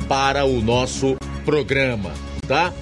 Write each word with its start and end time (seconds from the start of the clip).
para 0.08 0.44
o 0.44 0.60
nosso 0.60 1.16
programa, 1.44 2.12
tá? 2.46 2.72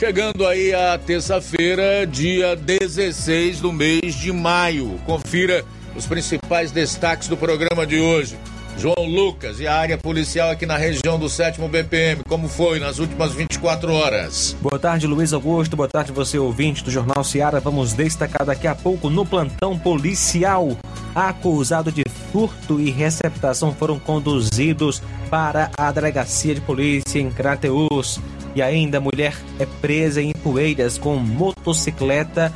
Chegando 0.00 0.46
aí 0.46 0.72
a 0.72 0.96
terça-feira, 0.96 2.06
dia 2.06 2.56
16 2.56 3.60
do 3.60 3.70
mês 3.70 4.14
de 4.14 4.32
maio. 4.32 4.98
Confira 5.04 5.62
os 5.94 6.06
principais 6.06 6.72
destaques 6.72 7.28
do 7.28 7.36
programa 7.36 7.86
de 7.86 8.00
hoje. 8.00 8.34
João 8.78 9.04
Lucas 9.04 9.60
e 9.60 9.66
a 9.66 9.76
área 9.76 9.98
policial 9.98 10.48
aqui 10.48 10.64
na 10.64 10.78
região 10.78 11.18
do 11.18 11.28
7 11.28 11.60
BPM. 11.60 12.22
Como 12.26 12.48
foi 12.48 12.80
nas 12.80 12.98
últimas 12.98 13.34
24 13.34 13.92
horas? 13.92 14.56
Boa 14.62 14.78
tarde, 14.78 15.06
Luiz 15.06 15.34
Augusto. 15.34 15.76
Boa 15.76 15.86
tarde, 15.86 16.12
você 16.12 16.38
ouvinte 16.38 16.82
do 16.82 16.90
Jornal 16.90 17.22
Seara. 17.22 17.60
Vamos 17.60 17.92
destacar 17.92 18.46
daqui 18.46 18.66
a 18.66 18.74
pouco 18.74 19.10
no 19.10 19.26
plantão 19.26 19.78
policial. 19.78 20.78
Acusado 21.14 21.92
de 21.92 22.04
furto 22.32 22.80
e 22.80 22.90
receptação 22.90 23.74
foram 23.74 23.98
conduzidos 23.98 25.02
para 25.28 25.70
a 25.76 25.92
delegacia 25.92 26.54
de 26.54 26.62
polícia 26.62 27.18
em 27.18 27.30
Crateus. 27.30 28.18
E 28.54 28.62
ainda, 28.62 29.00
mulher 29.00 29.36
é 29.58 29.66
presa 29.80 30.20
em 30.20 30.32
Poeiras 30.32 30.98
com 30.98 31.16
motocicleta 31.16 32.52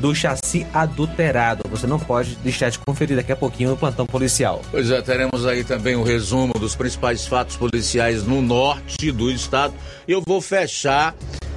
do 0.00 0.14
chassi 0.14 0.66
adulterado. 0.72 1.62
Você 1.70 1.86
não 1.86 1.98
pode 1.98 2.34
deixar 2.36 2.70
de 2.70 2.78
conferir 2.78 3.16
daqui 3.16 3.30
a 3.30 3.36
pouquinho 3.36 3.70
no 3.70 3.76
plantão 3.76 4.06
policial. 4.06 4.62
Pois 4.70 4.90
é, 4.90 5.00
teremos 5.02 5.46
aí 5.46 5.62
também 5.62 5.94
um 5.94 6.02
resumo 6.02 6.54
dos 6.54 6.74
principais 6.74 7.26
fatos 7.26 7.56
policiais 7.56 8.24
no 8.24 8.40
norte 8.40 9.12
do 9.12 9.30
estado. 9.30 9.74
Eu 10.08 10.22
vou 10.26 10.40
fechar 10.40 11.14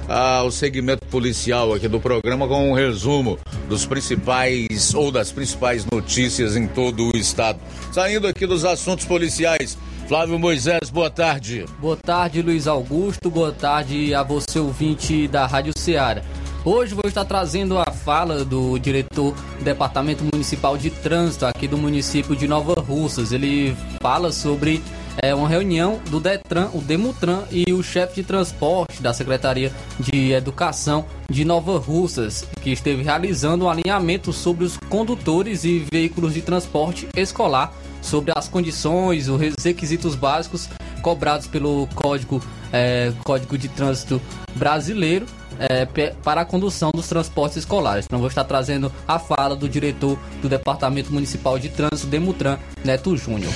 ah, 0.08 0.42
o 0.44 0.50
segmento 0.50 1.06
policial 1.06 1.72
aqui 1.72 1.88
do 1.88 1.98
programa 1.98 2.46
com 2.46 2.70
um 2.70 2.74
resumo 2.74 3.38
dos 3.68 3.86
principais 3.86 4.94
ou 4.94 5.10
das 5.10 5.32
principais 5.32 5.86
notícias 5.90 6.56
em 6.56 6.66
todo 6.66 7.10
o 7.14 7.16
estado. 7.16 7.58
Saindo 7.92 8.26
aqui 8.26 8.46
dos 8.46 8.64
assuntos 8.64 9.06
policiais. 9.06 9.78
Flávio 10.06 10.38
Moisés, 10.38 10.90
boa 10.90 11.08
tarde. 11.08 11.64
Boa 11.80 11.96
tarde, 11.96 12.42
Luiz 12.42 12.66
Augusto. 12.66 13.30
Boa 13.30 13.50
tarde 13.52 14.14
a 14.14 14.22
você, 14.22 14.58
ouvinte 14.58 15.26
da 15.26 15.46
Rádio 15.46 15.72
Ceará. 15.78 16.22
Hoje 16.62 16.94
vou 16.94 17.04
estar 17.06 17.24
trazendo 17.24 17.78
a 17.78 17.90
fala 17.90 18.44
do 18.44 18.78
diretor 18.78 19.34
do 19.58 19.64
Departamento 19.64 20.22
Municipal 20.22 20.76
de 20.76 20.90
Trânsito 20.90 21.46
aqui 21.46 21.66
do 21.66 21.78
município 21.78 22.36
de 22.36 22.46
Nova 22.46 22.74
Russas. 22.80 23.32
Ele 23.32 23.74
fala 24.02 24.30
sobre 24.30 24.82
é, 25.22 25.34
uma 25.34 25.48
reunião 25.48 25.98
do 26.10 26.20
Detran, 26.20 26.68
o 26.74 26.82
Demutran 26.82 27.44
e 27.50 27.72
o 27.72 27.82
chefe 27.82 28.16
de 28.16 28.24
transporte 28.24 29.02
da 29.02 29.14
Secretaria 29.14 29.72
de 29.98 30.32
Educação 30.32 31.06
de 31.30 31.46
Nova 31.46 31.78
Russas, 31.78 32.46
que 32.60 32.70
esteve 32.70 33.02
realizando 33.02 33.64
um 33.64 33.70
alinhamento 33.70 34.34
sobre 34.34 34.64
os 34.64 34.76
condutores 34.76 35.64
e 35.64 35.86
veículos 35.90 36.34
de 36.34 36.42
transporte 36.42 37.08
escolar 37.16 37.72
sobre 38.04 38.32
as 38.36 38.48
condições, 38.48 39.28
os 39.28 39.40
requisitos 39.64 40.14
básicos 40.14 40.68
cobrados 41.02 41.46
pelo 41.46 41.88
Código, 41.94 42.42
é, 42.72 43.12
Código 43.24 43.58
de 43.58 43.68
Trânsito 43.68 44.20
Brasileiro 44.54 45.26
é, 45.58 45.86
para 46.22 46.42
a 46.42 46.44
condução 46.44 46.90
dos 46.94 47.08
transportes 47.08 47.58
escolares. 47.58 48.04
Então, 48.06 48.18
vou 48.18 48.28
estar 48.28 48.44
trazendo 48.44 48.92
a 49.06 49.18
fala 49.18 49.54
do 49.56 49.68
diretor 49.68 50.18
do 50.42 50.48
Departamento 50.48 51.12
Municipal 51.12 51.58
de 51.58 51.68
Trânsito, 51.68 52.06
Demutran, 52.06 52.58
Neto 52.84 53.16
Júnior. 53.16 53.52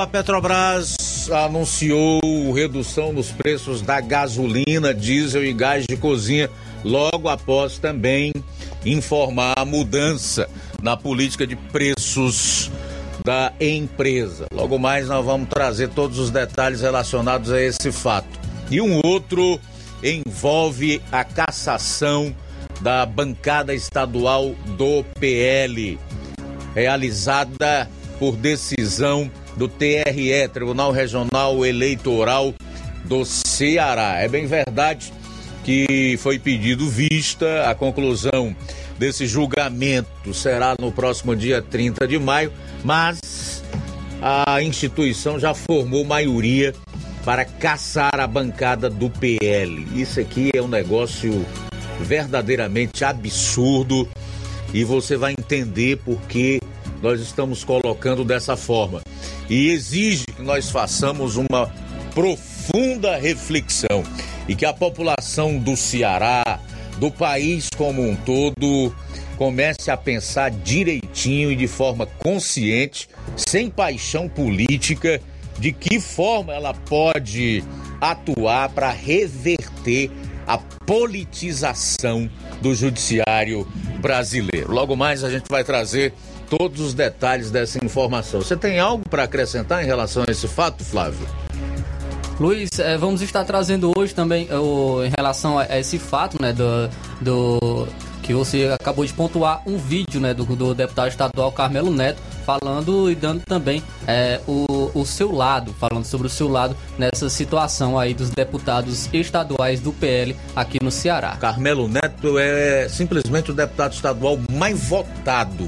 A 0.00 0.06
Petrobras 0.06 0.96
anunciou 1.30 2.20
redução 2.52 3.12
nos 3.12 3.30
preços 3.30 3.80
da 3.82 4.00
gasolina, 4.00 4.92
diesel 4.92 5.44
e 5.44 5.52
gás 5.52 5.84
de 5.88 5.96
cozinha, 5.96 6.50
logo 6.84 7.28
após 7.28 7.78
também 7.78 8.32
informar 8.84 9.54
a 9.56 9.64
mudança 9.64 10.48
na 10.82 10.96
política 10.96 11.46
de 11.46 11.56
preços 11.56 12.70
da 13.24 13.52
empresa. 13.60 14.46
Logo 14.52 14.78
mais 14.78 15.08
nós 15.08 15.24
vamos 15.24 15.48
trazer 15.48 15.88
todos 15.88 16.18
os 16.18 16.30
detalhes 16.30 16.80
relacionados 16.80 17.50
a 17.50 17.60
esse 17.60 17.92
fato. 17.92 18.40
E 18.70 18.80
um 18.80 19.00
outro 19.04 19.60
envolve 20.02 21.00
a 21.10 21.22
cassação 21.22 22.34
da 22.80 23.06
bancada 23.06 23.72
estadual 23.74 24.54
do 24.76 25.04
PL, 25.20 25.98
realizada 26.74 27.88
por 28.18 28.36
decisão 28.36 29.30
do 29.56 29.68
TRE, 29.68 30.48
Tribunal 30.52 30.90
Regional 30.90 31.64
Eleitoral 31.64 32.54
do 33.04 33.24
Ceará. 33.24 34.20
É 34.20 34.28
bem 34.28 34.46
verdade 34.46 35.12
que 35.64 36.16
foi 36.18 36.38
pedido 36.38 36.88
vista 36.88 37.70
a 37.70 37.74
conclusão 37.74 38.54
desse 38.98 39.26
julgamento 39.26 40.32
será 40.32 40.74
no 40.78 40.92
próximo 40.92 41.34
dia 41.34 41.60
30 41.62 42.06
de 42.06 42.18
maio, 42.18 42.52
mas 42.84 43.62
a 44.20 44.62
instituição 44.62 45.38
já 45.38 45.54
formou 45.54 46.04
maioria 46.04 46.74
para 47.24 47.44
caçar 47.44 48.20
a 48.20 48.26
bancada 48.26 48.90
do 48.90 49.08
PL. 49.08 49.86
Isso 49.94 50.20
aqui 50.20 50.50
é 50.54 50.60
um 50.60 50.68
negócio 50.68 51.46
verdadeiramente 52.00 53.04
absurdo 53.04 54.08
e 54.74 54.84
você 54.84 55.16
vai 55.16 55.32
entender 55.32 55.98
por 55.98 56.20
que 56.22 56.60
nós 57.00 57.20
estamos 57.20 57.64
colocando 57.64 58.24
dessa 58.24 58.56
forma. 58.56 59.02
E 59.48 59.68
exige 59.68 60.24
que 60.24 60.42
nós 60.42 60.70
façamos 60.70 61.36
uma 61.36 61.70
profunda 62.14 63.16
reflexão 63.16 64.02
e 64.48 64.54
que 64.54 64.64
a 64.64 64.72
população 64.72 65.58
do 65.58 65.76
Ceará, 65.76 66.60
do 66.98 67.10
país 67.10 67.68
como 67.76 68.02
um 68.02 68.14
todo, 68.16 68.94
comece 69.36 69.90
a 69.90 69.96
pensar 69.96 70.50
direitinho 70.50 71.50
e 71.50 71.56
de 71.56 71.66
forma 71.66 72.06
consciente, 72.06 73.08
sem 73.36 73.70
paixão 73.70 74.28
política, 74.28 75.20
de 75.58 75.72
que 75.72 76.00
forma 76.00 76.52
ela 76.52 76.74
pode 76.74 77.62
atuar 78.00 78.68
para 78.70 78.90
reverter 78.90 80.10
a 80.46 80.58
politização 80.58 82.28
do 82.60 82.74
judiciário 82.74 83.66
brasileiro. 84.00 84.72
Logo 84.72 84.96
mais 84.96 85.22
a 85.22 85.30
gente 85.30 85.44
vai 85.48 85.62
trazer 85.62 86.12
todos 86.48 86.80
os 86.80 86.94
detalhes 86.94 87.50
dessa 87.50 87.82
informação. 87.84 88.40
Você 88.40 88.56
tem 88.56 88.78
algo 88.78 89.08
para 89.08 89.22
acrescentar 89.22 89.82
em 89.82 89.86
relação 89.86 90.24
a 90.28 90.30
esse 90.30 90.46
fato, 90.46 90.84
Flávio? 90.84 91.26
Luiz, 92.38 92.70
é, 92.78 92.98
vamos 92.98 93.22
estar 93.22 93.44
trazendo 93.44 93.92
hoje 93.96 94.14
também 94.14 94.52
o, 94.52 95.04
em 95.04 95.10
relação 95.16 95.58
a, 95.58 95.62
a 95.62 95.78
esse 95.78 95.98
fato, 95.98 96.36
né, 96.42 96.52
do, 96.52 96.90
do 97.20 97.88
que 98.22 98.32
você 98.32 98.70
acabou 98.72 99.04
de 99.04 99.12
pontuar 99.12 99.62
um 99.66 99.76
vídeo 99.76 100.20
né, 100.20 100.32
do, 100.32 100.44
do 100.44 100.74
deputado 100.74 101.08
estadual 101.08 101.50
Carmelo 101.52 101.92
Neto 101.92 102.20
falando 102.46 103.10
e 103.10 103.14
dando 103.14 103.40
também 103.40 103.82
é, 104.06 104.40
o, 104.46 104.90
o 104.94 105.04
seu 105.04 105.32
lado, 105.32 105.74
falando 105.78 106.04
sobre 106.04 106.26
o 106.26 106.30
seu 106.30 106.48
lado 106.48 106.76
nessa 106.98 107.28
situação 107.28 107.98
aí 107.98 108.14
dos 108.14 108.30
deputados 108.30 109.08
estaduais 109.12 109.80
do 109.80 109.92
PL 109.92 110.36
aqui 110.54 110.82
no 110.82 110.90
Ceará. 110.90 111.36
Carmelo 111.36 111.88
Neto 111.88 112.38
é 112.38 112.88
simplesmente 112.88 113.50
o 113.50 113.54
deputado 113.54 113.92
estadual 113.92 114.38
mais 114.52 114.78
votado 114.88 115.66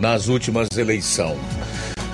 nas 0.00 0.28
últimas 0.28 0.68
eleições. 0.76 1.38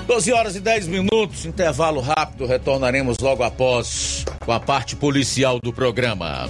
12 0.07 0.33
horas 0.33 0.55
e 0.55 0.59
10 0.59 0.87
minutos, 0.87 1.45
intervalo 1.45 2.01
rápido, 2.01 2.45
retornaremos 2.45 3.17
logo 3.19 3.43
após 3.43 4.25
com 4.45 4.51
a 4.51 4.59
parte 4.59 4.95
policial 4.95 5.59
do 5.59 5.71
programa. 5.71 6.49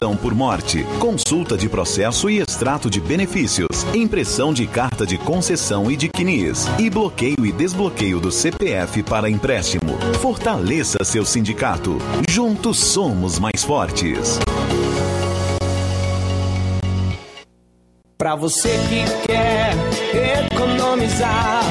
por 0.09 0.33
morte, 0.33 0.83
consulta 0.99 1.55
de 1.55 1.69
processo 1.69 2.27
e 2.27 2.39
extrato 2.39 2.89
de 2.89 2.99
benefícios, 2.99 3.83
impressão 3.93 4.51
de 4.51 4.65
carta 4.65 5.05
de 5.05 5.15
concessão 5.15 5.91
e 5.91 5.95
de 5.95 6.09
CNIS, 6.09 6.65
e 6.79 6.89
bloqueio 6.89 7.45
e 7.45 7.51
desbloqueio 7.51 8.19
do 8.19 8.31
CPF 8.31 9.03
para 9.03 9.29
empréstimo. 9.29 9.99
Fortaleça 10.19 11.03
seu 11.03 11.23
sindicato. 11.23 11.99
Juntos 12.27 12.79
somos 12.79 13.37
mais 13.37 13.63
fortes. 13.63 14.39
Pra 18.17 18.35
você 18.35 18.69
que 18.89 19.27
quer 19.27 19.75
economizar. 20.47 21.70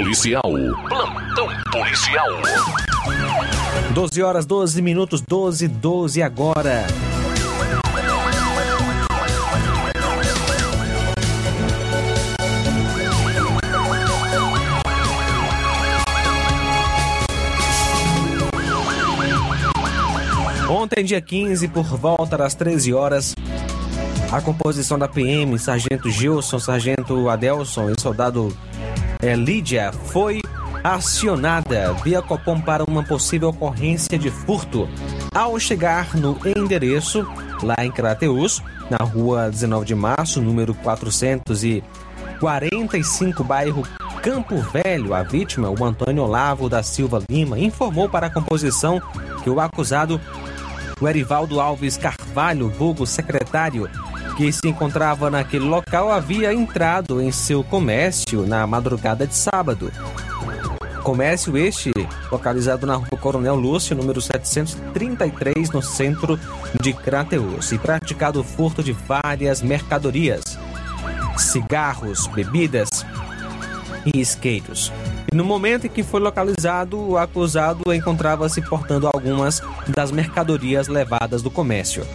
Policial. 0.00 0.42
Plantão 0.88 1.46
policial. 1.70 2.26
12 3.92 4.22
horas 4.22 4.46
12 4.46 4.80
minutos, 4.80 5.20
12 5.20 5.68
12 5.68 6.22
agora. 6.22 6.86
Ontem, 20.66 21.04
dia 21.04 21.20
15, 21.20 21.68
por 21.68 21.84
volta 21.84 22.38
das 22.38 22.54
13 22.54 22.94
horas, 22.94 23.34
a 24.32 24.40
composição 24.40 24.98
da 24.98 25.06
PM, 25.06 25.58
Sargento 25.58 26.08
Gilson, 26.08 26.58
Sargento 26.58 27.28
Adelson 27.28 27.90
e 27.90 28.00
Soldado 28.00 28.56
eh, 29.22 29.34
Lídia 29.34 29.92
foi 29.92 30.40
acionada 30.82 31.92
via 32.02 32.22
Copom 32.22 32.58
para 32.60 32.84
uma 32.84 33.02
possível 33.02 33.50
ocorrência 33.50 34.18
de 34.18 34.30
furto. 34.30 34.88
Ao 35.34 35.58
chegar 35.58 36.16
no 36.16 36.38
endereço, 36.56 37.26
lá 37.62 37.76
em 37.84 37.90
Crateus, 37.90 38.62
na 38.88 39.04
rua 39.04 39.50
19 39.50 39.84
de 39.84 39.94
março, 39.94 40.40
número 40.40 40.72
445, 40.74 43.44
bairro 43.44 43.82
Campo 44.22 44.56
Velho, 44.56 45.12
a 45.14 45.22
vítima, 45.22 45.70
o 45.70 45.84
Antônio 45.84 46.24
Olavo 46.24 46.68
da 46.68 46.82
Silva 46.82 47.22
Lima, 47.28 47.56
informou 47.58 48.08
para 48.08 48.26
a 48.26 48.30
composição 48.30 49.00
que 49.42 49.50
o 49.50 49.60
acusado, 49.60 50.20
o 51.00 51.08
Erivaldo 51.08 51.60
Alves 51.60 51.96
Carvalho, 51.96 52.68
vulgo 52.68 53.06
secretário, 53.06 53.88
que 54.40 54.50
se 54.50 54.66
encontrava 54.66 55.28
naquele 55.28 55.66
local, 55.66 56.10
havia 56.10 56.50
entrado 56.50 57.20
em 57.20 57.30
seu 57.30 57.62
comércio 57.62 58.46
na 58.46 58.66
madrugada 58.66 59.26
de 59.26 59.36
sábado. 59.36 59.92
Comércio 61.02 61.58
este 61.58 61.92
localizado 62.32 62.86
na 62.86 62.94
rua 62.94 63.18
Coronel 63.20 63.54
Lúcio, 63.54 63.94
número 63.94 64.18
733, 64.18 65.70
no 65.72 65.82
centro 65.82 66.40
de 66.80 66.94
Crateus, 66.94 67.70
e 67.70 67.78
praticado 67.78 68.40
o 68.40 68.42
furto 68.42 68.82
de 68.82 68.92
várias 68.92 69.60
mercadorias, 69.60 70.40
cigarros, 71.36 72.26
bebidas 72.28 72.88
e 74.06 74.20
isqueiros. 74.20 74.90
E 75.30 75.36
no 75.36 75.44
momento 75.44 75.86
em 75.86 75.90
que 75.90 76.02
foi 76.02 76.18
localizado, 76.18 76.98
o 76.98 77.18
acusado 77.18 77.92
encontrava-se 77.92 78.62
portando 78.62 79.06
algumas 79.06 79.60
das 79.86 80.10
mercadorias 80.10 80.88
levadas 80.88 81.42
do 81.42 81.50
comércio. 81.50 82.06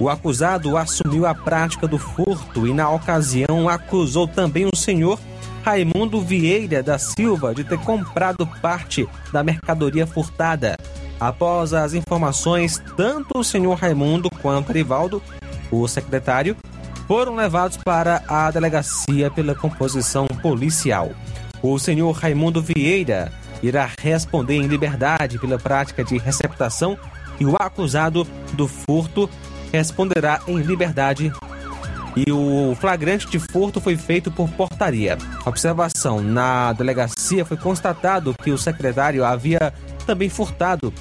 O 0.00 0.08
acusado 0.08 0.78
assumiu 0.78 1.26
a 1.26 1.34
prática 1.34 1.86
do 1.86 1.98
furto 1.98 2.66
e, 2.66 2.72
na 2.72 2.88
ocasião, 2.88 3.68
acusou 3.68 4.26
também 4.26 4.64
o 4.64 4.74
senhor 4.74 5.20
Raimundo 5.62 6.22
Vieira 6.22 6.82
da 6.82 6.98
Silva 6.98 7.54
de 7.54 7.64
ter 7.64 7.78
comprado 7.80 8.46
parte 8.62 9.06
da 9.30 9.44
mercadoria 9.44 10.06
furtada. 10.06 10.74
Após 11.20 11.74
as 11.74 11.92
informações, 11.92 12.82
tanto 12.96 13.40
o 13.40 13.44
senhor 13.44 13.74
Raimundo 13.74 14.30
quanto 14.40 14.72
Rivaldo, 14.72 15.22
o 15.70 15.86
secretário, 15.86 16.56
foram 17.06 17.34
levados 17.34 17.76
para 17.76 18.22
a 18.26 18.50
delegacia 18.50 19.30
pela 19.30 19.54
composição 19.54 20.26
policial. 20.40 21.10
O 21.62 21.78
senhor 21.78 22.12
Raimundo 22.12 22.62
Vieira 22.62 23.30
irá 23.62 23.90
responder 24.00 24.54
em 24.54 24.66
liberdade 24.66 25.38
pela 25.38 25.58
prática 25.58 26.02
de 26.02 26.16
receptação 26.16 26.96
e 27.38 27.44
o 27.44 27.54
acusado 27.58 28.26
do 28.54 28.66
furto 28.66 29.28
responderá 29.72 30.40
em 30.46 30.58
liberdade 30.58 31.32
e 32.16 32.30
o 32.32 32.76
flagrante 32.80 33.28
de 33.28 33.38
furto 33.38 33.80
foi 33.80 33.96
feito 33.96 34.30
por 34.30 34.48
portaria. 34.50 35.16
Observação: 35.44 36.20
na 36.20 36.72
delegacia 36.72 37.44
foi 37.44 37.56
constatado 37.56 38.34
que 38.42 38.50
o 38.50 38.58
secretário 38.58 39.24
havia 39.24 39.72
também 40.06 40.28
furtado 40.28 40.92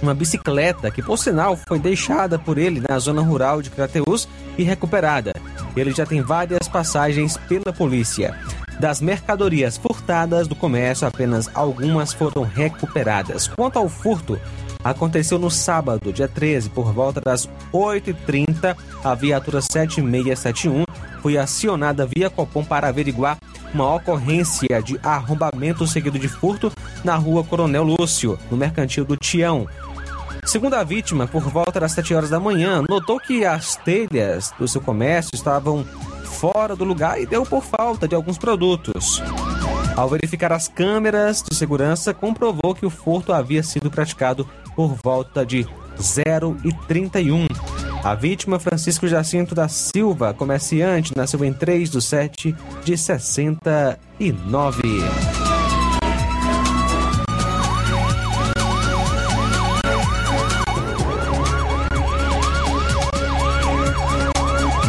uma 0.00 0.14
bicicleta 0.14 0.90
que, 0.90 1.02
por 1.02 1.18
sinal, 1.18 1.58
foi 1.66 1.78
deixada 1.78 2.38
por 2.38 2.56
ele 2.56 2.82
na 2.88 2.98
zona 2.98 3.20
rural 3.20 3.60
de 3.60 3.70
Crateus 3.70 4.28
e 4.56 4.62
recuperada. 4.62 5.32
Ele 5.76 5.90
já 5.92 6.06
tem 6.06 6.22
várias 6.22 6.68
passagens 6.68 7.36
pela 7.36 7.72
polícia. 7.72 8.34
Das 8.78 9.00
mercadorias 9.00 9.76
furtadas 9.76 10.46
do 10.46 10.54
comércio, 10.54 11.06
apenas 11.06 11.50
algumas 11.52 12.12
foram 12.12 12.42
recuperadas. 12.42 13.48
Quanto 13.48 13.76
ao 13.76 13.88
furto, 13.88 14.40
aconteceu 14.82 15.38
no 15.38 15.50
sábado, 15.50 16.12
dia 16.12 16.28
13, 16.28 16.70
por 16.70 16.92
volta 16.92 17.20
das 17.20 17.48
8h30. 17.72 18.76
A 19.04 19.14
viatura 19.14 19.60
7671 19.60 20.84
foi 21.20 21.36
acionada 21.36 22.06
via 22.06 22.30
Copom 22.30 22.64
para 22.64 22.88
averiguar 22.88 23.38
uma 23.72 23.94
ocorrência 23.94 24.80
de 24.82 24.98
arrombamento 25.02 25.86
seguido 25.86 26.18
de 26.18 26.28
furto 26.28 26.72
na 27.04 27.16
rua 27.16 27.44
Coronel 27.44 27.82
Lúcio, 27.82 28.38
no 28.50 28.56
mercantil 28.56 29.04
do 29.04 29.16
Tião. 29.16 29.66
Segundo 30.44 30.74
a 30.74 30.84
vítima, 30.84 31.26
por 31.26 31.42
volta 31.42 31.80
das 31.80 31.92
7 31.92 32.14
horas 32.14 32.30
da 32.30 32.40
manhã, 32.40 32.82
notou 32.88 33.20
que 33.20 33.44
as 33.44 33.76
telhas 33.76 34.52
do 34.58 34.66
seu 34.66 34.80
comércio 34.80 35.34
estavam 35.34 35.84
fora 36.24 36.74
do 36.74 36.84
lugar 36.84 37.20
e 37.20 37.26
deu 37.26 37.44
por 37.44 37.62
falta 37.62 38.08
de 38.08 38.14
alguns 38.14 38.38
produtos. 38.38 39.22
Ao 39.94 40.08
verificar 40.08 40.52
as 40.52 40.68
câmeras 40.68 41.42
de 41.42 41.54
segurança, 41.56 42.14
comprovou 42.14 42.74
que 42.74 42.86
o 42.86 42.90
furto 42.90 43.32
havia 43.32 43.62
sido 43.62 43.90
praticado 43.90 44.48
por 44.78 44.96
volta 45.02 45.44
de 45.44 45.66
0 46.00 46.56
e 46.64 46.72
31. 46.86 47.48
A 48.04 48.14
vítima, 48.14 48.60
Francisco 48.60 49.08
Jacinto 49.08 49.52
da 49.52 49.66
Silva, 49.66 50.32
comerciante, 50.32 51.16
nasceu 51.16 51.44
em 51.44 51.52
3 51.52 51.90
de 51.90 52.00
7 52.00 52.54
de 52.84 52.96
69. 52.96 54.82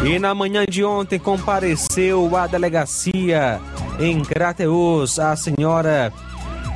E 0.06 0.20
na 0.20 0.36
manhã 0.36 0.66
de 0.70 0.84
ontem 0.84 1.18
compareceu 1.18 2.38
à 2.38 2.46
delegacia 2.46 3.60
em 4.00 4.24
Crateus 4.24 5.18
a 5.18 5.36
senhora 5.36 6.14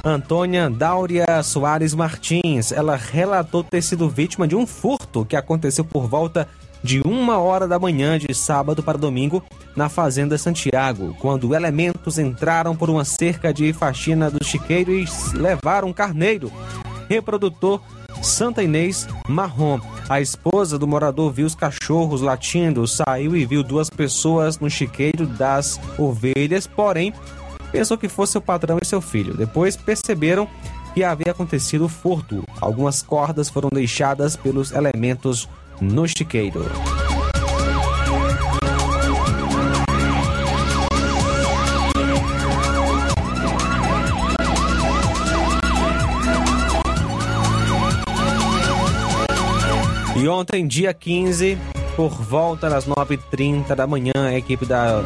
Antônia 0.05 0.69
Dáurea 0.69 1.41
Soares 1.41 1.93
Martins. 1.93 2.74
Ela 2.74 2.98
relatou 2.98 3.63
ter 3.63 3.81
sido 3.81 4.10
vítima 4.10 4.45
de 4.45 4.53
um 4.53 4.67
furto 4.67 5.24
que 5.24 5.33
aconteceu 5.33 5.86
por 5.86 6.07
volta 6.07 6.45
de 6.83 7.01
uma 7.05 7.38
hora 7.38 7.65
da 7.69 7.79
manhã 7.79 8.19
de 8.19 8.33
sábado 8.33 8.83
para 8.83 8.98
domingo 8.98 9.41
na 9.77 9.88
Fazenda 9.88 10.38
Santiago, 10.38 11.15
quando 11.22 11.55
elementos 11.55 12.19
entraram 12.19 12.75
por 12.75 12.89
uma 12.89 13.05
cerca 13.05 13.53
de 13.53 13.72
faxina 13.72 14.29
do 14.29 14.43
chiqueiro 14.43 14.91
e 14.91 15.05
levaram 15.36 15.88
um 15.88 15.93
carneiro 15.93 16.51
reprodutor 17.07 17.79
Santa 18.22 18.62
Inês 18.62 19.07
Marrom. 19.29 19.79
A 20.10 20.19
esposa 20.19 20.77
do 20.77 20.86
morador 20.86 21.31
viu 21.31 21.45
os 21.45 21.55
cachorros 21.55 22.22
latindo, 22.22 22.86
saiu 22.86 23.38
e 23.38 23.45
viu 23.45 23.63
duas 23.63 23.89
pessoas 23.89 24.60
no 24.60 24.69
chiqueiro 24.69 25.25
das 25.25 25.79
ovelhas, 25.98 26.67
porém 26.67 27.13
pensou 27.74 27.98
que 27.98 28.08
fosse 28.08 28.38
o 28.38 28.42
patrão 28.42 28.77
e 28.80 28.86
seu 28.86 29.01
filho. 29.01 29.34
Depois 29.34 29.75
perceberam 29.75 30.48
que 30.94 31.03
havia 31.03 31.32
acontecido 31.32 31.89
furto. 31.89 32.44
Algumas 32.62 33.01
cordas 33.01 33.50
foram 33.50 33.70
deixadas 33.74 34.36
pelos 34.36 34.72
elementos 34.72 35.50
no 35.82 36.08
chiqueiro. 36.08 36.63
E 50.15 50.27
ontem, 50.27 50.65
dia 50.68 50.94
15, 50.94 51.58
por 51.96 52.12
volta 52.12 52.70
das 52.70 52.88
9h30 52.88 53.75
da 53.75 53.88
manhã, 53.88 54.13
a 54.15 54.38
equipe 54.38 54.63
da 54.65 55.03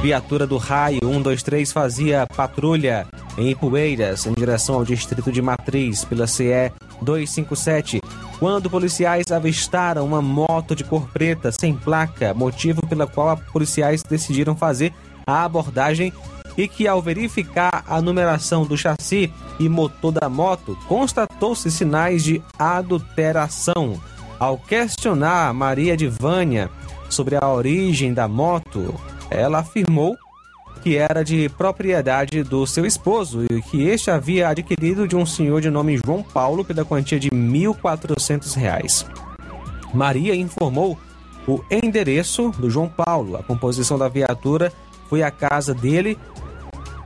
viatura 0.00 0.46
do 0.46 0.56
Raio 0.56 1.00
123 1.02 1.72
fazia 1.72 2.26
patrulha 2.36 3.06
em 3.38 3.50
Ipueiras, 3.50 4.26
em 4.26 4.32
direção 4.32 4.76
ao 4.76 4.84
distrito 4.84 5.32
de 5.32 5.42
Matriz, 5.42 6.04
pela 6.04 6.26
CE 6.26 6.72
257, 7.02 8.00
quando 8.38 8.70
policiais 8.70 9.30
avistaram 9.30 10.04
uma 10.04 10.22
moto 10.22 10.74
de 10.74 10.84
cor 10.84 11.08
preta 11.08 11.50
sem 11.50 11.74
placa, 11.74 12.34
motivo 12.34 12.86
pela 12.86 13.06
qual 13.06 13.36
policiais 13.52 14.02
decidiram 14.02 14.54
fazer 14.54 14.92
a 15.26 15.44
abordagem 15.44 16.12
e 16.56 16.66
que, 16.66 16.88
ao 16.88 17.02
verificar 17.02 17.84
a 17.86 18.00
numeração 18.00 18.64
do 18.64 18.76
chassi 18.76 19.32
e 19.58 19.68
motor 19.68 20.12
da 20.12 20.28
moto, 20.28 20.76
constatou-se 20.88 21.70
sinais 21.70 22.24
de 22.24 22.42
adulteração. 22.58 24.00
Ao 24.38 24.58
questionar 24.58 25.52
Maria 25.52 25.96
de 25.96 26.08
Vânia 26.08 26.70
sobre 27.08 27.36
a 27.40 27.48
origem 27.48 28.12
da 28.12 28.28
moto, 28.28 28.94
ela 29.30 29.58
afirmou 29.58 30.16
que 30.82 30.96
era 30.96 31.24
de 31.24 31.48
propriedade 31.48 32.42
do 32.42 32.66
seu 32.66 32.86
esposo 32.86 33.44
e 33.50 33.60
que 33.62 33.82
este 33.82 34.10
havia 34.10 34.48
adquirido 34.48 35.08
de 35.08 35.16
um 35.16 35.26
senhor 35.26 35.60
de 35.60 35.70
nome 35.70 35.98
João 36.04 36.22
Paulo 36.22 36.64
pela 36.64 36.84
quantia 36.84 37.18
de 37.18 37.28
R$ 37.28 37.36
1.400. 37.36 39.06
Maria 39.92 40.34
informou 40.34 40.98
o 41.46 41.60
endereço 41.70 42.50
do 42.58 42.70
João 42.70 42.88
Paulo. 42.88 43.36
A 43.36 43.42
composição 43.42 43.98
da 43.98 44.08
viatura 44.08 44.72
foi 45.08 45.22
a 45.22 45.30
casa 45.30 45.74
dele. 45.74 46.18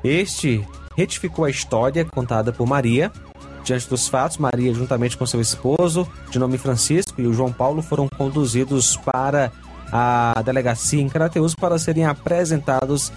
Este 0.02 0.66
retificou 0.96 1.44
a 1.44 1.50
história 1.50 2.04
contada 2.04 2.52
por 2.52 2.66
Maria 2.66 3.10
Diante 3.62 3.88
dos 3.88 4.08
fatos, 4.08 4.38
Maria, 4.38 4.72
juntamente 4.72 5.16
com 5.16 5.26
seu 5.26 5.40
esposo, 5.40 6.08
de 6.30 6.38
nome 6.38 6.58
Francisco, 6.58 7.20
e 7.20 7.26
o 7.26 7.32
João 7.32 7.52
Paulo 7.52 7.82
foram 7.82 8.08
conduzidos 8.08 8.96
para 8.96 9.52
a 9.92 10.40
delegacia 10.44 11.00
em 11.00 11.08
Crateus 11.08 11.54
para 11.54 11.78
serem 11.78 12.04
apresentados 12.04 13.12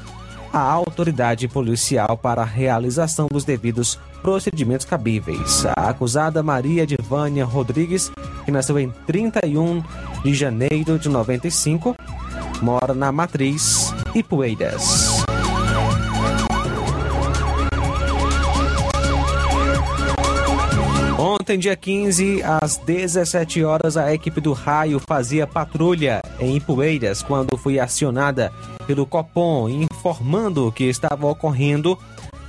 à 0.51 0.59
autoridade 0.59 1.47
policial 1.47 2.17
para 2.17 2.43
a 2.43 2.45
realização 2.45 3.27
dos 3.27 3.43
devidos 3.43 3.99
procedimentos 4.21 4.85
cabíveis. 4.85 5.65
A 5.75 5.89
acusada 5.89 6.43
Maria 6.43 6.85
de 6.85 6.95
Vânia 7.01 7.43
Rodrigues, 7.43 8.11
que 8.45 8.51
nasceu 8.51 8.79
em 8.79 8.91
31 9.05 9.83
de 10.23 10.33
janeiro 10.33 10.99
de 10.99 11.09
95, 11.09 11.95
mora 12.61 12.93
na 12.93 13.11
Matriz 13.11 13.93
Ipueiras. 14.13 15.12
Ontem, 21.43 21.59
dia 21.59 21.75
15, 21.75 22.41
às 22.41 22.77
17 22.77 23.65
horas, 23.65 23.97
a 23.97 24.13
equipe 24.13 24.39
do 24.39 24.53
Raio 24.53 24.97
fazia 24.97 25.45
patrulha 25.45 26.21
em 26.39 26.55
Ipueiras 26.55 27.21
quando 27.21 27.57
foi 27.57 27.79
acionada 27.79 28.49
pelo 28.87 29.05
Copom, 29.05 29.67
informando 29.67 30.71
que 30.71 30.85
estava 30.85 31.27
ocorrendo, 31.27 31.99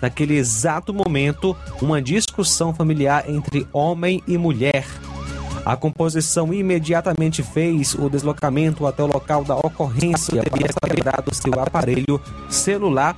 naquele 0.01 0.37
exato 0.37 0.95
momento, 0.95 1.57
uma 1.83 2.01
discussão 2.01 2.73
familiar 2.73 3.29
entre 3.29 3.67
homem 3.73 4.23
e 4.29 4.39
mulher. 4.39 4.87
A 5.67 5.75
composição 5.75 6.55
imediatamente 6.55 7.43
fez 7.43 7.95
o 7.95 8.09
deslocamento 8.09 8.87
até 8.87 9.03
o 9.03 9.09
local 9.09 9.43
da 9.43 9.57
ocorrência 9.57 10.41
teria 10.41 10.69
quebrado 10.69 11.35
seu 11.35 11.59
aparelho 11.59 12.21
celular, 12.49 13.17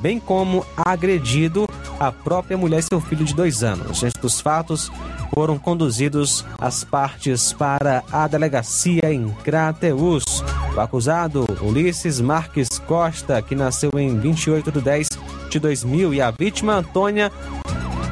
bem 0.00 0.18
como 0.18 0.64
agredido 0.76 1.66
a 1.98 2.12
própria 2.12 2.56
mulher 2.56 2.80
e 2.80 2.82
seu 2.82 3.00
filho 3.00 3.24
de 3.24 3.34
dois 3.34 3.62
anos. 3.62 4.00
Diante 4.00 4.20
dos 4.20 4.40
fatos, 4.40 4.90
foram 5.34 5.58
conduzidos 5.58 6.44
as 6.58 6.84
partes 6.84 7.52
para 7.52 8.02
a 8.12 8.26
delegacia 8.26 9.12
em 9.12 9.28
Crateus. 9.44 10.42
O 10.74 10.80
acusado, 10.80 11.44
Ulisses 11.60 12.20
Marques 12.20 12.78
Costa, 12.78 13.40
que 13.42 13.54
nasceu 13.54 13.90
em 13.98 14.18
28 14.18 14.72
de 14.72 14.80
10 14.80 15.08
de 15.50 15.58
2000, 15.58 16.14
e 16.14 16.20
a 16.20 16.30
vítima, 16.30 16.74
Antônia 16.74 17.32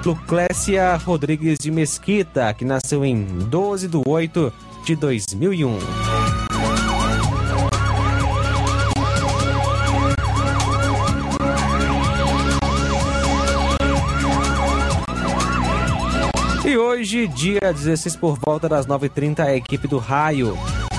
Luclécia 0.05 0.97
Rodrigues 0.97 1.59
de 1.59 1.71
Mesquita, 1.71 2.53
que 2.53 2.65
nasceu 2.65 3.05
em 3.05 3.25
12 3.25 3.89
de 3.89 4.01
8 4.07 4.53
de 4.85 4.97
2001. 4.97 6.54
E 16.75 16.77
hoje, 16.77 17.29
dia 17.29 17.73
16, 17.73 18.17
por 18.17 18.37
volta 18.37 18.69
das 18.69 18.85
9h30, 18.85 19.39
a 19.39 19.55
equipe 19.55 19.87
do 19.87 19.97
Raio 19.97 20.59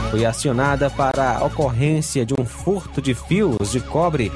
foi 0.10 0.24
acionada 0.24 0.90
para 0.90 1.36
a 1.36 1.44
ocorrência 1.44 2.26
de 2.26 2.34
um 2.34 2.46
furto 2.46 3.02
de 3.02 3.14
fios 3.14 3.74
de 3.74 3.82
cobre 3.82 4.32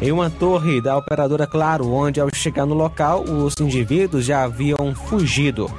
em 0.00 0.10
uma 0.10 0.28
torre 0.28 0.80
da 0.80 0.98
operadora 0.98 1.46
Claro, 1.46 1.88
onde 1.88 2.20
ao 2.20 2.28
chegar 2.34 2.66
no 2.66 2.74
local, 2.74 3.22
os 3.22 3.54
indivíduos 3.60 4.24
já 4.24 4.42
haviam 4.42 4.92
fugido. 4.92 5.70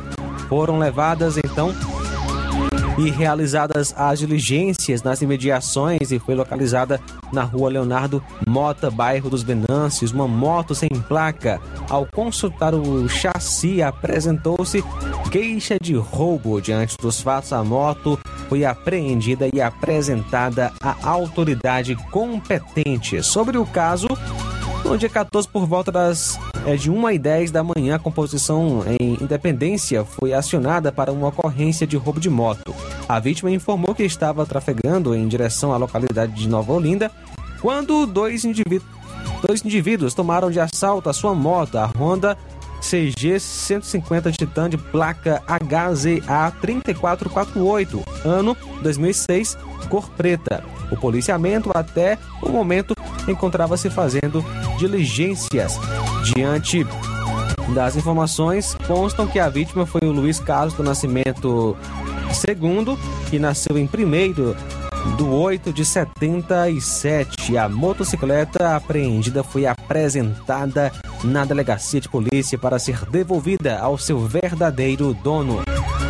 Foram 0.48 0.80
levadas 0.80 1.36
então 1.38 1.76
e 2.98 3.10
realizadas 3.10 3.94
as 3.98 4.20
diligências 4.20 5.02
nas 5.02 5.22
imediações 5.22 6.12
e 6.12 6.20
foi 6.20 6.36
localizada 6.36 7.00
na 7.32 7.44
rua 7.44 7.70
Leonardo 7.70 8.24
Mota, 8.48 8.92
bairro 8.92 9.30
dos 9.30 9.44
Venâncios, 9.44 10.12
uma 10.12 10.28
moto 10.28 10.76
sem 10.76 10.90
placa. 10.90 11.60
Ao 11.90 12.06
consultar 12.06 12.74
o 12.74 13.08
chassi, 13.10 13.82
apresentou-se 13.82 14.84
queixa 15.32 15.78
de 15.82 15.96
roubo. 15.96 16.62
Diante 16.62 16.96
dos 16.98 17.22
fatos, 17.22 17.52
a 17.54 17.64
moto 17.64 18.20
foi 18.48 18.64
apreendida 18.64 19.48
e 19.54 19.60
apresentada 19.60 20.72
à 20.82 20.96
autoridade 21.10 21.96
competente. 22.12 23.24
Sobre 23.24 23.58
o 23.58 23.66
caso, 23.66 24.08
no 24.86 24.98
dia 24.98 25.10
14, 25.10 25.48
por 25.48 25.66
volta 25.66 25.92
das 25.92 26.40
é, 26.66 26.76
de 26.76 26.90
1 26.90 27.12
e 27.12 27.20
10 27.20 27.52
da 27.52 27.64
manhã, 27.64 27.96
a 27.96 28.00
composição 28.00 28.84
em 29.00 29.18
Independência 29.22 30.04
foi 30.06 30.34
acionada 30.34 30.92
para 30.92 31.12
uma 31.12 31.28
ocorrência 31.28 31.86
de 31.86 31.98
roubo 31.98 32.20
de 32.20 32.30
moto. 32.30 32.74
A 33.08 33.20
vítima 33.20 33.52
informou 33.52 33.94
que 33.94 34.04
estava 34.04 34.46
trafegando 34.46 35.14
em 35.14 35.28
direção 35.28 35.74
à 35.74 35.78
localidade 35.78 36.34
de 36.34 36.48
Nova 36.48 36.72
Olinda 36.74 37.12
quando 37.62 38.06
dois 38.06 38.44
dois 39.46 39.66
indivíduos 39.66 40.14
tomaram 40.14 40.50
de 40.50 40.60
assalto 40.60 41.10
a 41.10 41.14
sua 41.14 41.34
moto, 41.34 41.78
a 41.78 41.90
Honda 41.98 42.38
CG 42.82 43.40
150 43.40 44.32
Titan 44.34 44.70
de 44.70 44.78
placa 44.78 45.42
HZA 45.48 46.52
3448, 46.62 48.04
ano 48.26 48.58
2006, 48.82 49.58
cor 49.90 50.10
preta. 50.10 50.64
O 50.92 50.98
policiamento 50.98 51.72
até 51.74 52.18
o 52.42 52.50
momento 52.50 52.94
encontrava-se 53.28 53.90
fazendo 53.90 54.44
diligências. 54.78 55.80
Diante 56.24 56.86
das 57.74 57.96
informações, 57.96 58.76
constam 58.88 59.28
que 59.28 59.40
a 59.40 59.50
vítima 59.50 59.86
foi 59.86 60.02
o 60.04 60.12
Luiz 60.12 60.40
Carlos 60.40 60.74
do 60.74 60.84
Nascimento 60.84 61.76
II, 62.48 62.98
que 63.30 63.38
nasceu 63.38 63.78
em 63.78 63.86
1 63.86 65.16
do 65.18 65.30
8 65.34 65.74
de 65.74 65.84
77. 65.84 67.58
A 67.58 67.68
motocicleta 67.68 68.76
apreendida 68.76 69.44
foi 69.44 69.66
apresentada 69.66 70.92
na 71.24 71.44
delegacia 71.46 72.00
de 72.00 72.08
polícia 72.08 72.58
para 72.58 72.80
ser 72.80 73.06
devolvida 73.10 73.80
ao 73.80 73.98
seu 73.98 74.20
verdadeiro 74.20 75.14
dono. 75.14 75.62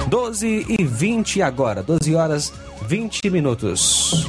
12 0.08 0.66
e 0.70 0.84
20 0.84 1.42
agora, 1.42 1.82
12 1.82 2.16
horas 2.16 2.54
20 2.88 3.30
minutos. 3.30 4.28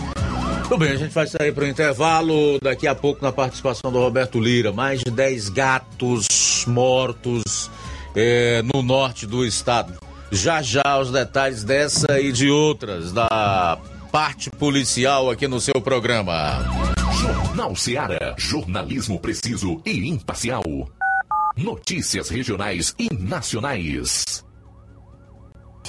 Tudo 0.64 0.78
bem, 0.78 0.92
a 0.92 0.96
gente 0.96 1.12
vai 1.12 1.26
sair 1.26 1.52
para 1.52 1.64
o 1.64 1.66
intervalo 1.66 2.58
daqui 2.58 2.86
a 2.86 2.94
pouco 2.94 3.22
na 3.22 3.30
participação 3.30 3.92
do 3.92 3.98
Roberto 3.98 4.40
Lira. 4.40 4.72
Mais 4.72 5.00
de 5.00 5.10
10 5.10 5.50
gatos 5.50 6.64
mortos 6.66 7.70
é, 8.16 8.62
no 8.62 8.82
norte 8.82 9.26
do 9.26 9.44
estado. 9.44 9.92
Já 10.32 10.62
já 10.62 10.98
os 10.98 11.10
detalhes 11.10 11.62
dessa 11.62 12.18
e 12.18 12.32
de 12.32 12.48
outras 12.48 13.12
da 13.12 13.78
parte 14.10 14.48
policial 14.50 15.30
aqui 15.30 15.46
no 15.46 15.60
seu 15.60 15.82
programa. 15.82 16.64
Jornal 17.20 17.76
Seara. 17.76 18.34
Jornalismo 18.38 19.20
preciso 19.20 19.82
e 19.84 20.08
imparcial. 20.08 20.62
Notícias 21.56 22.30
regionais 22.30 22.94
e 22.98 23.08
nacionais. 23.14 24.42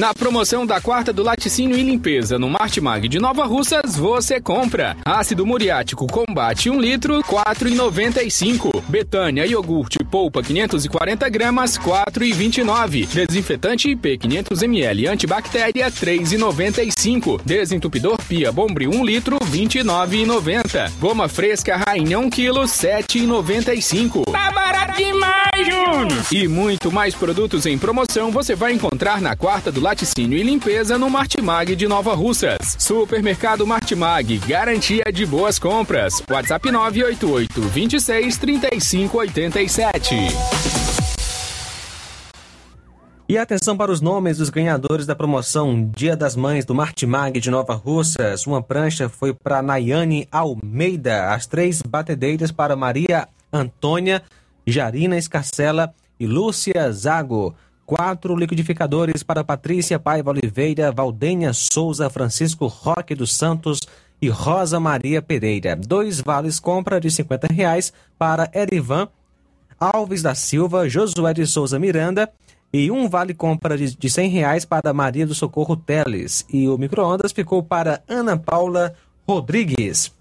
Na 0.00 0.14
promoção 0.14 0.64
da 0.64 0.80
quarta 0.80 1.12
do 1.12 1.22
laticínio 1.22 1.76
e 1.76 1.82
limpeza 1.82 2.38
no 2.38 2.48
Martimag 2.48 3.06
de 3.06 3.18
Nova 3.18 3.44
Russas, 3.44 3.96
você 3.96 4.40
compra 4.40 4.96
ácido 5.04 5.44
muriático 5.44 6.06
combate 6.06 6.70
1 6.70 6.80
litro, 6.80 7.22
4,95. 7.22 8.82
Betânia 8.88 9.44
iogurte 9.44 9.98
polpa 10.02 10.42
540 10.42 11.28
gramas, 11.28 11.76
4,29. 11.76 13.08
Desinfetante 13.08 13.90
IP 13.90 14.16
500 14.16 14.62
ml 14.62 15.06
antibactéria, 15.06 15.90
3,95. 15.90 17.38
Desentupidor 17.44 18.16
Pia 18.26 18.50
Bombril 18.50 18.92
1 18.92 19.04
litro, 19.04 19.38
29,90. 19.38 20.92
Goma 20.98 21.28
fresca 21.28 21.76
Rainha 21.76 22.18
1 22.18 22.30
kg, 22.30 22.62
7,95. 22.62 24.32
Tá 24.32 24.50
demais, 24.86 25.66
Júnior! 25.66 26.26
E 26.32 26.48
muito 26.48 26.92
mais 26.92 27.14
produtos 27.14 27.66
em 27.66 27.78
promoção 27.78 28.30
você 28.30 28.54
vai 28.54 28.72
encontrar 28.72 29.20
na 29.20 29.36
quarta 29.36 29.70
do 29.72 29.80
laticínio 29.80 30.38
e 30.38 30.42
limpeza 30.42 30.96
no 30.98 31.10
Martimag 31.10 31.74
de 31.74 31.88
Nova 31.88 32.14
Russas. 32.14 32.76
Supermercado 32.78 33.66
Martimag, 33.66 34.38
garantia 34.38 35.04
de 35.12 35.26
boas 35.26 35.58
compras. 35.58 36.22
WhatsApp 36.30 36.70
988 36.70 37.60
26 37.60 38.38
35 38.38 39.18
87. 39.18 40.16
E 43.30 43.38
atenção 43.38 43.76
para 43.76 43.92
os 43.92 44.00
nomes 44.00 44.38
dos 44.38 44.50
ganhadores 44.50 45.06
da 45.06 45.14
promoção 45.14 45.88
Dia 45.94 46.16
das 46.16 46.34
Mães 46.34 46.64
do 46.64 46.74
Martimag 46.74 47.38
de 47.38 47.48
Nova 47.48 47.74
Russas. 47.74 48.44
Uma 48.44 48.60
prancha 48.60 49.08
foi 49.08 49.32
para 49.32 49.62
Nayane 49.62 50.26
Almeida, 50.32 51.32
as 51.32 51.46
três 51.46 51.80
batedeiras 51.80 52.50
para 52.50 52.74
Maria 52.74 53.28
Antônia, 53.52 54.20
Jarina 54.70 55.16
Escarcela 55.16 55.92
e 56.18 56.26
Lúcia 56.26 56.90
Zago. 56.92 57.54
Quatro 57.84 58.36
liquidificadores 58.36 59.22
para 59.22 59.42
Patrícia 59.42 59.98
Paiva 59.98 60.30
Oliveira, 60.30 60.92
Valdenha 60.92 61.52
Souza, 61.52 62.08
Francisco 62.08 62.68
Roque 62.68 63.16
dos 63.16 63.34
Santos 63.34 63.80
e 64.22 64.28
Rosa 64.28 64.78
Maria 64.78 65.20
Pereira. 65.20 65.74
Dois 65.74 66.20
vales 66.20 66.60
compra 66.60 67.00
de 67.00 67.10
50 67.10 67.48
reais 67.52 67.92
para 68.16 68.48
Erivan 68.54 69.08
Alves 69.80 70.22
da 70.22 70.34
Silva, 70.34 70.88
Josué 70.88 71.32
de 71.32 71.46
Souza 71.46 71.78
Miranda 71.78 72.30
e 72.72 72.90
um 72.90 73.08
vale 73.08 73.34
compra 73.34 73.76
de, 73.76 74.10
100 74.10 74.28
reais 74.28 74.64
para 74.64 74.92
Maria 74.92 75.26
do 75.26 75.34
Socorro 75.34 75.74
Teles. 75.74 76.44
E 76.52 76.68
o 76.68 76.78
micro-ondas 76.78 77.32
ficou 77.32 77.62
para 77.62 78.02
Ana 78.06 78.36
Paula 78.36 78.94
Rodrigues. 79.26 80.12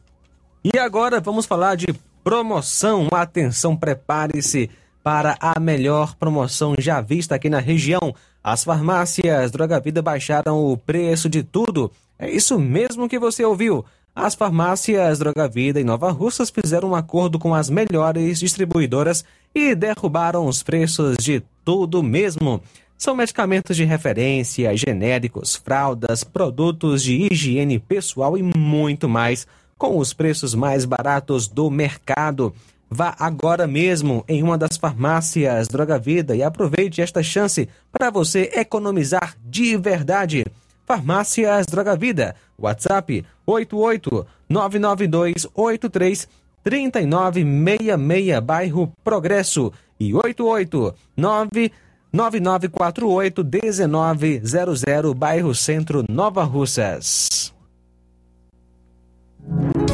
E 0.63 0.79
agora 0.79 1.19
vamos 1.19 1.45
falar 1.45 1.75
de 1.75 1.87
promoção. 2.29 3.07
Atenção, 3.11 3.75
prepare-se 3.75 4.69
para 5.03 5.35
a 5.41 5.59
melhor 5.59 6.13
promoção 6.13 6.75
já 6.77 7.01
vista 7.01 7.33
aqui 7.33 7.49
na 7.49 7.57
região. 7.57 8.13
As 8.43 8.63
farmácias 8.63 9.49
Droga 9.49 9.79
Vida 9.79 9.99
baixaram 9.99 10.63
o 10.63 10.77
preço 10.77 11.27
de 11.27 11.41
tudo. 11.41 11.91
É 12.19 12.29
isso 12.29 12.59
mesmo 12.59 13.09
que 13.09 13.17
você 13.17 13.43
ouviu. 13.43 13.83
As 14.15 14.35
farmácias 14.35 15.17
Droga 15.17 15.47
Vida 15.47 15.81
e 15.81 15.83
Nova 15.83 16.11
Russas 16.11 16.51
fizeram 16.51 16.89
um 16.91 16.95
acordo 16.95 17.39
com 17.39 17.55
as 17.55 17.67
melhores 17.67 18.39
distribuidoras 18.39 19.25
e 19.55 19.73
derrubaram 19.73 20.45
os 20.45 20.61
preços 20.61 21.17
de 21.17 21.41
tudo 21.65 22.03
mesmo. 22.03 22.61
São 22.95 23.15
medicamentos 23.15 23.75
de 23.75 23.85
referência, 23.85 24.77
genéricos, 24.77 25.55
fraldas, 25.55 26.23
produtos 26.23 27.01
de 27.01 27.27
higiene 27.31 27.79
pessoal 27.79 28.37
e 28.37 28.43
muito 28.43 29.09
mais, 29.09 29.47
com 29.79 29.97
os 29.97 30.13
preços 30.13 30.53
mais 30.53 30.85
baratos 30.85 31.47
do 31.47 31.71
mercado. 31.71 32.53
Vá 32.91 33.15
agora 33.17 33.65
mesmo 33.65 34.23
em 34.27 34.43
uma 34.43 34.57
das 34.57 34.75
farmácias 34.77 35.69
Droga 35.69 35.97
Vida 35.97 36.35
e 36.35 36.43
aproveite 36.43 37.01
esta 37.01 37.23
chance 37.23 37.69
para 37.91 38.09
você 38.09 38.51
economizar 38.55 39.37
de 39.43 39.77
verdade. 39.77 40.45
Farmácias 40.85 41.65
Droga 41.65 41.95
Vida. 41.95 42.35
WhatsApp 42.59 43.25
88 43.45 44.27
99283 44.49 46.27
3966, 46.63 48.39
bairro 48.41 48.91
Progresso. 49.03 49.71
E 49.99 50.13
88 50.13 50.93
9948 51.15 53.43
1900, 53.43 55.13
bairro 55.13 55.55
Centro, 55.55 56.03
Nova 56.09 56.43
Russas. 56.43 57.53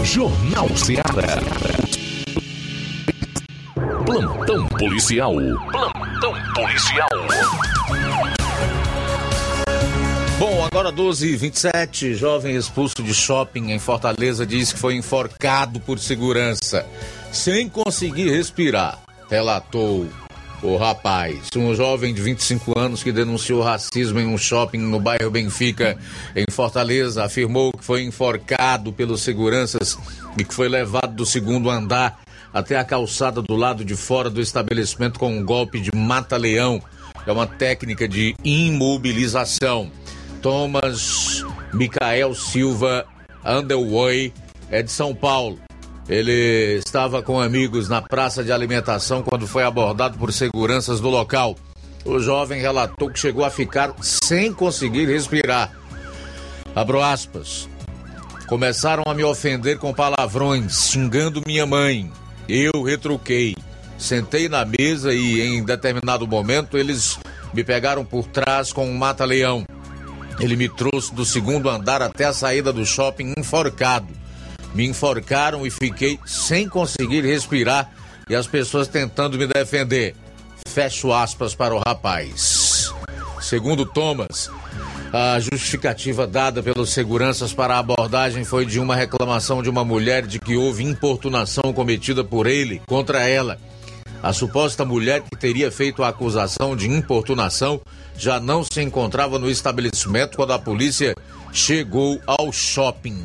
Jornal 0.03 0.69
Ceará. 0.77 1.41
Plantão 4.05 4.67
policial. 4.67 5.36
Plantão 5.71 6.34
policial. 6.53 7.10
Bom, 10.39 10.65
agora 10.65 10.91
12 10.91 11.29
h 11.29 11.38
27 11.38 12.15
jovem 12.15 12.55
expulso 12.55 13.01
de 13.01 13.13
shopping 13.13 13.71
em 13.71 13.79
Fortaleza 13.79 14.45
diz 14.45 14.73
que 14.73 14.79
foi 14.79 14.95
enforcado 14.95 15.79
por 15.79 15.97
segurança, 15.99 16.86
sem 17.31 17.69
conseguir 17.69 18.29
respirar, 18.29 18.99
relatou 19.29 20.08
o 20.65 20.78
rapaz. 20.78 21.49
Um 21.56 21.73
jovem 21.75 22.13
de 22.13 22.21
25 22.21 22.78
anos 22.78 23.04
que 23.04 23.12
denunciou 23.12 23.62
racismo 23.62 24.19
em 24.19 24.28
um 24.28 24.38
shopping 24.38 24.80
no 24.80 24.99
bairro 24.99 25.32
Benfica, 25.32 25.97
em 26.36 26.45
Fortaleza, 26.51 27.23
afirmou 27.23 27.71
que 27.71 27.84
foi 27.84 28.04
enforcado 28.04 28.91
pelos 28.91 29.21
seguranças 29.21 29.97
e 30.38 30.43
que 30.43 30.54
foi 30.54 30.67
levado 30.67 31.13
do 31.13 31.25
segundo 31.25 31.69
andar 31.69 32.19
até 32.54 32.78
a 32.78 32.86
calçada 32.86 33.41
do 33.41 33.56
lado 33.56 33.84
de 33.84 33.95
fora 33.95 34.30
do 34.30 34.41
estabelecimento 34.41 35.19
com 35.19 35.30
um 35.30 35.43
golpe 35.43 35.80
de 35.80 35.91
mata-leão. 35.93 36.82
É 37.28 37.32
uma 37.32 37.45
técnica 37.45 38.08
de 38.08 38.36
imobilização. 38.43 39.91
Thomas 40.41 41.43
Micael 41.73 42.34
Silva 42.34 43.06
Underway 43.43 44.34
é 44.69 44.82
de 44.82 44.91
São 44.91 45.13
Paulo. 45.13 45.64
Ele 46.08 46.80
estava 46.86 47.24
com 47.24 47.39
amigos 47.39 47.89
na 47.89 48.02
praça 48.02 48.44
de 48.44 48.52
alimentação 48.52 49.24
quando 49.24 49.48
foi 49.48 49.63
abordado 49.63 50.18
por 50.18 50.32
seguranças 50.32 51.00
do 51.00 51.10
local. 51.10 51.56
O 52.04 52.20
jovem 52.20 52.62
relatou 52.62 53.10
que 53.10 53.20
chegou 53.20 53.44
a 53.44 53.50
ficar 53.50 53.96
sem 54.02 54.54
conseguir 54.54 55.08
respirar. 55.08 55.72
Abro 56.76 57.02
aspas. 57.02 57.68
Começaram 58.48 59.04
a 59.08 59.13
me 59.15 59.24
ofender 59.24 59.80
com 59.80 59.91
palavrões, 59.91 60.91
xingando 60.91 61.41
minha 61.48 61.65
mãe. 61.65 62.12
Eu 62.48 62.84
retruquei. 62.84 63.56
Sentei 63.98 64.48
na 64.48 64.63
mesa 64.63 65.12
e, 65.12 65.41
em 65.41 65.63
determinado 65.63 66.28
momento, 66.28 66.78
eles 66.78 67.18
me 67.52 67.63
pegaram 67.63 68.06
por 68.06 68.28
trás 68.28 68.72
com 68.72 68.88
um 68.88 68.96
mata-leão. 68.96 69.65
Ele 70.39 70.56
me 70.56 70.70
trouxe 70.70 71.15
do 71.15 71.26
segundo 71.26 71.70
andar 71.70 72.04
até 72.04 72.26
a 72.26 72.34
saída 72.34 72.72
do 72.72 72.86
shopping 72.86 73.34
enforcado. 73.36 74.25
Me 74.76 74.86
enforcaram 74.86 75.66
e 75.66 75.72
fiquei 75.72 76.20
sem 76.26 76.68
conseguir 76.68 77.22
respirar 77.22 77.90
e 78.30 78.36
as 78.36 78.46
pessoas 78.46 78.88
tentando 78.90 79.38
me 79.38 79.48
defender. 79.48 80.14
Fecho 80.68 81.14
aspas 81.14 81.56
para 81.56 81.74
o 81.74 81.80
rapaz. 81.80 82.94
Segundo 83.40 83.86
Thomas, 83.86 84.50
a 85.14 85.40
justificativa 85.40 86.28
dada 86.28 86.62
pelos 86.62 86.90
seguranças 86.90 87.54
para 87.54 87.76
a 87.76 87.80
abordagem 87.80 88.44
foi 88.44 88.66
de 88.66 88.80
uma 88.80 88.96
reclamação 88.96 89.64
de 89.64 89.70
uma 89.70 89.86
mulher 89.86 90.28
de 90.28 90.40
que 90.40 90.58
houve 90.58 90.84
importunação 90.84 91.72
cometida 91.72 92.22
por 92.22 92.46
ele 92.46 92.82
contra 92.86 93.26
ela. 93.26 93.58
A 94.22 94.34
suposta 94.34 94.84
mulher 94.84 95.22
que 95.22 95.38
teria 95.38 95.72
feito 95.72 96.04
a 96.04 96.10
acusação 96.10 96.76
de 96.76 96.90
importunação 96.90 97.80
já 98.18 98.42
não 98.42 98.64
se 98.64 98.82
encontrava 98.82 99.40
no 99.40 99.50
estabelecimento 99.50 100.36
quando 100.36 100.52
a 100.52 100.60
polícia 100.60 101.16
chegou 101.54 102.20
ao 102.26 102.52
shopping. 102.52 103.24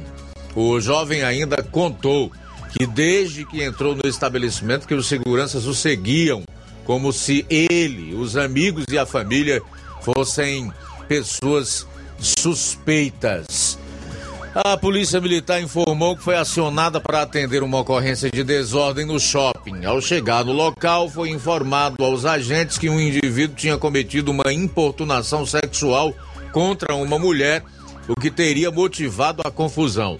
O 0.55 0.81
jovem 0.81 1.23
ainda 1.23 1.63
contou 1.63 2.31
que 2.77 2.87
desde 2.87 3.45
que 3.45 3.63
entrou 3.63 3.95
no 3.95 4.09
estabelecimento 4.09 4.87
que 4.87 4.95
os 4.95 5.07
seguranças 5.07 5.67
o 5.67 5.75
seguiam, 5.75 6.43
como 6.85 7.13
se 7.13 7.45
ele, 7.49 8.15
os 8.15 8.37
amigos 8.37 8.85
e 8.91 8.99
a 8.99 9.07
família 9.07 9.63
fossem 10.03 10.73
pessoas 11.09 11.87
suspeitas. 12.19 13.79
A 14.53 14.77
Polícia 14.77 15.21
Militar 15.21 15.63
informou 15.63 16.17
que 16.17 16.25
foi 16.25 16.37
acionada 16.37 17.01
para 17.01 17.23
atender 17.23 17.63
uma 17.63 17.79
ocorrência 17.79 18.29
de 18.29 18.43
desordem 18.43 19.07
no 19.07 19.21
shopping. 19.21 19.85
Ao 19.85 20.01
chegar 20.01 20.45
no 20.45 20.53
local, 20.53 21.09
foi 21.09 21.31
informado 21.31 22.05
aos 22.05 22.25
agentes 22.25 22.77
que 22.77 22.91
um 22.91 22.99
indivíduo 22.99 23.55
tinha 23.55 23.79
cometido 23.79 24.33
uma 24.33 24.53
importunação 24.53 25.47
sexual 25.47 26.13
contra 26.51 26.97
uma 26.97 27.17
mulher, 27.17 27.63
o 28.09 28.21
que 28.21 28.29
teria 28.29 28.73
motivado 28.73 29.41
a 29.45 29.53
confusão. 29.53 30.19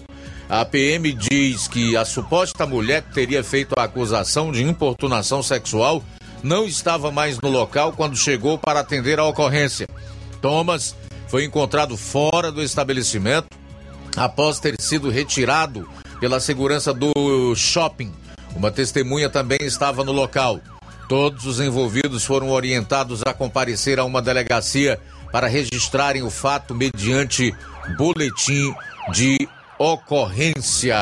A 0.51 0.65
PM 0.65 1.13
diz 1.13 1.69
que 1.69 1.95
a 1.95 2.03
suposta 2.03 2.65
mulher 2.65 3.03
que 3.03 3.13
teria 3.13 3.41
feito 3.41 3.73
a 3.77 3.83
acusação 3.83 4.51
de 4.51 4.61
importunação 4.61 5.41
sexual 5.41 6.03
não 6.43 6.65
estava 6.65 7.09
mais 7.09 7.39
no 7.39 7.47
local 7.47 7.93
quando 7.93 8.17
chegou 8.17 8.57
para 8.57 8.81
atender 8.81 9.17
a 9.17 9.23
ocorrência. 9.23 9.87
Thomas 10.41 10.93
foi 11.29 11.45
encontrado 11.45 11.95
fora 11.95 12.51
do 12.51 12.61
estabelecimento 12.61 13.47
após 14.17 14.59
ter 14.59 14.75
sido 14.77 15.09
retirado 15.09 15.87
pela 16.19 16.41
segurança 16.41 16.93
do 16.93 17.55
shopping. 17.55 18.11
Uma 18.53 18.69
testemunha 18.69 19.29
também 19.29 19.59
estava 19.61 20.03
no 20.03 20.11
local. 20.11 20.59
Todos 21.07 21.45
os 21.45 21.61
envolvidos 21.61 22.25
foram 22.25 22.49
orientados 22.49 23.21
a 23.25 23.33
comparecer 23.33 24.01
a 24.01 24.03
uma 24.03 24.21
delegacia 24.21 24.99
para 25.31 25.47
registrarem 25.47 26.23
o 26.23 26.29
fato 26.29 26.75
mediante 26.75 27.55
boletim 27.97 28.75
de 29.13 29.47
ocorrência. 29.81 30.95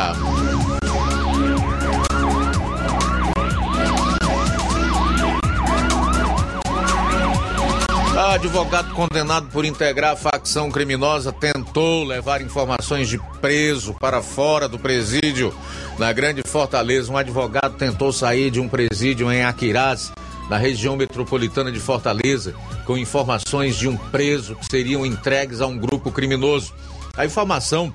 Advogado 8.15 8.93
condenado 8.93 9.47
por 9.47 9.65
integrar 9.65 10.15
facção 10.15 10.71
criminosa 10.71 11.33
tentou 11.33 12.05
levar 12.05 12.41
informações 12.41 13.09
de 13.09 13.19
preso 13.41 13.93
para 13.95 14.21
fora 14.21 14.69
do 14.69 14.79
presídio 14.79 15.53
na 15.97 16.13
Grande 16.13 16.41
Fortaleza. 16.47 17.11
Um 17.11 17.17
advogado 17.17 17.75
tentou 17.75 18.13
sair 18.13 18.49
de 18.49 18.61
um 18.61 18.69
presídio 18.69 19.29
em 19.29 19.43
Aquiraz, 19.43 20.09
na 20.49 20.55
região 20.55 20.95
metropolitana 20.95 21.69
de 21.69 21.81
Fortaleza, 21.81 22.55
com 22.85 22.97
informações 22.97 23.75
de 23.75 23.89
um 23.89 23.97
preso 23.97 24.55
que 24.55 24.67
seriam 24.71 25.05
entregues 25.05 25.59
a 25.59 25.67
um 25.67 25.77
grupo 25.77 26.13
criminoso. 26.13 26.73
A 27.17 27.25
informação 27.25 27.93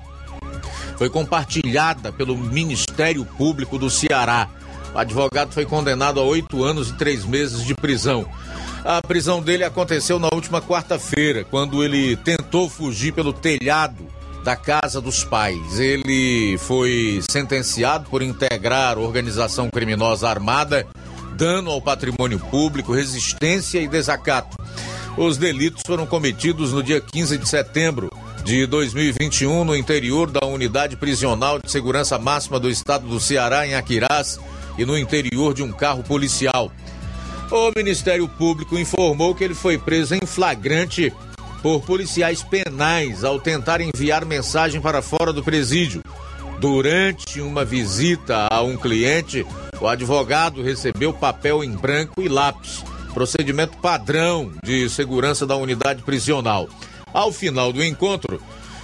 foi 0.97 1.09
compartilhada 1.09 2.11
pelo 2.11 2.37
Ministério 2.37 3.25
Público 3.25 3.77
do 3.77 3.89
Ceará. 3.89 4.47
O 4.93 4.97
advogado 4.97 5.51
foi 5.51 5.65
condenado 5.65 6.19
a 6.19 6.23
oito 6.23 6.63
anos 6.63 6.89
e 6.89 6.93
três 6.93 7.25
meses 7.25 7.63
de 7.65 7.75
prisão. 7.75 8.25
A 8.83 9.01
prisão 9.01 9.41
dele 9.41 9.63
aconteceu 9.63 10.19
na 10.19 10.29
última 10.31 10.61
quarta-feira, 10.61 11.43
quando 11.43 11.83
ele 11.83 12.15
tentou 12.17 12.69
fugir 12.69 13.11
pelo 13.11 13.33
telhado 13.33 14.05
da 14.43 14.55
casa 14.55 15.01
dos 15.01 15.23
pais. 15.23 15.79
Ele 15.79 16.55
foi 16.59 17.19
sentenciado 17.29 18.09
por 18.11 18.21
integrar 18.21 18.99
organização 18.99 19.69
criminosa 19.69 20.29
armada, 20.29 20.85
dano 21.35 21.71
ao 21.71 21.81
patrimônio 21.81 22.39
público, 22.39 22.93
resistência 22.93 23.79
e 23.79 23.87
desacato. 23.87 24.55
Os 25.17 25.35
delitos 25.35 25.81
foram 25.85 26.05
cometidos 26.05 26.71
no 26.71 26.83
dia 26.83 27.01
15 27.01 27.37
de 27.39 27.49
setembro 27.49 28.09
de 28.45 28.67
2021 28.67 29.65
no 29.65 29.75
interior 29.75 30.29
da 30.29 30.45
unidade 30.45 30.95
prisional 30.95 31.57
de 31.57 31.69
segurança 31.71 32.19
máxima 32.19 32.59
do 32.59 32.69
estado 32.69 33.07
do 33.07 33.19
Ceará, 33.19 33.65
em 33.65 33.73
Aquirás, 33.73 34.39
e 34.77 34.85
no 34.85 34.95
interior 34.95 35.51
de 35.51 35.63
um 35.63 35.71
carro 35.71 36.03
policial. 36.03 36.71
O 37.49 37.71
Ministério 37.75 38.27
Público 38.27 38.77
informou 38.77 39.33
que 39.33 39.43
ele 39.43 39.55
foi 39.55 39.79
preso 39.79 40.13
em 40.13 40.27
flagrante 40.27 41.11
por 41.63 41.81
policiais 41.81 42.43
penais 42.43 43.23
ao 43.23 43.39
tentar 43.39 43.81
enviar 43.81 44.23
mensagem 44.23 44.79
para 44.79 45.01
fora 45.01 45.33
do 45.33 45.43
presídio. 45.43 46.03
Durante 46.59 47.41
uma 47.41 47.65
visita 47.65 48.47
a 48.51 48.61
um 48.61 48.77
cliente, 48.77 49.43
o 49.81 49.87
advogado 49.87 50.61
recebeu 50.61 51.11
papel 51.11 51.63
em 51.63 51.71
branco 51.71 52.21
e 52.21 52.27
lápis, 52.27 52.83
procedimento 53.11 53.75
padrão 53.77 54.51
de 54.63 54.87
segurança 54.87 55.47
da 55.47 55.55
unidade 55.55 56.03
prisional. 56.03 56.69
Ao 57.15 57.31
final 57.31 57.71
do 57.71 57.81
encontro, 57.81 58.41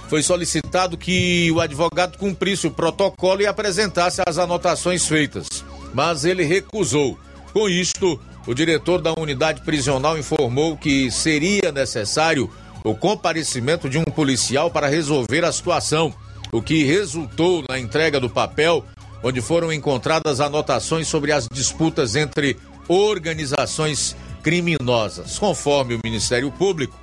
foi 0.08 0.22
solicitado 0.22 0.96
que 0.96 1.52
o 1.52 1.60
advogado 1.60 2.16
cumprisse 2.16 2.66
o 2.66 2.70
protocolo 2.70 3.42
e 3.42 3.46
apresentasse 3.46 4.22
as 4.26 4.38
anotações 4.38 5.06
feitas, 5.06 5.62
mas 5.92 6.24
ele 6.24 6.42
recusou. 6.42 7.18
Com 7.52 7.68
isto, 7.68 8.18
o 8.46 8.54
diretor 8.54 9.02
da 9.02 9.12
unidade 9.18 9.60
prisional 9.60 10.16
informou 10.16 10.78
que 10.78 11.10
seria 11.10 11.70
necessário 11.70 12.50
o 12.82 12.94
comparecimento 12.94 13.86
de 13.86 13.98
um 13.98 14.04
policial 14.04 14.70
para 14.70 14.88
resolver 14.88 15.44
a 15.44 15.52
situação, 15.52 16.14
o 16.50 16.62
que 16.62 16.84
resultou 16.84 17.62
na 17.68 17.78
entrega 17.78 18.18
do 18.18 18.30
papel, 18.30 18.82
onde 19.22 19.42
foram 19.42 19.70
encontradas 19.70 20.40
anotações 20.40 21.06
sobre 21.06 21.32
as 21.32 21.46
disputas 21.52 22.16
entre 22.16 22.56
organizações 22.88 24.16
criminosas. 24.42 25.38
Conforme 25.38 25.96
o 25.96 26.00
Ministério 26.02 26.50
Público, 26.50 27.01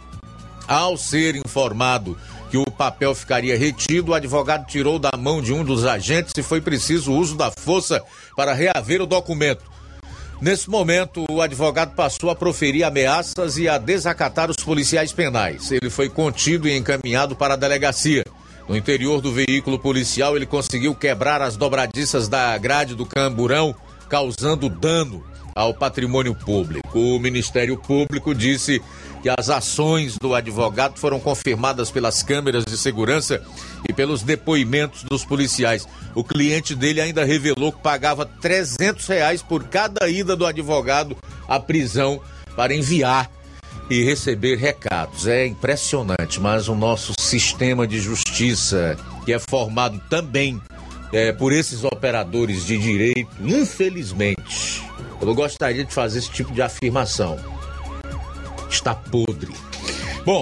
ao 0.69 0.95
ser 0.95 1.35
informado 1.35 2.15
que 2.51 2.57
o 2.57 2.65
papel 2.65 3.15
ficaria 3.15 3.57
retido, 3.57 4.11
o 4.11 4.13
advogado 4.13 4.67
tirou 4.67 4.99
da 4.99 5.09
mão 5.17 5.41
de 5.41 5.51
um 5.51 5.63
dos 5.63 5.83
agentes 5.83 6.31
e 6.37 6.43
foi 6.43 6.61
preciso 6.61 7.11
o 7.11 7.17
uso 7.17 7.35
da 7.35 7.51
força 7.51 8.03
para 8.35 8.53
reaver 8.53 9.01
o 9.01 9.07
documento. 9.07 9.63
Nesse 10.39 10.69
momento, 10.69 11.25
o 11.29 11.41
advogado 11.41 11.95
passou 11.95 12.29
a 12.29 12.35
proferir 12.35 12.83
ameaças 12.83 13.57
e 13.57 13.67
a 13.67 13.79
desacatar 13.79 14.49
os 14.49 14.57
policiais 14.57 15.11
penais. 15.11 15.71
Ele 15.71 15.89
foi 15.89 16.07
contido 16.07 16.67
e 16.67 16.77
encaminhado 16.77 17.35
para 17.35 17.55
a 17.55 17.57
delegacia. 17.57 18.23
No 18.67 18.77
interior 18.77 19.21
do 19.21 19.33
veículo 19.33 19.79
policial, 19.79 20.35
ele 20.35 20.45
conseguiu 20.45 20.93
quebrar 20.93 21.41
as 21.41 21.57
dobradiças 21.57 22.27
da 22.27 22.55
grade 22.59 22.93
do 22.93 23.05
camburão, 23.05 23.75
causando 24.07 24.69
dano 24.69 25.25
ao 25.59 25.73
patrimônio 25.73 26.33
público. 26.33 26.97
O 26.97 27.19
Ministério 27.19 27.77
Público 27.77 28.33
disse 28.33 28.81
que 29.21 29.29
as 29.29 29.49
ações 29.49 30.17
do 30.17 30.33
advogado 30.33 30.97
foram 30.97 31.19
confirmadas 31.19 31.91
pelas 31.91 32.23
câmeras 32.23 32.63
de 32.65 32.77
segurança 32.77 33.41
e 33.87 33.93
pelos 33.93 34.23
depoimentos 34.23 35.03
dos 35.03 35.25
policiais. 35.25 35.87
O 36.15 36.23
cliente 36.23 36.75
dele 36.75 37.01
ainda 37.01 37.25
revelou 37.25 37.71
que 37.71 37.81
pagava 37.81 38.25
300 38.25 39.05
reais 39.07 39.41
por 39.41 39.65
cada 39.65 40.07
ida 40.07 40.35
do 40.35 40.45
advogado 40.45 41.17
à 41.47 41.59
prisão 41.59 42.21
para 42.55 42.73
enviar 42.73 43.29
e 43.89 44.03
receber 44.03 44.55
recados. 44.55 45.27
É 45.27 45.45
impressionante, 45.45 46.39
mas 46.39 46.67
o 46.67 46.75
nosso 46.75 47.13
sistema 47.19 47.87
de 47.87 47.99
justiça, 47.99 48.97
que 49.25 49.33
é 49.33 49.39
formado 49.39 49.99
também 50.09 50.61
é, 51.11 51.31
por 51.31 51.51
esses 51.51 51.83
operadores 51.83 52.65
de 52.65 52.77
direito, 52.77 53.29
infelizmente, 53.41 54.83
eu 55.19 55.33
gostaria 55.33 55.83
de 55.83 55.93
fazer 55.93 56.19
esse 56.19 56.29
tipo 56.29 56.53
de 56.53 56.61
afirmação 56.61 57.58
está 58.69 58.93
podre. 58.93 59.53
Bom, 60.25 60.41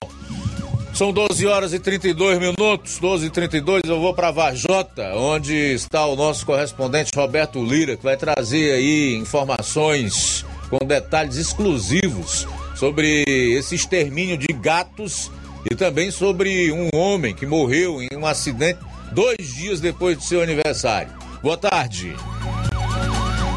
são 0.94 1.14
12 1.14 1.46
horas 1.46 1.74
e 1.74 1.80
32 1.80 2.40
minutos, 2.40 2.98
12 3.00 3.28
e 3.28 3.30
32 3.30 3.84
eu 3.86 4.02
vou 4.02 4.14
para 4.14 4.32
Vajota, 4.32 5.14
onde 5.16 5.54
está 5.54 6.06
o 6.06 6.16
nosso 6.16 6.46
correspondente 6.46 7.12
Roberto 7.16 7.64
Lira, 7.64 7.96
que 7.96 8.04
vai 8.04 8.18
trazer 8.18 8.74
aí 8.74 9.16
informações 9.16 10.44
com 10.70 10.86
detalhes 10.86 11.36
exclusivos 11.38 12.48
sobre 12.76 13.24
esse 13.28 13.76
extermínio 13.76 14.38
de 14.38 14.48
gatos 14.54 15.32
e 15.70 15.76
também 15.76 16.10
sobre 16.12 16.72
um 16.72 16.90
homem 16.94 17.34
que 17.34 17.46
morreu 17.46 18.02
em 18.02 18.10
um 18.16 18.26
acidente 18.26 18.80
dois 19.12 19.54
dias 19.56 19.80
depois 19.80 20.18
do 20.18 20.24
seu 20.24 20.42
aniversário. 20.42 21.12
Boa 21.44 21.58
tarde. 21.58 22.16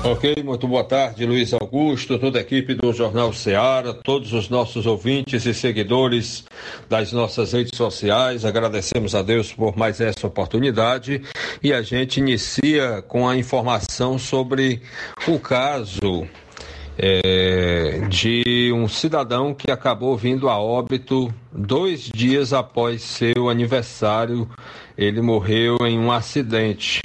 Ok, 0.02 0.42
muito 0.42 0.66
boa 0.66 0.82
tarde, 0.82 1.26
Luiz 1.26 1.52
Augusto, 1.52 2.18
toda 2.18 2.38
a 2.38 2.40
equipe 2.40 2.72
do 2.72 2.90
Jornal 2.90 3.34
Ceará, 3.34 3.92
todos 3.92 4.32
os 4.32 4.48
nossos 4.48 4.86
ouvintes 4.86 5.44
e 5.44 5.52
seguidores 5.52 6.42
das 6.88 7.12
nossas 7.12 7.52
redes 7.52 7.76
sociais. 7.76 8.46
Agradecemos 8.46 9.14
a 9.14 9.20
Deus 9.20 9.52
por 9.52 9.76
mais 9.76 10.00
essa 10.00 10.26
oportunidade 10.26 11.20
e 11.62 11.70
a 11.70 11.82
gente 11.82 12.18
inicia 12.18 13.02
com 13.02 13.28
a 13.28 13.36
informação 13.36 14.18
sobre 14.18 14.80
o 15.28 15.38
caso 15.38 16.26
é, 16.96 18.00
de 18.08 18.72
um 18.72 18.88
cidadão 18.88 19.52
que 19.52 19.70
acabou 19.70 20.16
vindo 20.16 20.48
a 20.48 20.58
óbito 20.58 21.32
dois 21.52 22.04
dias 22.04 22.54
após 22.54 23.02
seu 23.02 23.50
aniversário. 23.50 24.48
Ele 24.96 25.20
morreu 25.20 25.76
em 25.86 25.98
um 25.98 26.10
acidente. 26.10 27.02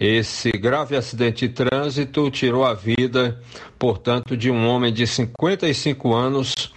Esse 0.00 0.52
grave 0.52 0.96
acidente 0.96 1.48
de 1.48 1.54
trânsito 1.54 2.30
tirou 2.30 2.64
a 2.64 2.72
vida, 2.72 3.40
portanto, 3.78 4.36
de 4.36 4.50
um 4.50 4.68
homem 4.68 4.92
de 4.92 5.06
55 5.06 6.14
anos. 6.14 6.72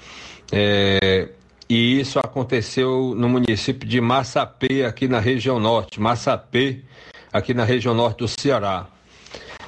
É, 0.52 1.30
e 1.70 2.00
isso 2.00 2.20
aconteceu 2.20 3.14
no 3.16 3.30
município 3.30 3.88
de 3.88 4.02
Massapê, 4.02 4.84
aqui 4.84 5.08
na 5.08 5.20
região 5.20 5.60
norte. 5.60 6.02
Massapê, 6.02 6.82
aqui 7.32 7.54
na 7.54 7.64
região 7.64 7.94
norte 7.94 8.18
do 8.20 8.28
Ceará. 8.28 8.88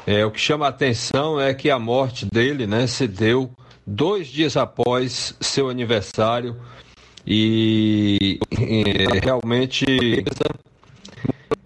É, 0.06 0.26
o 0.26 0.32
que 0.32 0.40
chama 0.40 0.66
a 0.66 0.70
atenção 0.70 1.40
é 1.40 1.54
que 1.54 1.70
a 1.70 1.80
morte 1.80 2.26
dele 2.26 2.68
né, 2.68 2.88
se 2.88 3.08
deu 3.08 3.52
dois 3.86 4.28
dias 4.28 4.58
após 4.58 5.36
seu 5.40 5.70
aniversário 5.70 6.58
e, 7.26 8.40
e 8.52 9.20
realmente 9.24 9.86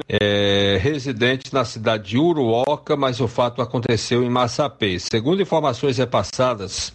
é, 0.08 0.78
residente 0.82 1.54
na 1.54 1.66
cidade 1.66 2.10
de 2.10 2.18
Uruoca, 2.18 2.96
mas 2.96 3.20
o 3.20 3.28
fato 3.28 3.62
aconteceu 3.62 4.24
em 4.24 4.30
Massapê. 4.30 5.00
Segundo 5.00 5.42
informações 5.42 5.98
repassadas 5.98 6.94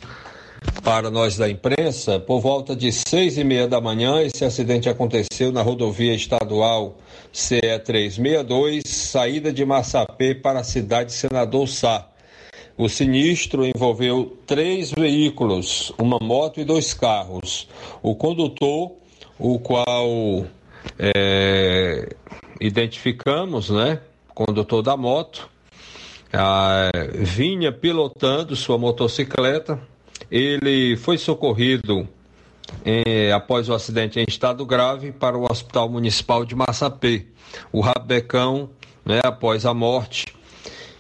para 0.83 1.11
nós 1.11 1.37
da 1.37 1.49
imprensa, 1.49 2.21
por 2.21 2.41
volta 2.41 2.75
de 2.77 2.93
seis 2.93 3.37
e 3.37 3.45
meia 3.45 3.67
da 3.67 3.81
manhã, 3.81 4.23
esse 4.23 4.45
acidente 4.45 4.89
aconteceu 4.89 5.51
na 5.51 5.63
rodovia 5.63 6.15
estadual 6.15 6.99
CE 7.33 7.61
362, 7.61 8.85
saída 8.87 9.53
de 9.53 9.65
Massapê 9.65 10.35
para 10.35 10.61
a 10.61 10.65
cidade 10.65 11.11
de 11.11 11.17
Senador 11.17 11.67
Sá. 11.67 12.09
O 12.77 12.89
sinistro 12.89 13.67
envolveu 13.67 14.37
três 14.47 14.91
veículos, 14.91 15.93
uma 15.99 16.19
moto 16.21 16.61
e 16.61 16.65
dois 16.65 16.95
carros. 16.95 17.69
O 18.03 18.15
condutor, 18.15 18.93
o 19.39 19.59
qual 19.59 20.47
é, 20.99 22.17
identificamos, 22.63 23.71
né, 23.71 24.01
condutor 24.29 24.83
da 24.83 24.97
moto, 24.97 25.51
vinha 27.15 27.73
pilotando 27.73 28.55
sua 28.55 28.79
motocicleta. 28.79 29.79
Ele 30.31 30.97
foi 30.97 31.19
socorrido 31.19 32.09
eh, 32.85 33.33
após 33.33 33.69
o 33.69 33.75
acidente 33.75 34.21
em 34.21 34.25
estado 34.27 34.65
grave 34.65 35.11
para 35.13 35.37
o 35.37 35.47
Hospital 35.51 35.89
Municipal 35.89 36.45
de 36.45 36.55
Massapê. 36.55 37.27
O 37.71 37.81
Rabecão, 37.81 38.71
né, 39.05 39.21
após 39.25 39.67
a 39.67 39.75
morte, 39.75 40.27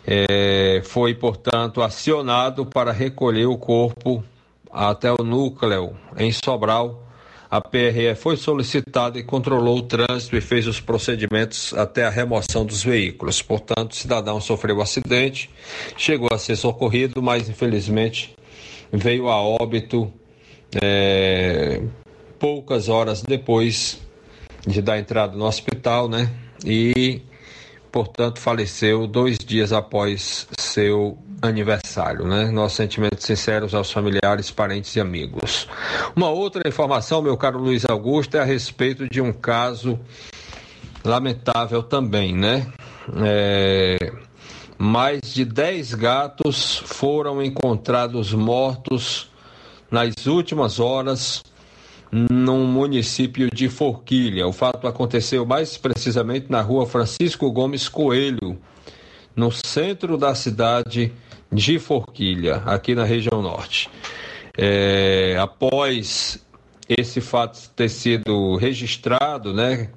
eh, 0.04 0.82
foi, 0.84 1.14
portanto, 1.14 1.80
acionado 1.80 2.66
para 2.66 2.92
recolher 2.92 3.46
o 3.46 3.56
corpo 3.56 4.22
até 4.70 5.10
o 5.12 5.22
núcleo 5.22 5.96
em 6.16 6.32
Sobral 6.32 7.11
a 7.52 7.60
PRE 7.60 8.14
foi 8.16 8.34
solicitada 8.38 9.18
e 9.18 9.22
controlou 9.22 9.76
o 9.76 9.82
trânsito 9.82 10.34
e 10.34 10.40
fez 10.40 10.66
os 10.66 10.80
procedimentos 10.80 11.74
até 11.74 12.02
a 12.02 12.08
remoção 12.08 12.64
dos 12.64 12.82
veículos. 12.82 13.42
Portanto, 13.42 13.92
o 13.92 13.94
cidadão 13.94 14.40
sofreu 14.40 14.78
um 14.78 14.80
acidente, 14.80 15.50
chegou 15.94 16.30
a 16.32 16.38
ser 16.38 16.56
socorrido, 16.56 17.20
mas 17.20 17.50
infelizmente 17.50 18.34
veio 18.90 19.28
a 19.28 19.38
óbito 19.42 20.10
é, 20.82 21.82
poucas 22.38 22.88
horas 22.88 23.20
depois 23.20 24.00
de 24.66 24.80
dar 24.80 24.98
entrada 24.98 25.36
no 25.36 25.44
hospital, 25.44 26.08
né? 26.08 26.30
E, 26.64 27.20
portanto, 27.90 28.40
faleceu 28.40 29.06
dois 29.06 29.36
dias 29.36 29.74
após 29.74 30.48
seu 30.58 31.18
aniversário, 31.42 32.26
né? 32.26 32.50
Nossos 32.50 32.76
sentimentos 32.76 33.26
sinceros 33.26 33.74
aos 33.74 33.90
familiares, 33.90 34.50
parentes 34.50 34.94
e 34.94 35.00
amigos. 35.00 35.68
Uma 36.14 36.30
outra 36.30 36.66
informação, 36.68 37.20
meu 37.20 37.36
caro 37.36 37.58
Luiz 37.58 37.84
Augusto, 37.84 38.36
é 38.36 38.40
a 38.40 38.44
respeito 38.44 39.08
de 39.08 39.20
um 39.20 39.32
caso 39.32 39.98
lamentável 41.04 41.82
também, 41.82 42.34
né? 42.34 42.66
É... 43.24 44.12
Mais 44.78 45.20
de 45.22 45.44
10 45.44 45.94
gatos 45.94 46.76
foram 46.86 47.42
encontrados 47.42 48.32
mortos 48.32 49.30
nas 49.90 50.26
últimas 50.26 50.80
horas 50.80 51.42
no 52.10 52.58
município 52.66 53.48
de 53.50 53.68
Forquilha. 53.68 54.46
O 54.46 54.52
fato 54.52 54.86
aconteceu 54.86 55.46
mais 55.46 55.76
precisamente 55.76 56.50
na 56.50 56.60
rua 56.60 56.86
Francisco 56.86 57.50
Gomes 57.50 57.88
Coelho, 57.88 58.58
no 59.34 59.50
centro 59.50 60.18
da 60.18 60.34
cidade 60.34 61.12
de 61.52 61.78
Forquilha, 61.78 62.56
aqui 62.64 62.94
na 62.94 63.04
região 63.04 63.42
norte. 63.42 63.90
É, 64.56 65.36
após 65.38 66.44
esse 66.88 67.20
fato 67.20 67.70
ter 67.76 67.88
sido 67.88 68.56
registrado, 68.56 69.52
né, 69.52 69.90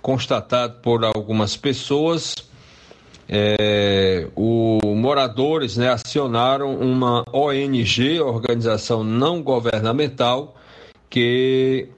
constatado 0.00 0.80
por 0.80 1.04
algumas 1.04 1.56
pessoas, 1.56 2.34
é, 3.28 4.28
o 4.34 4.94
moradores 4.94 5.76
né, 5.76 5.90
acionaram 5.90 6.74
uma 6.76 7.24
ONG, 7.32 8.20
organização 8.20 9.04
não 9.04 9.42
governamental, 9.42 10.56
que 11.08 11.88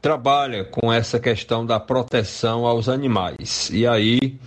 trabalha 0.00 0.64
com 0.64 0.92
essa 0.92 1.18
questão 1.18 1.64
da 1.64 1.80
proteção 1.80 2.66
aos 2.66 2.88
animais. 2.88 3.70
E 3.72 3.86
aí 3.86 4.38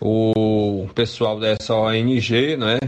o 0.00 0.88
pessoal 0.94 1.38
dessa 1.38 1.74
ONG, 1.74 2.56
né, 2.56 2.78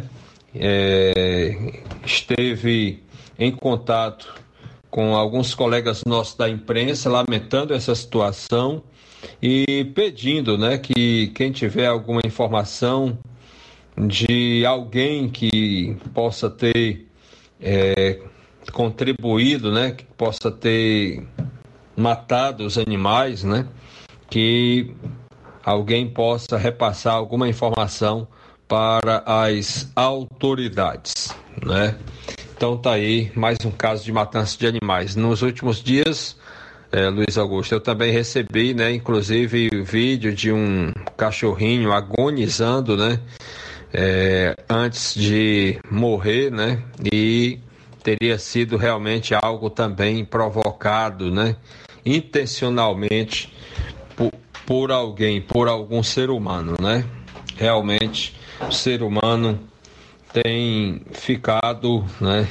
é, 0.54 1.80
esteve 2.04 3.02
em 3.38 3.52
contato 3.52 4.34
com 4.90 5.14
alguns 5.14 5.54
colegas 5.54 6.02
nossos 6.04 6.34
da 6.34 6.48
imprensa, 6.48 7.08
lamentando 7.08 7.72
essa 7.72 7.94
situação 7.94 8.82
e 9.40 9.84
pedindo, 9.94 10.58
né, 10.58 10.78
que 10.78 11.28
quem 11.28 11.52
tiver 11.52 11.86
alguma 11.86 12.20
informação 12.24 13.18
de 13.96 14.64
alguém 14.66 15.28
que 15.28 15.96
possa 16.12 16.50
ter 16.50 17.06
é, 17.60 18.20
contribuído, 18.72 19.70
né, 19.70 19.92
que 19.92 20.04
possa 20.04 20.50
ter 20.50 21.24
matado 21.96 22.64
os 22.64 22.78
animais, 22.78 23.44
né, 23.44 23.68
que 24.28 24.94
alguém 25.62 26.08
possa 26.08 26.56
repassar 26.56 27.14
alguma 27.14 27.48
informação 27.48 28.26
para 28.70 29.24
as 29.26 29.90
autoridades, 29.96 31.34
né? 31.60 31.96
Então 32.56 32.76
tá 32.76 32.92
aí 32.92 33.32
mais 33.34 33.58
um 33.64 33.70
caso 33.72 34.04
de 34.04 34.12
matança 34.12 34.56
de 34.56 34.64
animais. 34.64 35.16
Nos 35.16 35.42
últimos 35.42 35.82
dias, 35.82 36.36
é, 36.92 37.08
Luiz 37.08 37.36
Augusto, 37.36 37.74
eu 37.74 37.80
também 37.80 38.12
recebi, 38.12 38.72
né, 38.72 38.92
inclusive 38.92 39.70
vídeo 39.82 40.32
de 40.32 40.52
um 40.52 40.92
cachorrinho 41.16 41.92
agonizando, 41.92 42.96
né, 42.96 43.18
é, 43.92 44.54
antes 44.68 45.14
de 45.16 45.80
morrer, 45.90 46.52
né, 46.52 46.80
e 47.12 47.58
teria 48.04 48.38
sido 48.38 48.76
realmente 48.76 49.34
algo 49.34 49.68
também 49.68 50.24
provocado, 50.24 51.28
né, 51.28 51.56
intencionalmente 52.06 53.52
por, 54.14 54.30
por 54.64 54.92
alguém, 54.92 55.40
por 55.40 55.66
algum 55.66 56.04
ser 56.04 56.30
humano, 56.30 56.76
né? 56.80 57.04
Realmente, 57.56 58.39
o 58.66 58.72
ser 58.72 59.02
humano 59.02 59.58
tem 60.32 61.02
ficado, 61.12 62.04
né? 62.20 62.46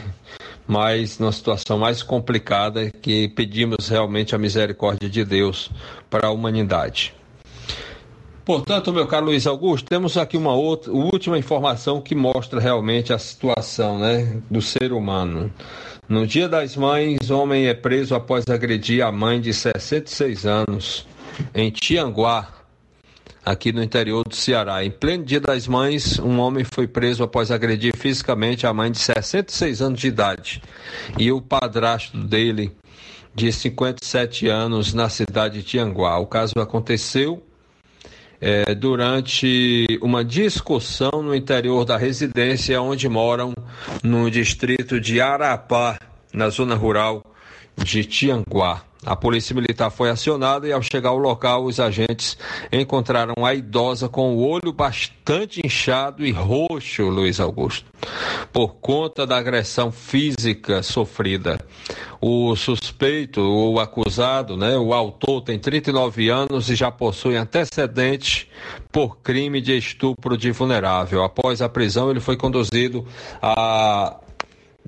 mais 0.67 1.17
numa 1.17 1.31
situação 1.31 1.79
mais 1.79 2.03
complicada 2.03 2.91
que 2.91 3.27
pedimos 3.29 3.89
realmente 3.89 4.35
a 4.35 4.37
misericórdia 4.37 5.09
de 5.09 5.25
Deus 5.25 5.71
para 6.09 6.27
a 6.27 6.31
humanidade. 6.31 7.13
Portanto, 8.45 8.91
meu 8.93 9.07
caro 9.07 9.27
Luiz 9.27 9.45
Augusto, 9.45 9.87
temos 9.87 10.17
aqui 10.17 10.37
uma 10.37 10.53
outra, 10.53 10.91
última 10.91 11.37
informação 11.37 12.01
que 12.01 12.15
mostra 12.15 12.59
realmente 12.59 13.13
a 13.13 13.17
situação 13.17 13.99
né, 13.99 14.41
do 14.49 14.61
ser 14.61 14.91
humano. 14.91 15.51
No 16.07 16.25
Dia 16.25 16.47
das 16.49 16.75
Mães, 16.75 17.29
homem 17.29 17.67
é 17.67 17.73
preso 17.73 18.15
após 18.15 18.43
agredir 18.49 19.05
a 19.05 19.11
mãe 19.11 19.39
de 19.39 19.53
66 19.53 20.45
anos 20.45 21.05
em 21.53 21.69
Tianguá, 21.69 22.47
aqui 23.45 23.71
no 23.71 23.83
interior 23.83 24.27
do 24.27 24.35
Ceará. 24.35 24.83
Em 24.83 24.91
pleno 24.91 25.23
Dia 25.23 25.39
das 25.39 25.67
Mães, 25.67 26.19
um 26.19 26.39
homem 26.39 26.63
foi 26.63 26.87
preso 26.87 27.23
após 27.23 27.51
agredir 27.51 27.95
fisicamente 27.95 28.67
a 28.67 28.73
mãe 28.73 28.91
de 28.91 28.99
66 28.99 29.81
anos 29.81 29.99
de 29.99 30.07
idade 30.07 30.61
e 31.17 31.31
o 31.31 31.41
padrasto 31.41 32.17
dele, 32.17 32.71
de 33.33 33.51
57 33.51 34.47
anos, 34.47 34.93
na 34.93 35.09
cidade 35.09 35.59
de 35.59 35.63
Tianguá. 35.63 36.17
O 36.19 36.27
caso 36.27 36.53
aconteceu 36.59 37.43
é, 38.41 38.73
durante 38.73 39.85
uma 40.01 40.23
discussão 40.23 41.21
no 41.21 41.35
interior 41.35 41.85
da 41.85 41.97
residência 41.97 42.81
onde 42.81 43.07
moram 43.07 43.53
no 44.03 44.29
distrito 44.29 44.99
de 44.99 45.19
Arapá, 45.19 45.97
na 46.33 46.49
zona 46.49 46.75
rural 46.75 47.23
de 47.77 48.03
Tianguá. 48.03 48.88
A 49.05 49.15
polícia 49.15 49.55
militar 49.55 49.89
foi 49.89 50.09
acionada 50.09 50.67
e, 50.67 50.73
ao 50.73 50.81
chegar 50.81 51.09
ao 51.09 51.17
local, 51.17 51.63
os 51.63 51.79
agentes 51.79 52.37
encontraram 52.71 53.45
a 53.45 53.53
idosa 53.53 54.09
com 54.09 54.35
o 54.35 54.45
olho 54.45 54.73
bastante 54.73 55.61
inchado 55.65 56.25
e 56.25 56.31
roxo, 56.31 57.03
Luiz 57.07 57.39
Augusto, 57.39 57.89
por 58.51 58.75
conta 58.75 59.25
da 59.25 59.37
agressão 59.37 59.89
física 59.89 60.83
sofrida. 60.83 61.57
O 62.19 62.53
suspeito, 62.57 63.39
o 63.39 63.79
acusado, 63.79 64.57
né, 64.57 64.77
o 64.77 64.93
autor, 64.93 65.43
tem 65.43 65.57
39 65.57 66.27
anos 66.29 66.69
e 66.69 66.75
já 66.75 66.91
possui 66.91 67.37
antecedente 67.37 68.49
por 68.91 69.19
crime 69.19 69.61
de 69.61 69.77
estupro 69.77 70.37
de 70.37 70.51
vulnerável. 70.51 71.23
Após 71.23 71.61
a 71.61 71.69
prisão, 71.69 72.11
ele 72.11 72.19
foi 72.19 72.35
conduzido 72.35 73.07
a 73.41 74.19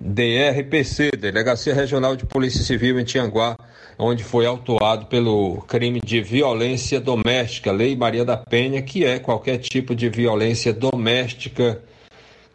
DRPC, 0.03 1.11
Delegacia 1.11 1.75
Regional 1.75 2.15
de 2.15 2.25
Polícia 2.25 2.63
Civil 2.63 2.99
em 2.99 3.03
Tianguá, 3.03 3.55
onde 3.99 4.23
foi 4.23 4.47
autuado 4.47 5.05
pelo 5.05 5.61
crime 5.67 6.01
de 6.03 6.21
violência 6.21 6.99
doméstica, 6.99 7.71
Lei 7.71 7.95
Maria 7.95 8.25
da 8.25 8.35
Penha, 8.35 8.81
que 8.81 9.05
é 9.05 9.19
qualquer 9.19 9.59
tipo 9.59 9.93
de 9.93 10.09
violência 10.09 10.73
doméstica 10.73 11.79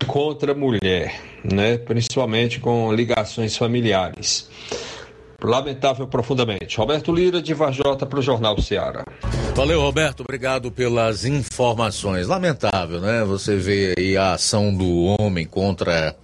contra 0.08 0.52
a 0.52 0.54
mulher, 0.54 1.20
né? 1.44 1.78
principalmente 1.78 2.58
com 2.58 2.92
ligações 2.92 3.56
familiares. 3.56 4.50
Lamentável 5.40 6.08
profundamente. 6.08 6.76
Roberto 6.78 7.14
Lira, 7.14 7.40
de 7.40 7.54
Vajota, 7.54 8.06
para 8.06 8.18
o 8.18 8.22
Jornal 8.22 8.60
Ceará. 8.60 9.04
Valeu, 9.54 9.80
Roberto. 9.80 10.20
Obrigado 10.20 10.72
pelas 10.72 11.24
informações. 11.24 12.26
Lamentável, 12.26 13.00
né? 13.00 13.22
Você 13.24 13.56
vê 13.56 13.94
aí 13.96 14.16
a 14.16 14.32
ação 14.32 14.74
do 14.74 15.04
homem 15.20 15.46
contra 15.46 16.16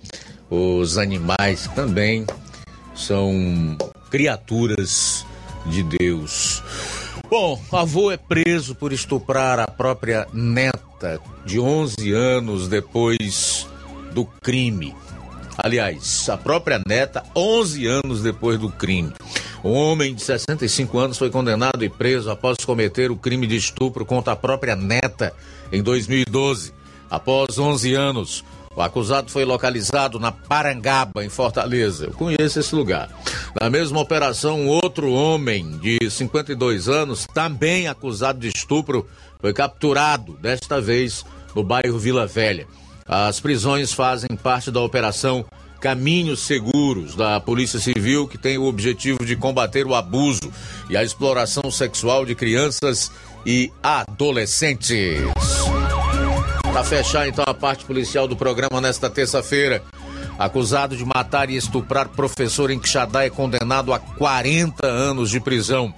os 0.53 0.99
animais 0.99 1.67
também 1.75 2.27
são 2.95 3.75
criaturas 4.11 5.25
de 5.65 5.83
Deus. 5.83 6.63
Bom, 7.31 7.59
avô 7.73 8.11
é 8.11 8.19
preso 8.19 8.75
por 8.75 8.93
estuprar 8.93 9.59
a 9.59 9.67
própria 9.67 10.29
neta 10.31 11.19
de 11.47 11.59
11 11.59 12.13
anos 12.13 12.69
depois 12.69 13.67
do 14.13 14.27
crime. 14.27 14.95
Aliás, 15.57 16.29
a 16.29 16.37
própria 16.37 16.83
neta 16.87 17.23
11 17.35 17.87
anos 17.87 18.23
depois 18.23 18.61
do 18.61 18.69
crime. 18.69 19.11
Um 19.65 19.73
homem 19.73 20.15
de 20.15 20.21
65 20.21 20.99
anos 20.99 21.17
foi 21.17 21.31
condenado 21.31 21.83
e 21.83 21.89
preso 21.89 22.31
após 22.31 22.59
cometer 22.63 23.11
o 23.11 23.17
crime 23.17 23.47
de 23.47 23.57
estupro 23.57 24.05
contra 24.05 24.35
a 24.35 24.37
própria 24.37 24.77
neta 24.77 25.33
em 25.73 25.83
2012. 25.83 26.75
Após 27.11 27.59
11 27.59 27.95
anos, 27.95 28.45
o 28.75 28.81
acusado 28.81 29.31
foi 29.31 29.45
localizado 29.45 30.19
na 30.19 30.33
Parangaba, 30.33 31.25
em 31.25 31.29
Fortaleza. 31.29 32.07
Eu 32.07 32.13
conheço 32.13 32.59
esse 32.59 32.75
lugar. 32.75 33.11
Na 33.61 33.69
mesma 33.69 34.01
operação, 34.01 34.61
um 34.61 34.69
outro 34.69 35.13
homem 35.13 35.79
de 35.79 35.99
52 36.11 36.89
anos, 36.89 37.27
também 37.33 37.87
acusado 37.87 38.39
de 38.39 38.49
estupro, 38.49 39.07
foi 39.41 39.53
capturado, 39.53 40.39
desta 40.41 40.81
vez 40.81 41.25
no 41.55 41.63
bairro 41.63 41.99
Vila 41.99 42.27
Velha. 42.27 42.67
As 43.07 43.41
prisões 43.41 43.93
fazem 43.93 44.37
parte 44.37 44.71
da 44.71 44.81
operação 44.81 45.45
Caminhos 45.81 46.41
Seguros 46.41 47.17
da 47.17 47.41
Polícia 47.41 47.81
Civil, 47.81 48.29
que 48.29 48.39
tem 48.39 48.57
o 48.57 48.65
objetivo 48.65 49.27
de 49.27 49.35
combater 49.35 49.85
o 49.85 49.97
abuso 49.97 50.53
e 50.89 50.97
a 50.97 51.03
exploração 51.03 51.71
sexual 51.73 52.25
de 52.25 52.37
crianças 52.37 53.11
e 53.45 53.71
adolescentes. 53.83 55.21
Para 56.73 56.85
fechar 56.85 57.29
então 57.29 57.45
a 57.47 57.53
parte 57.53 57.85
policial 57.85 58.27
do 58.27 58.35
programa 58.35 58.81
nesta 58.81 59.11
terça-feira, 59.11 59.83
acusado 60.39 60.97
de 60.97 61.05
matar 61.05 61.51
e 61.51 61.57
estuprar 61.57 62.09
professor 62.09 62.71
em 62.71 62.79
Quixadá 62.79 63.25
é 63.25 63.31
condenado 63.31 63.93
a 63.93 63.99
40 63.99 64.87
anos 64.87 65.29
de 65.29 65.39
prisão. 65.39 65.93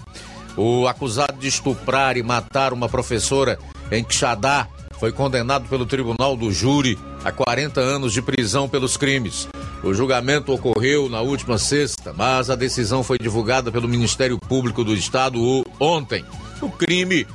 O 0.56 0.88
acusado 0.88 1.38
de 1.38 1.46
estuprar 1.46 2.16
e 2.16 2.24
matar 2.24 2.72
uma 2.72 2.88
professora 2.88 3.56
em 3.92 4.02
Quixadá 4.02 4.66
foi 4.98 5.12
condenado 5.12 5.68
pelo 5.68 5.86
Tribunal 5.86 6.36
do 6.36 6.50
Júri 6.50 6.98
a 7.24 7.30
40 7.30 7.80
anos 7.80 8.12
de 8.12 8.20
prisão 8.20 8.68
pelos 8.68 8.96
crimes. 8.96 9.48
O 9.80 9.94
julgamento 9.94 10.52
ocorreu 10.52 11.08
na 11.08 11.20
última 11.20 11.56
sexta, 11.56 12.12
mas 12.12 12.50
a 12.50 12.56
decisão 12.56 13.04
foi 13.04 13.16
divulgada 13.16 13.70
pelo 13.70 13.88
Ministério 13.88 14.38
Público 14.38 14.82
do 14.82 14.92
Estado 14.94 15.64
ontem. 15.78 16.24
O 16.60 16.68
crime 16.68 17.26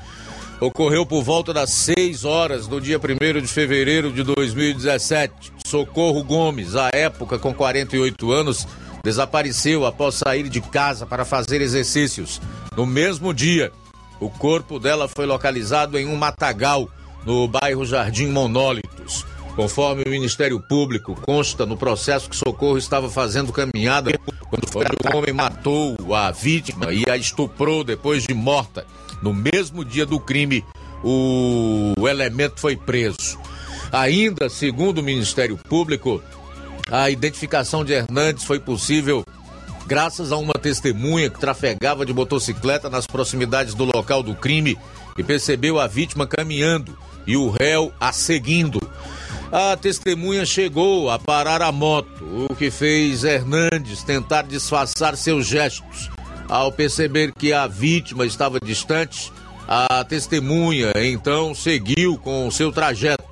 ocorreu 0.60 1.06
por 1.06 1.24
volta 1.24 1.54
das 1.54 1.70
6 1.72 2.26
horas 2.26 2.68
do 2.68 2.82
dia 2.82 3.00
1 3.00 3.42
de 3.42 3.48
fevereiro 3.48 4.12
de 4.12 4.24
2017. 4.24 5.54
Socorro 5.66 6.24
Gomes, 6.24 6.76
à 6.76 6.90
época 6.94 7.40
com 7.40 7.54
48 7.54 8.32
anos, 8.32 8.68
desapareceu 9.04 9.86
após 9.86 10.16
sair 10.16 10.50
de 10.50 10.60
casa 10.60 11.06
para 11.06 11.24
fazer 11.24 11.62
exercícios. 11.62 12.42
No 12.76 12.86
mesmo 12.86 13.34
dia, 13.34 13.72
o 14.20 14.30
corpo 14.30 14.80
dela 14.80 15.08
foi 15.08 15.26
localizado 15.26 15.98
em 15.98 16.06
um 16.06 16.16
matagal 16.16 16.90
no 17.26 17.48
bairro 17.48 17.86
Jardim 17.86 18.28
Monólitos. 18.28 19.26
Conforme 19.56 20.04
o 20.04 20.10
Ministério 20.10 20.60
Público, 20.60 21.16
consta 21.22 21.66
no 21.66 21.76
processo 21.76 22.30
que 22.30 22.36
Socorro 22.36 22.78
estava 22.78 23.10
fazendo 23.10 23.52
caminhada 23.52 24.12
quando 24.50 24.64
o 25.14 25.18
homem 25.18 25.34
matou 25.34 25.96
a 26.16 26.32
vítima 26.32 26.94
e 26.94 27.04
a 27.10 27.18
estuprou 27.18 27.84
depois 27.84 28.24
de 28.24 28.34
morta. 28.34 28.86
No 29.22 29.34
mesmo 29.34 29.84
dia 29.84 30.06
do 30.06 30.20
crime, 30.20 30.64
o 31.04 31.94
elemento 32.08 32.60
foi 32.60 32.76
preso. 32.76 33.38
Ainda, 33.92 34.50
segundo 34.50 35.00
o 35.00 35.04
Ministério 35.04 35.58
Público, 35.58 36.22
a 36.92 37.10
identificação 37.10 37.84
de 37.84 37.94
Hernandes 37.94 38.44
foi 38.44 38.60
possível 38.60 39.24
graças 39.86 40.32
a 40.32 40.38
uma 40.38 40.54
testemunha 40.54 41.30
que 41.30 41.40
trafegava 41.40 42.06
de 42.06 42.14
motocicleta 42.14 42.90
nas 42.90 43.08
proximidades 43.08 43.74
do 43.74 43.86
local 43.86 44.22
do 44.22 44.36
crime 44.36 44.78
e 45.18 45.24
percebeu 45.24 45.80
a 45.80 45.88
vítima 45.88 46.28
caminhando 46.28 46.96
e 47.26 47.36
o 47.36 47.50
réu 47.50 47.92
a 48.00 48.12
seguindo. 48.12 48.80
A 49.52 49.76
testemunha 49.76 50.46
chegou 50.46 51.10
a 51.10 51.18
parar 51.18 51.64
a 51.64 51.72
moto, 51.72 52.24
o 52.48 52.56
que 52.56 52.70
fez 52.70 53.24
Hernandes 53.24 54.04
tentar 54.04 54.44
disfarçar 54.44 55.18
seus 55.18 55.48
gestos. 55.48 56.12
Ao 56.50 56.72
perceber 56.72 57.32
que 57.32 57.54
a 57.54 57.68
vítima 57.68 58.26
estava 58.26 58.60
distante, 58.60 59.32
a 59.68 60.04
testemunha 60.04 60.92
então 60.96 61.54
seguiu 61.54 62.18
com 62.18 62.50
seu 62.50 62.72
trajeto. 62.72 63.24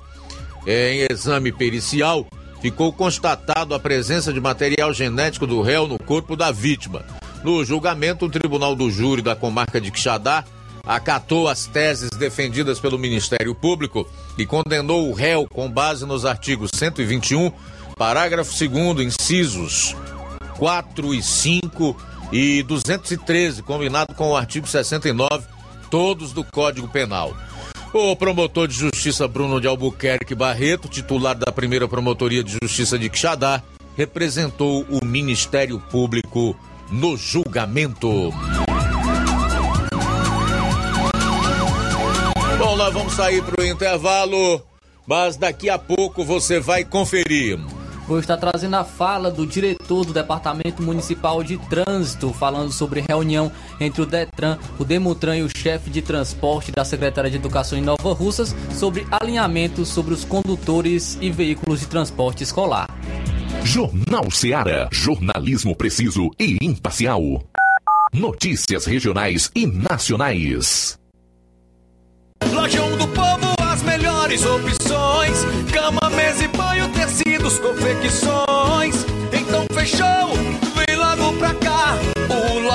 Em 0.64 1.04
exame 1.10 1.50
pericial, 1.50 2.24
ficou 2.62 2.92
constatado 2.92 3.74
a 3.74 3.80
presença 3.80 4.32
de 4.32 4.40
material 4.40 4.94
genético 4.94 5.48
do 5.48 5.60
réu 5.60 5.88
no 5.88 5.98
corpo 5.98 6.36
da 6.36 6.52
vítima. 6.52 7.04
No 7.42 7.64
julgamento, 7.64 8.26
o 8.26 8.30
Tribunal 8.30 8.76
do 8.76 8.88
Júri 8.88 9.20
da 9.20 9.34
Comarca 9.34 9.80
de 9.80 9.90
Quixadá 9.90 10.44
acatou 10.86 11.48
as 11.48 11.66
teses 11.66 12.10
defendidas 12.10 12.78
pelo 12.78 12.98
Ministério 12.98 13.52
Público 13.52 14.08
e 14.38 14.46
condenou 14.46 15.10
o 15.10 15.12
réu 15.12 15.46
com 15.48 15.68
base 15.68 16.06
nos 16.06 16.24
artigos 16.24 16.70
121, 16.72 17.50
parágrafo 17.96 18.52
2 18.56 19.00
incisos 19.00 19.96
4 20.58 21.14
e 21.14 21.22
5 21.22 21.96
e 22.32 22.62
213, 22.62 23.62
combinado 23.62 24.14
com 24.14 24.30
o 24.30 24.36
artigo 24.36 24.66
69, 24.66 25.46
todos 25.90 26.32
do 26.32 26.44
Código 26.44 26.88
Penal. 26.88 27.36
O 27.92 28.14
promotor 28.14 28.68
de 28.68 28.74
justiça 28.74 29.26
Bruno 29.26 29.60
de 29.60 29.66
Albuquerque 29.66 30.34
Barreto, 30.34 30.88
titular 30.88 31.34
da 31.34 31.50
primeira 31.50 31.88
promotoria 31.88 32.44
de 32.44 32.58
justiça 32.62 32.98
de 32.98 33.08
Quixadá, 33.08 33.62
representou 33.96 34.84
o 34.90 35.04
Ministério 35.04 35.80
Público 35.90 36.54
no 36.90 37.16
julgamento. 37.16 38.30
Bom, 42.58 42.76
nós 42.76 42.92
vamos 42.92 43.14
sair 43.14 43.42
para 43.42 43.62
o 43.62 43.66
intervalo, 43.66 44.60
mas 45.06 45.36
daqui 45.36 45.70
a 45.70 45.78
pouco 45.78 46.24
você 46.24 46.60
vai 46.60 46.84
conferir. 46.84 47.58
Vou 48.08 48.18
estar 48.18 48.38
trazendo 48.38 48.74
a 48.74 48.84
fala 48.84 49.30
do 49.30 49.46
diretor 49.46 50.02
do 50.02 50.14
Departamento 50.14 50.82
Municipal 50.82 51.44
de 51.44 51.58
Trânsito, 51.58 52.32
falando 52.32 52.72
sobre 52.72 53.04
reunião 53.06 53.52
entre 53.78 54.00
o 54.00 54.06
Detran, 54.06 54.56
o 54.78 54.84
Demutran 54.84 55.36
e 55.36 55.42
o 55.42 55.50
chefe 55.54 55.90
de 55.90 56.00
transporte 56.00 56.72
da 56.72 56.86
Secretaria 56.86 57.30
de 57.30 57.36
Educação 57.36 57.78
em 57.78 57.82
Nova 57.82 58.14
Russas 58.14 58.56
sobre 58.72 59.06
alinhamento 59.10 59.84
sobre 59.84 60.14
os 60.14 60.24
condutores 60.24 61.18
e 61.20 61.30
veículos 61.30 61.80
de 61.80 61.86
transporte 61.86 62.42
escolar. 62.42 62.88
Jornal 63.62 64.30
Seara. 64.30 64.88
Jornalismo 64.90 65.76
preciso 65.76 66.30
e 66.40 66.56
imparcial. 66.62 67.20
Notícias 68.14 68.86
regionais 68.86 69.50
e 69.54 69.66
nacionais. 69.66 70.98
Lojão 72.54 72.96
do 72.96 73.06
Povo, 73.08 73.54
as 73.60 73.82
melhores 73.82 74.46
opções: 74.46 75.44
cama, 75.70 76.08
mesa 76.10 76.44
e 76.44 76.47
confecções. 77.56 79.06
Então 79.32 79.64
fechou, 79.72 80.28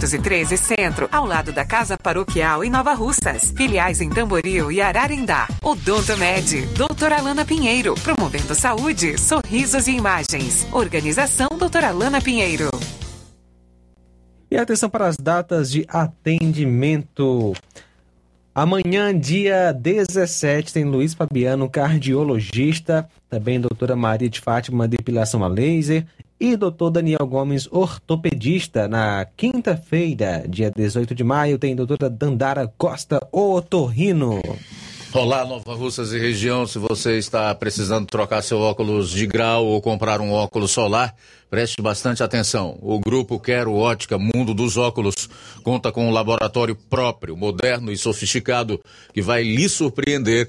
1213 0.00 0.56
Centro, 0.56 1.08
ao 1.12 1.26
lado 1.26 1.52
da 1.52 1.62
Casa 1.62 1.96
Paroquial 1.98 2.64
em 2.64 2.70
Nova 2.70 2.94
Russas. 2.94 3.52
Filiais 3.54 4.00
em 4.00 4.08
Tamboril 4.08 4.72
e 4.72 4.80
Ararindá. 4.80 5.46
Odonto 5.62 6.16
Med, 6.16 6.66
doutora 6.74 7.18
Alana 7.18 7.44
Pinheiro, 7.44 7.94
promovendo 7.96 8.54
saúde, 8.54 9.18
sorrisos 9.18 9.86
e 9.86 9.92
imagens. 9.92 10.66
Organização 10.72 11.50
doutora 11.58 11.88
Alana 11.88 12.20
Pinheiro. 12.20 12.70
E 14.50 14.56
atenção 14.56 14.88
para 14.88 15.06
as 15.06 15.18
datas 15.18 15.70
de 15.70 15.84
atendimento. 15.86 17.52
Amanhã, 18.54 19.16
dia 19.16 19.72
17, 19.72 20.72
tem 20.72 20.84
Luiz 20.84 21.14
Fabiano, 21.14 21.68
cardiologista, 21.68 23.08
também 23.28 23.60
doutora 23.60 23.94
Maria 23.94 24.30
de 24.30 24.40
Fátima, 24.40 24.88
depilação 24.88 25.44
a 25.44 25.48
laser, 25.48 26.04
e 26.40 26.56
doutor 26.56 26.90
Daniel 26.90 27.26
Gomes, 27.26 27.68
ortopedista. 27.70 28.88
Na 28.88 29.26
quinta-feira, 29.36 30.42
dia 30.48 30.72
18 30.74 31.14
de 31.14 31.22
maio, 31.22 31.58
tem 31.58 31.76
doutora 31.76 32.08
Dandara 32.08 32.72
Costa, 32.78 33.20
otorrino. 33.30 34.40
Olá, 35.12 35.44
Nova 35.44 35.74
Russas 35.74 36.12
e 36.12 36.18
região. 36.18 36.66
Se 36.66 36.78
você 36.78 37.18
está 37.18 37.54
precisando 37.54 38.06
trocar 38.06 38.42
seu 38.42 38.58
óculos 38.58 39.10
de 39.10 39.26
grau 39.26 39.66
ou 39.66 39.82
comprar 39.82 40.20
um 40.20 40.32
óculos 40.32 40.70
solar, 40.70 41.14
preste 41.50 41.82
bastante 41.82 42.22
atenção. 42.22 42.78
O 42.80 42.98
grupo 42.98 43.38
Quero 43.38 43.74
Ótica 43.74 44.16
Mundo 44.16 44.54
dos 44.54 44.78
Óculos 44.78 45.28
conta 45.62 45.92
com 45.92 46.08
um 46.08 46.12
laboratório 46.12 46.74
próprio, 46.74 47.36
moderno 47.36 47.92
e 47.92 47.98
sofisticado 47.98 48.80
que 49.12 49.20
vai 49.20 49.42
lhe 49.42 49.68
surpreender 49.68 50.48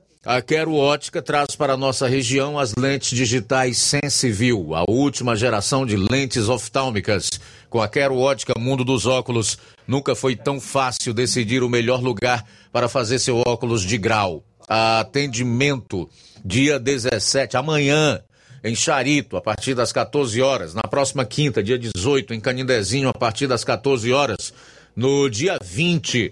a 0.23 0.39
Quero 0.39 0.75
Ótica 0.75 1.19
traz 1.19 1.55
para 1.55 1.75
nossa 1.75 2.07
região 2.07 2.59
as 2.59 2.73
lentes 2.77 3.09
digitais 3.09 3.79
Sensiview, 3.79 4.75
a 4.75 4.83
última 4.87 5.35
geração 5.35 5.83
de 5.83 5.95
lentes 5.95 6.47
oftálmicas. 6.47 7.27
Com 7.71 7.81
a 7.81 7.87
Quero 7.87 8.17
Ótica 8.17 8.53
Mundo 8.59 8.83
dos 8.85 9.07
Óculos, 9.07 9.57
nunca 9.87 10.13
foi 10.13 10.35
tão 10.35 10.61
fácil 10.61 11.11
decidir 11.11 11.63
o 11.63 11.69
melhor 11.69 12.01
lugar 12.01 12.45
para 12.71 12.87
fazer 12.87 13.17
seu 13.17 13.37
óculos 13.37 13.81
de 13.81 13.97
grau. 13.97 14.43
Atendimento 14.67 16.07
dia 16.45 16.79
17, 16.79 17.57
amanhã, 17.57 18.21
em 18.63 18.75
Charito, 18.75 19.37
a 19.37 19.41
partir 19.41 19.73
das 19.73 19.91
14 19.91 20.39
horas. 20.39 20.75
Na 20.75 20.83
próxima 20.83 21.25
quinta, 21.25 21.63
dia 21.63 21.79
18, 21.79 22.31
em 22.35 22.39
Canindezinho, 22.39 23.09
a 23.09 23.13
partir 23.13 23.47
das 23.47 23.63
14 23.63 24.13
horas. 24.13 24.53
No 24.95 25.29
dia 25.29 25.57
20, 25.63 26.31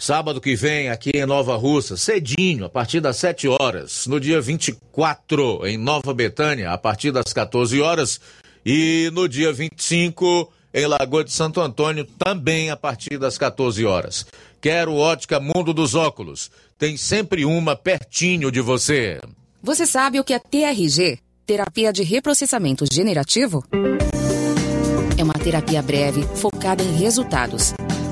sábado 0.00 0.40
que 0.40 0.56
vem, 0.56 0.88
aqui 0.88 1.10
em 1.14 1.26
Nova 1.26 1.54
Russa, 1.56 1.96
cedinho, 1.96 2.64
a 2.64 2.68
partir 2.68 3.00
das 3.00 3.18
7 3.18 3.46
horas. 3.46 4.06
No 4.06 4.18
dia 4.18 4.40
24, 4.40 5.66
em 5.66 5.76
Nova 5.76 6.14
Betânia, 6.14 6.72
a 6.72 6.78
partir 6.78 7.12
das 7.12 7.32
14 7.32 7.80
horas. 7.82 8.18
E 8.64 9.10
no 9.12 9.28
dia 9.28 9.52
25, 9.52 10.50
em 10.72 10.86
Lagoa 10.86 11.22
de 11.22 11.32
Santo 11.32 11.60
Antônio, 11.60 12.06
também 12.18 12.70
a 12.70 12.76
partir 12.76 13.18
das 13.18 13.36
14 13.36 13.84
horas. 13.84 14.24
Quero 14.60 14.94
ótica 14.94 15.38
Mundo 15.38 15.74
dos 15.74 15.94
Óculos. 15.94 16.50
Tem 16.78 16.96
sempre 16.96 17.44
uma 17.44 17.76
pertinho 17.76 18.50
de 18.50 18.60
você. 18.60 19.20
Você 19.62 19.86
sabe 19.86 20.18
o 20.18 20.24
que 20.24 20.32
é 20.32 20.38
TRG? 20.38 21.18
Terapia 21.44 21.92
de 21.92 22.02
reprocessamento 22.02 22.86
generativo? 22.90 23.62
É 25.18 25.22
uma 25.22 25.34
terapia 25.34 25.82
breve, 25.82 26.22
focada 26.36 26.82
em 26.82 26.96
resultados. 26.96 27.74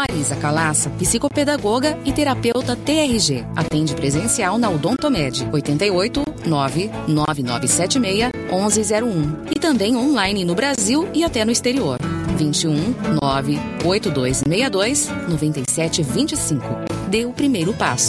Marisa 0.00 0.34
Calaça, 0.34 0.88
psicopedagoga 0.88 1.98
e 2.06 2.12
terapeuta 2.12 2.74
TRG. 2.74 3.44
Atende 3.54 3.94
presencial 3.94 4.56
na 4.56 4.70
Odontomed 4.70 5.46
88 5.52 6.22
99976 6.46 8.32
1101 8.50 9.44
e 9.54 9.60
também 9.60 9.94
online 9.94 10.42
no 10.42 10.54
Brasil 10.54 11.06
e 11.12 11.22
até 11.22 11.44
no 11.44 11.52
exterior. 11.52 11.98
21 12.34 12.94
98262 13.20 15.10
9725. 15.28 16.64
Dê 17.10 17.26
o 17.26 17.32
primeiro 17.34 17.74
passo. 17.74 18.08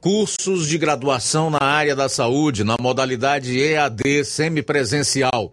Cursos 0.00 0.68
de 0.68 0.78
graduação 0.78 1.50
na 1.50 1.62
área 1.62 1.96
da 1.96 2.08
saúde, 2.08 2.62
na 2.62 2.76
modalidade 2.80 3.58
EAD 3.58 4.24
semipresencial. 4.24 5.52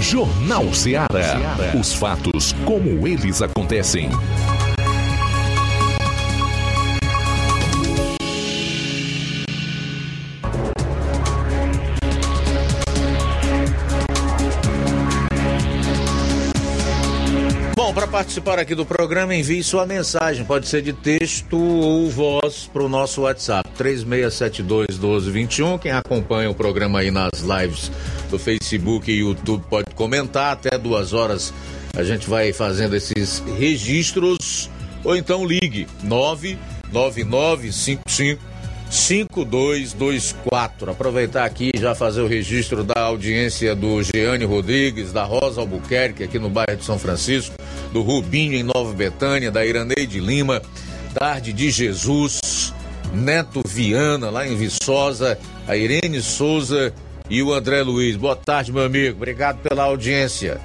Jornal 0.00 0.72
Ceará. 0.74 1.56
Os 1.78 1.92
fatos 1.94 2.52
como 2.64 3.06
eles 3.06 3.42
acontecem. 3.42 4.08
Para 17.96 18.06
participar 18.06 18.58
aqui 18.58 18.74
do 18.74 18.84
programa, 18.84 19.34
envie 19.34 19.62
sua 19.62 19.86
mensagem. 19.86 20.44
Pode 20.44 20.68
ser 20.68 20.82
de 20.82 20.92
texto 20.92 21.56
ou 21.56 22.10
voz 22.10 22.68
para 22.70 22.82
o 22.82 22.90
nosso 22.90 23.22
WhatsApp, 23.22 23.66
3672-1221. 23.70 25.78
Quem 25.78 25.92
acompanha 25.92 26.50
o 26.50 26.54
programa 26.54 26.98
aí 26.98 27.10
nas 27.10 27.40
lives 27.40 27.90
do 28.28 28.38
Facebook 28.38 29.10
e 29.10 29.20
YouTube 29.20 29.64
pode 29.70 29.94
comentar. 29.94 30.52
Até 30.52 30.76
duas 30.76 31.14
horas 31.14 31.54
a 31.96 32.02
gente 32.02 32.28
vai 32.28 32.52
fazendo 32.52 32.94
esses 32.94 33.42
registros. 33.58 34.68
Ou 35.02 35.16
então 35.16 35.46
ligue 35.46 35.86
99955 36.02 38.56
5224. 38.90 40.90
Aproveitar 40.90 41.44
aqui 41.44 41.70
e 41.74 41.78
já 41.78 41.94
fazer 41.94 42.20
o 42.20 42.26
registro 42.26 42.84
da 42.84 43.00
audiência 43.00 43.74
do 43.74 44.02
Jeane 44.02 44.44
Rodrigues, 44.44 45.10
da 45.12 45.24
Rosa 45.24 45.62
Albuquerque, 45.62 46.22
aqui 46.22 46.38
no 46.38 46.50
bairro 46.50 46.76
de 46.76 46.84
São 46.84 46.98
Francisco, 46.98 47.54
do 47.96 48.02
Rubinho 48.02 48.52
em 48.52 48.62
Nova 48.62 48.92
Betânia, 48.92 49.50
da 49.50 49.64
Iraneide 49.64 50.20
Lima, 50.20 50.60
Tarde 51.14 51.50
de 51.50 51.70
Jesus, 51.70 52.74
Neto 53.14 53.62
Viana, 53.66 54.28
lá 54.28 54.46
em 54.46 54.54
Viçosa, 54.54 55.38
a 55.66 55.74
Irene 55.74 56.20
Souza 56.20 56.92
e 57.30 57.42
o 57.42 57.54
André 57.54 57.82
Luiz. 57.82 58.14
Boa 58.14 58.36
tarde, 58.36 58.70
meu 58.70 58.84
amigo. 58.84 59.16
Obrigado 59.16 59.62
pela 59.66 59.84
audiência. 59.84 60.60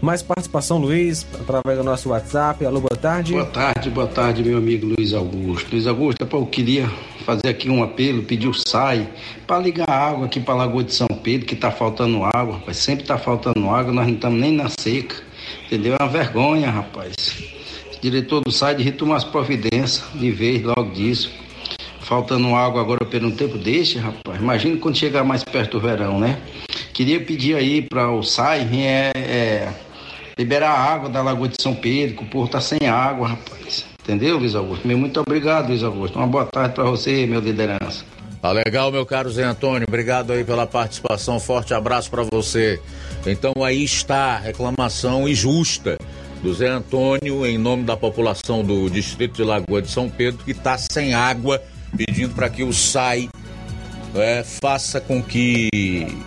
Mais 0.00 0.20
participação, 0.20 0.78
Luiz, 0.78 1.24
através 1.40 1.78
do 1.78 1.84
nosso 1.84 2.08
WhatsApp. 2.08 2.66
Alô, 2.66 2.80
boa 2.80 2.98
tarde. 3.00 3.32
Boa 3.32 3.46
tarde, 3.46 3.88
boa 3.88 4.08
tarde, 4.08 4.42
meu 4.42 4.58
amigo 4.58 4.92
Luiz 4.98 5.14
Augusto. 5.14 5.70
Luiz 5.70 5.86
Augusto, 5.86 6.26
eu 6.28 6.46
queria 6.46 6.90
fazer 7.24 7.46
aqui 7.48 7.70
um 7.70 7.80
apelo, 7.80 8.24
pedir 8.24 8.48
o 8.48 8.54
SAI 8.54 9.08
para 9.46 9.60
ligar 9.60 9.88
água 9.88 10.26
aqui 10.26 10.40
para 10.40 10.54
a 10.54 10.56
Lagoa 10.56 10.82
de 10.82 10.92
São 10.92 11.06
Pedro, 11.06 11.46
que 11.46 11.54
está 11.54 11.70
faltando 11.70 12.24
água, 12.24 12.54
rapaz. 12.54 12.76
Sempre 12.78 13.04
está 13.04 13.16
faltando 13.16 13.70
água, 13.70 13.92
nós 13.92 14.08
não 14.08 14.14
estamos 14.14 14.40
nem 14.40 14.50
na 14.50 14.68
seca. 14.80 15.27
Entendeu? 15.66 15.96
É 15.98 16.02
uma 16.02 16.10
vergonha, 16.10 16.70
rapaz. 16.70 17.14
O 17.96 18.00
diretor 18.00 18.40
do 18.42 18.50
SAI 18.50 18.76
devia 18.76 18.92
tomar 18.92 19.16
as 19.16 19.24
providências 19.24 20.04
de 20.14 20.30
vez 20.30 20.62
logo 20.62 20.90
disso. 20.92 21.30
Faltando 22.00 22.54
água 22.54 22.80
agora 22.80 23.04
pelo 23.04 23.30
tempo 23.32 23.58
deste, 23.58 23.98
rapaz. 23.98 24.40
Imagina 24.40 24.76
quando 24.78 24.96
chegar 24.96 25.24
mais 25.24 25.44
perto 25.44 25.72
do 25.72 25.80
verão, 25.80 26.18
né? 26.18 26.38
Queria 26.94 27.20
pedir 27.20 27.54
aí 27.54 27.82
para 27.82 28.10
o 28.10 28.22
SAI 28.22 28.68
é, 28.80 29.12
é 29.14 29.72
liberar 30.38 30.70
a 30.70 30.80
água 30.80 31.08
da 31.08 31.20
Lagoa 31.20 31.48
de 31.48 31.60
São 31.60 31.74
Pedro, 31.74 32.16
que 32.16 32.22
o 32.22 32.26
povo 32.26 32.48
tá 32.48 32.60
sem 32.60 32.88
água, 32.88 33.28
rapaz. 33.28 33.84
Entendeu, 34.02 34.38
Luiz 34.38 34.54
Augusto? 34.54 34.88
Muito 34.88 35.20
obrigado, 35.20 35.68
Luiz 35.68 35.82
Augusto. 35.82 36.18
Uma 36.18 36.26
boa 36.26 36.46
tarde 36.46 36.74
para 36.74 36.84
você, 36.84 37.26
meu 37.26 37.40
liderança. 37.40 38.04
Tá 38.40 38.52
legal, 38.52 38.92
meu 38.92 39.04
caro 39.04 39.30
Zé 39.30 39.42
Antônio. 39.42 39.84
Obrigado 39.88 40.32
aí 40.32 40.44
pela 40.44 40.66
participação. 40.66 41.40
Forte 41.40 41.74
abraço 41.74 42.08
para 42.08 42.22
você. 42.22 42.80
Então 43.26 43.52
aí 43.64 43.82
está 43.82 44.34
a 44.34 44.38
reclamação 44.38 45.28
injusta 45.28 45.98
do 46.40 46.54
Zé 46.54 46.68
Antônio 46.68 47.44
em 47.44 47.58
nome 47.58 47.82
da 47.82 47.96
população 47.96 48.64
do 48.64 48.88
distrito 48.88 49.34
de 49.34 49.42
Lagoa 49.42 49.82
de 49.82 49.90
São 49.90 50.08
Pedro 50.08 50.44
que 50.44 50.52
está 50.52 50.78
sem 50.78 51.14
água, 51.14 51.60
pedindo 51.96 52.32
para 52.32 52.48
que 52.48 52.62
o 52.62 52.72
SAI 52.72 53.28
é, 54.14 54.44
faça 54.44 55.00
com 55.00 55.20
que 55.20 55.68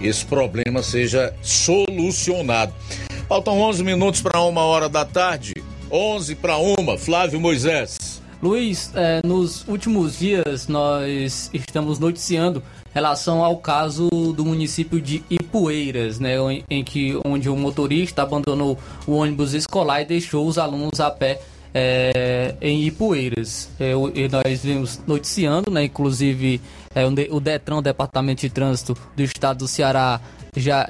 esse 0.02 0.26
problema 0.26 0.84
seja 0.84 1.34
solucionado. 1.42 2.74
Faltam 3.30 3.58
11 3.62 3.84
minutos 3.86 4.22
para 4.22 4.42
uma 4.42 4.64
hora 4.64 4.90
da 4.90 5.06
tarde. 5.06 5.54
11 5.90 6.36
para 6.36 6.58
uma. 6.58 6.98
Flávio 6.98 7.40
Moisés. 7.40 8.01
Luiz, 8.42 8.92
é, 8.96 9.22
nos 9.24 9.68
últimos 9.68 10.18
dias 10.18 10.68
nós 10.68 11.52
estamos 11.54 12.00
noticiando 12.00 12.64
relação 12.92 13.44
ao 13.44 13.58
caso 13.58 14.10
do 14.10 14.44
município 14.44 15.00
de 15.00 15.24
Ipueiras, 15.30 16.20
né, 16.20 16.38
em, 16.38 16.64
em 16.68 16.84
que 16.84 17.20
onde 17.24 17.48
o 17.48 17.56
motorista 17.56 18.24
abandonou 18.24 18.80
o 19.06 19.12
ônibus 19.12 19.54
escolar 19.54 20.02
e 20.02 20.06
deixou 20.06 20.48
os 20.48 20.58
alunos 20.58 21.00
a 21.00 21.12
pé 21.12 21.40
é, 21.72 22.56
em 22.60 22.82
Ipueiras. 22.82 23.70
É, 23.80 23.94
nós 23.94 24.64
vimos 24.64 25.00
noticiando, 25.06 25.70
né, 25.70 25.84
inclusive 25.84 26.60
o 27.30 27.40
Detran, 27.40 27.78
o 27.78 27.82
Departamento 27.82 28.42
de 28.42 28.50
Trânsito 28.50 28.98
do 29.16 29.22
Estado 29.22 29.60
do 29.60 29.68
Ceará, 29.68 30.20
já 30.58 30.88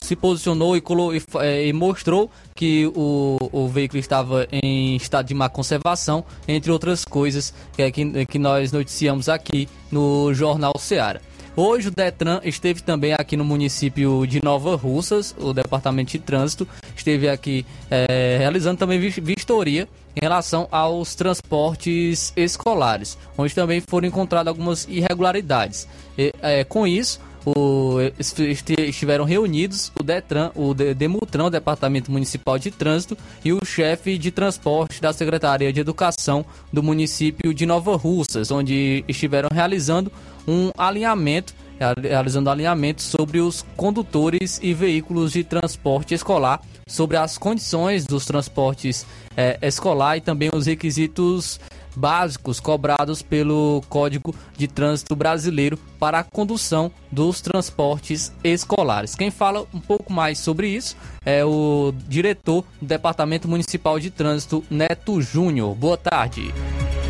se 0.00 0.16
posicionou 0.16 0.76
e, 0.76 0.82
e, 0.82 1.68
e 1.68 1.72
mostrou 1.72 2.30
que 2.54 2.86
o, 2.94 3.38
o, 3.52 3.68
veículo 3.68 3.98
estava 3.98 4.46
em 4.50 4.96
estado 4.96 5.26
de 5.26 5.34
má 5.34 5.48
conservação, 5.48 6.24
entre 6.46 6.70
outras 6.70 7.04
coisas 7.04 7.52
que, 7.76 7.90
que, 7.90 8.26
que 8.26 8.38
nós 8.38 8.72
noticiamos 8.72 9.28
aqui 9.28 9.68
no 9.90 10.32
Jornal 10.34 10.72
Seara. 10.78 11.20
Hoje 11.54 11.88
o 11.88 11.90
Detran 11.90 12.40
esteve 12.44 12.82
também 12.82 13.12
aqui 13.12 13.36
no 13.36 13.44
município 13.44 14.26
de 14.26 14.42
Nova 14.42 14.74
Russas, 14.74 15.34
o 15.38 15.52
Departamento 15.52 16.12
de 16.12 16.18
Trânsito 16.18 16.66
esteve 16.96 17.28
aqui 17.28 17.66
é, 17.90 18.36
realizando 18.38 18.78
também 18.78 18.98
vistoria 18.98 19.86
em 20.16 20.20
relação 20.20 20.66
aos 20.70 21.14
transportes 21.14 22.32
escolares, 22.36 23.18
onde 23.36 23.54
também 23.54 23.82
foram 23.82 24.08
encontradas 24.08 24.48
algumas 24.48 24.86
irregularidades. 24.88 25.86
E, 26.16 26.32
é, 26.40 26.64
com 26.64 26.86
isso, 26.86 27.20
o, 27.44 27.98
estiveram 28.18 29.24
reunidos 29.24 29.92
o 29.98 30.02
Detran, 30.02 30.50
o 30.54 30.74
Demutran, 30.74 31.44
o 31.44 31.50
Departamento 31.50 32.10
Municipal 32.10 32.58
de 32.58 32.70
Trânsito, 32.70 33.16
e 33.44 33.52
o 33.52 33.64
chefe 33.64 34.16
de 34.16 34.30
transporte 34.30 35.00
da 35.00 35.12
Secretaria 35.12 35.72
de 35.72 35.80
Educação 35.80 36.44
do 36.72 36.82
município 36.82 37.52
de 37.52 37.66
Nova 37.66 37.96
Russas, 37.96 38.50
onde 38.50 39.04
estiveram 39.08 39.48
realizando 39.52 40.10
um 40.46 40.70
alinhamento, 40.76 41.54
realizando 42.00 42.50
alinhamento 42.50 43.02
sobre 43.02 43.40
os 43.40 43.64
condutores 43.76 44.60
e 44.62 44.72
veículos 44.72 45.32
de 45.32 45.44
transporte 45.44 46.14
escolar, 46.14 46.60
sobre 46.86 47.16
as 47.16 47.38
condições 47.38 48.04
dos 48.04 48.24
transportes 48.24 49.06
é, 49.36 49.58
escolar 49.62 50.16
e 50.16 50.20
também 50.20 50.50
os 50.52 50.66
requisitos 50.66 51.58
básicos 51.94 52.60
cobrados 52.60 53.22
pelo 53.22 53.82
Código 53.88 54.34
de 54.56 54.66
Trânsito 54.68 55.14
Brasileiro 55.14 55.78
para 55.98 56.20
a 56.20 56.24
condução 56.24 56.90
dos 57.10 57.40
transportes 57.40 58.32
escolares. 58.42 59.14
Quem 59.14 59.30
fala 59.30 59.66
um 59.72 59.80
pouco 59.80 60.12
mais 60.12 60.38
sobre 60.38 60.68
isso 60.68 60.96
é 61.24 61.44
o 61.44 61.92
diretor 62.08 62.64
do 62.80 62.86
Departamento 62.86 63.48
Municipal 63.48 63.98
de 63.98 64.10
Trânsito, 64.10 64.64
Neto 64.70 65.20
Júnior. 65.20 65.74
Boa 65.74 65.96
tarde. 65.96 66.52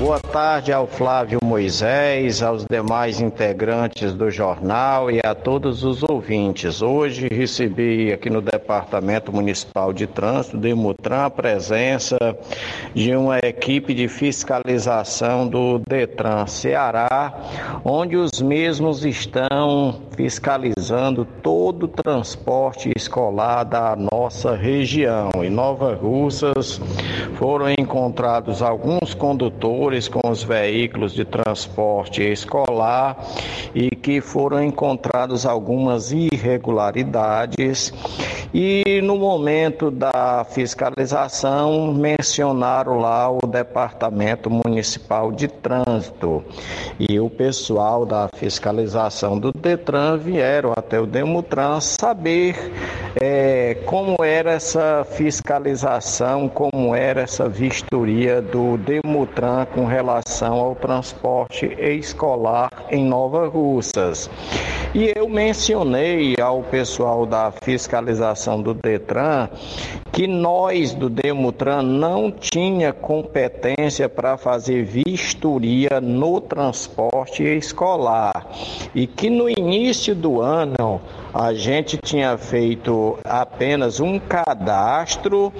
Boa 0.02 0.18
tarde 0.18 0.72
ao 0.72 0.84
Flávio 0.88 1.38
Moisés, 1.44 2.42
aos 2.42 2.64
demais 2.68 3.20
integrantes 3.20 4.12
do 4.12 4.32
jornal 4.32 5.08
e 5.08 5.20
a 5.24 5.32
todos 5.32 5.84
os 5.84 6.02
ouvintes. 6.02 6.82
Hoje 6.82 7.28
recebi 7.28 8.12
aqui 8.12 8.28
no 8.28 8.40
Departamento 8.40 9.32
Municipal 9.32 9.92
de 9.92 10.08
Trânsito, 10.08 10.58
Demutran, 10.58 11.26
a 11.26 11.30
presença 11.30 12.16
de 12.92 13.14
uma 13.14 13.38
equipe 13.38 13.94
de 13.94 14.08
fiscalização 14.08 15.46
do 15.46 15.80
Detran 15.88 16.48
Ceará, 16.48 17.32
onde 17.84 18.16
os 18.16 18.42
mesmos 18.42 19.04
estão 19.04 20.00
fiscalizando 20.16 21.24
todo 21.24 21.84
o 21.84 21.88
transporte 21.88 22.90
escolar 22.96 23.62
da 23.62 23.94
nossa 24.10 24.56
região. 24.56 25.30
Em 25.42 25.50
Nova 25.50 25.94
Russas 25.94 26.80
foram 27.36 27.70
encontrados 27.70 28.62
alguns 28.62 29.14
condutores 29.14 30.08
com 30.08 30.28
os 30.28 30.42
veículos 30.42 31.12
de 31.12 31.24
transporte 31.24 32.22
escolar 32.22 33.16
e 33.74 33.90
que 33.90 34.20
foram 34.20 34.62
encontrados 34.62 35.46
algumas 35.46 36.12
irregularidades 36.12 37.92
e 38.54 39.00
no 39.02 39.16
momento 39.16 39.90
da 39.90 40.44
fiscalização 40.50 41.92
mencionaram 41.94 42.98
lá 42.98 43.30
o 43.30 43.46
Departamento 43.46 44.50
Municipal 44.50 45.32
de 45.32 45.48
Trânsito 45.48 46.44
e 46.98 47.18
o 47.18 47.30
pessoal 47.30 48.04
da 48.04 48.28
fiscalização 48.36 49.38
do 49.38 49.52
Detran 49.52 50.18
vieram 50.18 50.72
até 50.76 51.00
o 51.00 51.06
Demutran 51.06 51.80
saber 51.80 52.54
é, 53.20 53.78
como 53.86 54.16
era 54.22 54.52
essa 54.52 55.04
fiscalização, 55.04 56.48
como 56.48 56.94
era 56.94 57.22
essa 57.22 57.48
vistoria 57.48 58.42
do 58.42 58.76
Demutran 58.76 59.64
com 59.66 59.86
relação 59.86 60.54
ao 60.54 60.74
transporte 60.74 61.66
escolar 61.78 62.68
em 62.90 63.04
Nova 63.04 63.48
Russas. 63.48 64.28
E 64.94 65.10
eu 65.16 65.26
mencionei 65.26 66.34
ao 66.38 66.62
pessoal 66.62 67.24
da 67.24 67.50
fiscalização 67.50 68.60
do 68.60 68.74
Detran 68.74 69.48
que 70.12 70.26
nós 70.26 70.92
do 70.92 71.08
Demutran 71.08 71.80
não 71.80 72.30
tinha 72.30 72.92
competência 72.92 74.06
para 74.06 74.36
fazer 74.36 74.84
vistoria 74.84 75.98
no 75.98 76.42
transporte 76.42 77.42
escolar. 77.42 78.46
E 78.94 79.06
que 79.06 79.30
no 79.30 79.48
início 79.48 80.14
do 80.14 80.42
ano 80.42 81.00
a 81.32 81.54
gente 81.54 81.96
tinha 81.96 82.36
feito 82.36 83.18
apenas 83.24 83.98
um 83.98 84.18
cadastro 84.18 85.50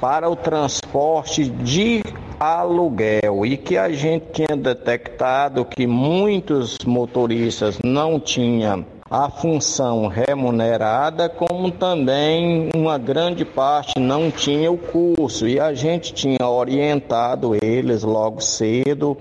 para 0.00 0.28
o 0.28 0.34
transporte 0.34 1.44
de 1.44 2.02
aluguel 2.42 3.46
e 3.46 3.56
que 3.56 3.78
a 3.78 3.88
gente 3.90 4.26
tinha 4.32 4.56
detectado 4.56 5.64
que 5.64 5.86
muitos 5.86 6.76
motoristas 6.84 7.78
não 7.84 8.18
tinham 8.18 8.84
a 9.12 9.28
função 9.28 10.06
remunerada, 10.06 11.28
como 11.28 11.70
também 11.70 12.70
uma 12.74 12.96
grande 12.96 13.44
parte 13.44 14.00
não 14.00 14.30
tinha 14.30 14.72
o 14.72 14.78
curso. 14.78 15.46
E 15.46 15.60
a 15.60 15.74
gente 15.74 16.14
tinha 16.14 16.48
orientado 16.48 17.54
eles 17.62 18.02
logo 18.02 18.40
cedo 18.40 19.14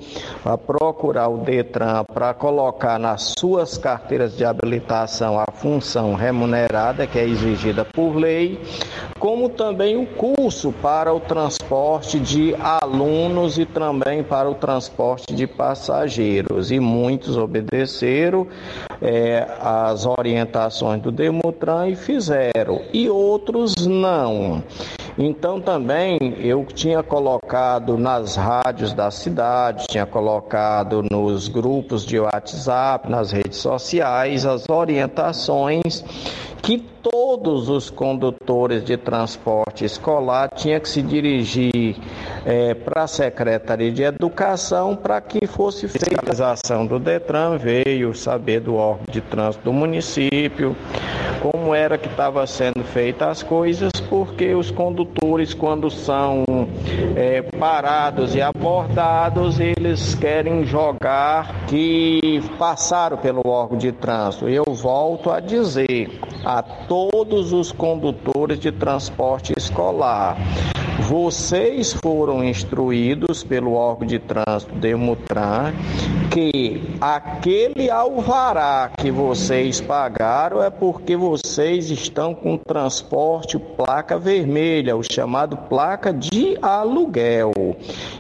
a 0.46 0.58
procurar 0.58 1.28
o 1.28 1.40
Detran 1.40 2.06
para 2.06 2.34
colocar 2.34 2.98
nas 2.98 3.34
suas 3.38 3.78
carteiras 3.78 4.38
de 4.38 4.46
habilitação 4.46 5.38
a 5.38 5.52
função 5.52 6.14
remunerada, 6.14 7.06
que 7.06 7.20
é 7.20 7.28
exigida 7.28 7.84
por 7.84 8.16
lei, 8.16 8.62
como 9.20 9.50
também 9.50 9.98
o 9.98 10.06
curso 10.06 10.72
para 10.82 11.14
o 11.14 11.20
transporte 11.20 12.18
de 12.18 12.56
alunos 12.56 13.58
e 13.58 13.66
também 13.66 14.24
para 14.24 14.50
o 14.50 14.56
transporte 14.56 15.36
de 15.36 15.46
passageiros. 15.46 16.72
E 16.72 16.80
muitos 16.80 17.36
obedeceram 17.36 18.48
é, 19.02 19.48
as 19.60 20.06
orientações 20.06 21.02
do 21.02 21.12
Demutran 21.12 21.88
e 21.88 21.96
fizeram, 21.96 22.82
e 22.94 23.10
outros 23.10 23.74
não. 23.88 24.64
Então 25.18 25.60
também 25.60 26.18
eu 26.40 26.66
tinha 26.66 27.04
colocado 27.04 27.98
nas 27.98 28.36
rádios 28.36 28.94
da 28.94 29.12
cidade, 29.12 29.86
tinha 29.90 30.06
colocado 30.06 31.04
nos 31.12 31.48
grupos 31.48 32.06
de 32.06 32.20
WhatsApp, 32.20 33.10
nas 33.10 33.32
redes 33.32 33.58
sociais, 33.58 34.46
as 34.46 34.70
orientações 34.70 36.04
que 36.62 36.78
todos 36.78 37.70
os 37.70 37.90
condutores 37.90 38.84
de 38.86 38.96
transporte 38.96 39.84
escolar 39.84 40.50
tinham 40.56 40.80
que 40.80 40.88
se 40.88 41.02
dirigir 41.02 41.96
é, 42.46 42.74
para 42.74 43.04
a 43.04 43.08
Secretaria 43.08 43.92
de 43.92 44.04
Educação 44.04 44.96
para 44.96 45.22
que 45.22 45.46
fosse 45.48 45.88
feita 45.88 46.08
a 46.08 46.10
fiscalização 46.10 46.86
do 46.86 47.00
Detran, 47.00 47.58
veio 47.58 48.14
saber 48.16 48.62
do 48.62 48.76
órgão 48.76 49.06
de 49.10 49.22
trânsito 49.22 49.66
do 49.66 49.74
município, 49.74 50.76
como 51.42 51.74
era 51.74 51.98
que 51.98 52.08
estava 52.08 52.46
sendo 52.46 52.84
feitas 52.84 53.28
as 53.28 53.44
coisas, 53.44 53.92
porque 54.10 54.54
os 54.54 54.72
condutores, 54.72 55.54
quando 55.54 55.90
são 55.90 56.44
é, 57.16 57.42
parados 57.42 58.36
e 58.36 58.42
abordados, 58.42 59.60
eles 59.60 60.16
querem 60.16 60.66
jogar 60.66 61.66
que 61.68 62.42
passaram 62.58 63.18
pelo 63.18 63.42
órgão 63.46 63.78
de 63.78 63.92
trânsito. 63.92 64.50
Eu 64.50 64.66
volto 64.68 65.32
a 65.32 65.40
dizer 65.40 66.20
a 66.44 66.62
todos 66.62 67.54
os 67.54 67.72
condutores 67.72 68.60
de 68.60 68.72
transporte 68.72 69.54
escolar. 69.58 70.38
Vocês 71.08 71.94
foram 71.94 72.44
instruídos 72.44 73.44
pelo 73.44 73.74
órgão 73.74 74.08
de 74.08 74.20
trânsito 74.20 74.74
Demutran 74.76 75.74
que 76.32 76.82
aquele 77.02 77.90
alvará 77.90 78.90
que 78.98 79.12
vocês 79.12 79.82
pagaram 79.82 80.64
é 80.64 80.70
porque 80.70 81.16
vocês 81.16 81.92
estão 81.92 82.34
com 82.34 82.58
transporte 82.58 83.60
placa 83.60 84.18
vermelha, 84.18 84.96
o 84.96 85.04
chamado 85.04 85.58
placa 85.58 86.14
de 86.14 86.58
aluguel. 86.62 87.52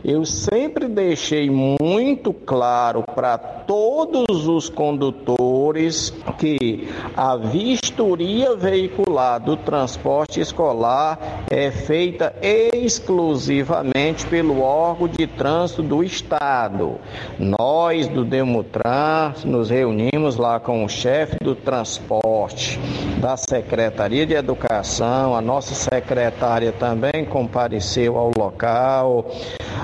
Eu 0.03 0.25
sempre 0.25 0.89
deixei 0.89 1.49
muito 1.49 2.33
claro 2.33 3.03
para 3.15 3.37
todos 3.37 4.45
os 4.45 4.67
condutores 4.67 6.13
que 6.37 6.89
a 7.15 7.37
vistoria 7.37 8.55
veicular 8.57 9.39
do 9.39 9.55
transporte 9.55 10.41
escolar 10.41 11.45
é 11.49 11.71
feita 11.71 12.35
exclusivamente 12.73 14.25
pelo 14.27 14.61
órgão 14.61 15.07
de 15.07 15.27
trânsito 15.27 15.83
do 15.83 16.03
Estado. 16.03 16.95
Nós 17.37 18.07
do 18.07 18.23
Demutran 18.23 19.33
nos 19.45 19.69
reunimos 19.69 20.37
lá 20.37 20.59
com 20.59 20.85
o 20.85 20.89
chefe 20.89 21.35
do 21.41 21.53
transporte 21.53 22.79
da 23.19 23.35
Secretaria 23.35 24.25
de 24.25 24.33
Educação, 24.33 25.35
a 25.35 25.41
nossa 25.41 25.75
secretária 25.75 26.71
também 26.71 27.25
compareceu 27.25 28.17
ao 28.17 28.31
local, 28.35 29.29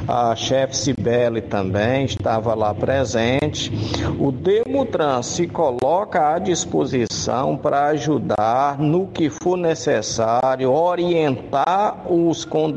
a 0.07 0.35
chefe 0.35 0.75
Cibele 0.75 1.41
também 1.41 2.05
estava 2.05 2.53
lá 2.55 2.73
presente. 2.73 3.71
O 4.19 4.31
Demutran 4.31 5.21
se 5.21 5.47
coloca 5.47 6.33
à 6.33 6.39
disposição 6.39 7.57
para 7.57 7.87
ajudar 7.87 8.79
no 8.79 9.07
que 9.07 9.29
for 9.29 9.57
necessário, 9.57 10.71
orientar 10.71 12.11
os 12.11 12.45
condutores 12.45 12.76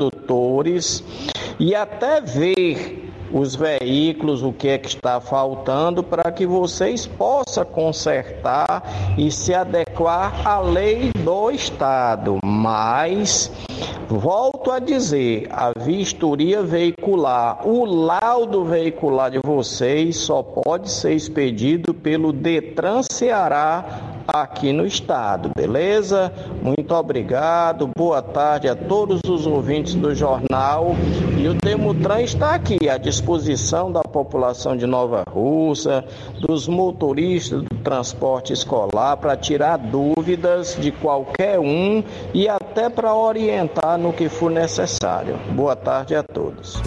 e 1.59 1.75
até 1.75 2.21
ver 2.21 3.11
os 3.33 3.55
veículos, 3.55 4.43
o 4.43 4.51
que 4.51 4.67
é 4.67 4.77
que 4.77 4.87
está 4.87 5.21
faltando, 5.21 6.03
para 6.03 6.31
que 6.31 6.45
vocês 6.45 7.07
possam 7.07 7.63
consertar 7.65 8.83
e 9.17 9.31
se 9.31 9.53
adequar 9.53 10.45
à 10.45 10.59
lei 10.59 11.11
do 11.23 11.49
Estado. 11.51 12.39
Mas, 12.43 13.51
volto 14.09 14.71
a 14.71 14.79
dizer, 14.79 15.47
a 15.49 15.71
vistoria 15.79 16.61
veicular, 16.61 17.65
o 17.65 17.85
laudo 17.85 18.65
veicular 18.65 19.31
de 19.31 19.39
vocês 19.43 20.17
só 20.17 20.43
pode 20.43 20.91
ser 20.91 21.13
expedido 21.13 21.93
pelo 21.93 22.33
Detran 22.33 23.01
Ceará 23.09 24.10
aqui 24.33 24.71
no 24.71 24.85
estado, 24.85 25.51
beleza? 25.55 26.31
Muito 26.61 26.93
obrigado, 26.93 27.89
boa 27.95 28.21
tarde 28.21 28.67
a 28.67 28.75
todos 28.75 29.19
os 29.27 29.45
ouvintes 29.45 29.95
do 29.95 30.15
jornal. 30.15 30.95
E 31.37 31.47
o 31.47 31.53
Demutran 31.53 32.21
está 32.21 32.55
aqui 32.55 32.89
à 32.89 32.97
disposição 32.97 33.91
da 33.91 34.01
população 34.01 34.77
de 34.77 34.85
Nova 34.85 35.23
Russa, 35.29 36.05
dos 36.39 36.67
motoristas 36.67 37.63
do 37.63 37.75
transporte 37.83 38.53
escolar, 38.53 39.17
para 39.17 39.35
tirar 39.35 39.77
dúvidas 39.77 40.77
de 40.79 40.91
qualquer 40.91 41.59
um 41.59 42.03
e 42.33 42.47
até 42.47 42.89
para 42.89 43.13
orientar 43.13 43.97
no 43.97 44.13
que 44.13 44.29
for 44.29 44.49
necessário. 44.49 45.37
Boa 45.53 45.75
tarde 45.75 46.15
a 46.15 46.23
todos. 46.23 46.81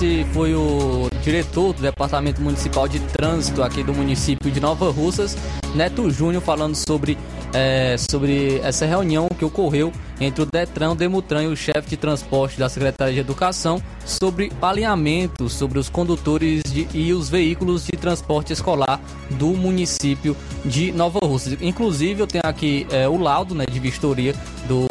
Esse 0.00 0.24
foi 0.32 0.54
o 0.54 1.10
diretor 1.22 1.74
do 1.74 1.82
Departamento 1.82 2.40
Municipal 2.40 2.88
de 2.88 2.98
Trânsito 3.00 3.62
aqui 3.62 3.82
do 3.82 3.92
município 3.92 4.50
de 4.50 4.58
Nova 4.58 4.90
Russas, 4.90 5.36
Neto 5.74 6.10
Júnior, 6.10 6.42
falando 6.42 6.74
sobre, 6.74 7.18
é, 7.52 7.96
sobre 7.98 8.60
essa 8.60 8.86
reunião 8.86 9.28
que 9.28 9.44
ocorreu 9.44 9.92
entre 10.18 10.42
o 10.42 10.46
Detran, 10.46 10.92
o 10.92 10.94
Demutran 10.94 11.42
e 11.42 11.46
o 11.48 11.56
chefe 11.56 11.90
de 11.90 11.96
transporte 11.98 12.58
da 12.58 12.66
Secretaria 12.70 13.12
de 13.12 13.20
Educação 13.20 13.82
sobre 14.06 14.50
alinhamento 14.62 15.50
sobre 15.50 15.78
os 15.78 15.90
condutores 15.90 16.62
de, 16.62 16.88
e 16.94 17.12
os 17.12 17.28
veículos 17.28 17.84
de 17.84 17.92
transporte 17.92 18.54
escolar 18.54 18.98
do 19.32 19.48
município 19.48 20.34
de 20.64 20.92
Nova 20.92 21.18
Russas. 21.22 21.58
Inclusive, 21.60 22.22
eu 22.22 22.26
tenho 22.26 22.44
aqui 22.46 22.86
é, 22.90 23.06
o 23.06 23.18
laudo 23.18 23.54
né, 23.54 23.66
de 23.66 23.78
vistoria 23.78 24.34
do 24.66 24.86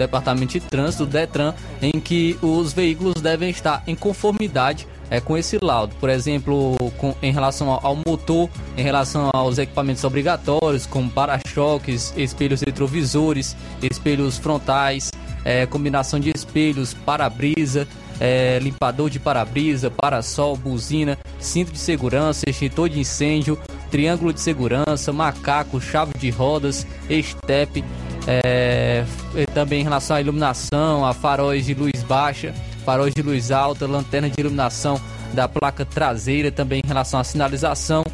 Departamento 0.00 0.52
de 0.52 0.60
Trânsito, 0.60 1.06
Detran, 1.06 1.54
em 1.80 2.00
que 2.00 2.38
os 2.42 2.72
veículos 2.72 3.20
devem 3.20 3.50
estar 3.50 3.82
em 3.86 3.94
conformidade 3.94 4.86
é, 5.10 5.20
com 5.20 5.36
esse 5.36 5.58
laudo. 5.60 5.94
Por 5.96 6.08
exemplo, 6.08 6.76
com, 6.96 7.14
em 7.22 7.32
relação 7.32 7.70
ao, 7.70 7.96
motor, 8.06 8.48
em 8.76 8.82
relação 8.82 9.28
aos 9.34 9.58
equipamentos 9.58 10.04
obrigatórios, 10.04 10.86
como 10.86 11.10
para-choques, 11.10 12.14
espelhos 12.16 12.62
retrovisores, 12.62 13.56
espelhos 13.82 14.38
frontais, 14.38 15.10
é, 15.44 15.66
combinação 15.66 16.18
de 16.20 16.30
espelhos, 16.34 16.94
para-brisa, 16.94 17.86
é, 18.20 18.58
limpador 18.60 19.10
de 19.10 19.18
para-brisa, 19.18 19.90
para-sol, 19.90 20.56
buzina, 20.56 21.18
cinto 21.38 21.72
de 21.72 21.78
segurança, 21.78 22.48
extintor 22.48 22.88
de 22.88 23.00
incêndio, 23.00 23.58
triângulo 23.90 24.32
de 24.32 24.40
segurança, 24.40 25.12
macaco, 25.12 25.80
chave 25.80 26.12
de 26.18 26.30
rodas, 26.30 26.86
estepe, 27.08 27.84
é, 28.26 29.04
também 29.54 29.80
em 29.80 29.84
relação 29.84 30.16
à 30.16 30.20
iluminação, 30.20 31.04
a 31.04 31.12
faróis 31.12 31.66
de 31.66 31.74
luz 31.74 32.02
baixa, 32.06 32.54
faróis 32.84 33.14
de 33.14 33.22
luz 33.22 33.50
alta, 33.50 33.86
lanterna 33.86 34.28
de 34.28 34.40
iluminação 34.40 35.00
da 35.32 35.48
placa 35.48 35.84
traseira, 35.84 36.50
também 36.50 36.80
em 36.84 36.88
relação 36.88 37.20
à 37.20 37.24
sinalização, 37.24 38.04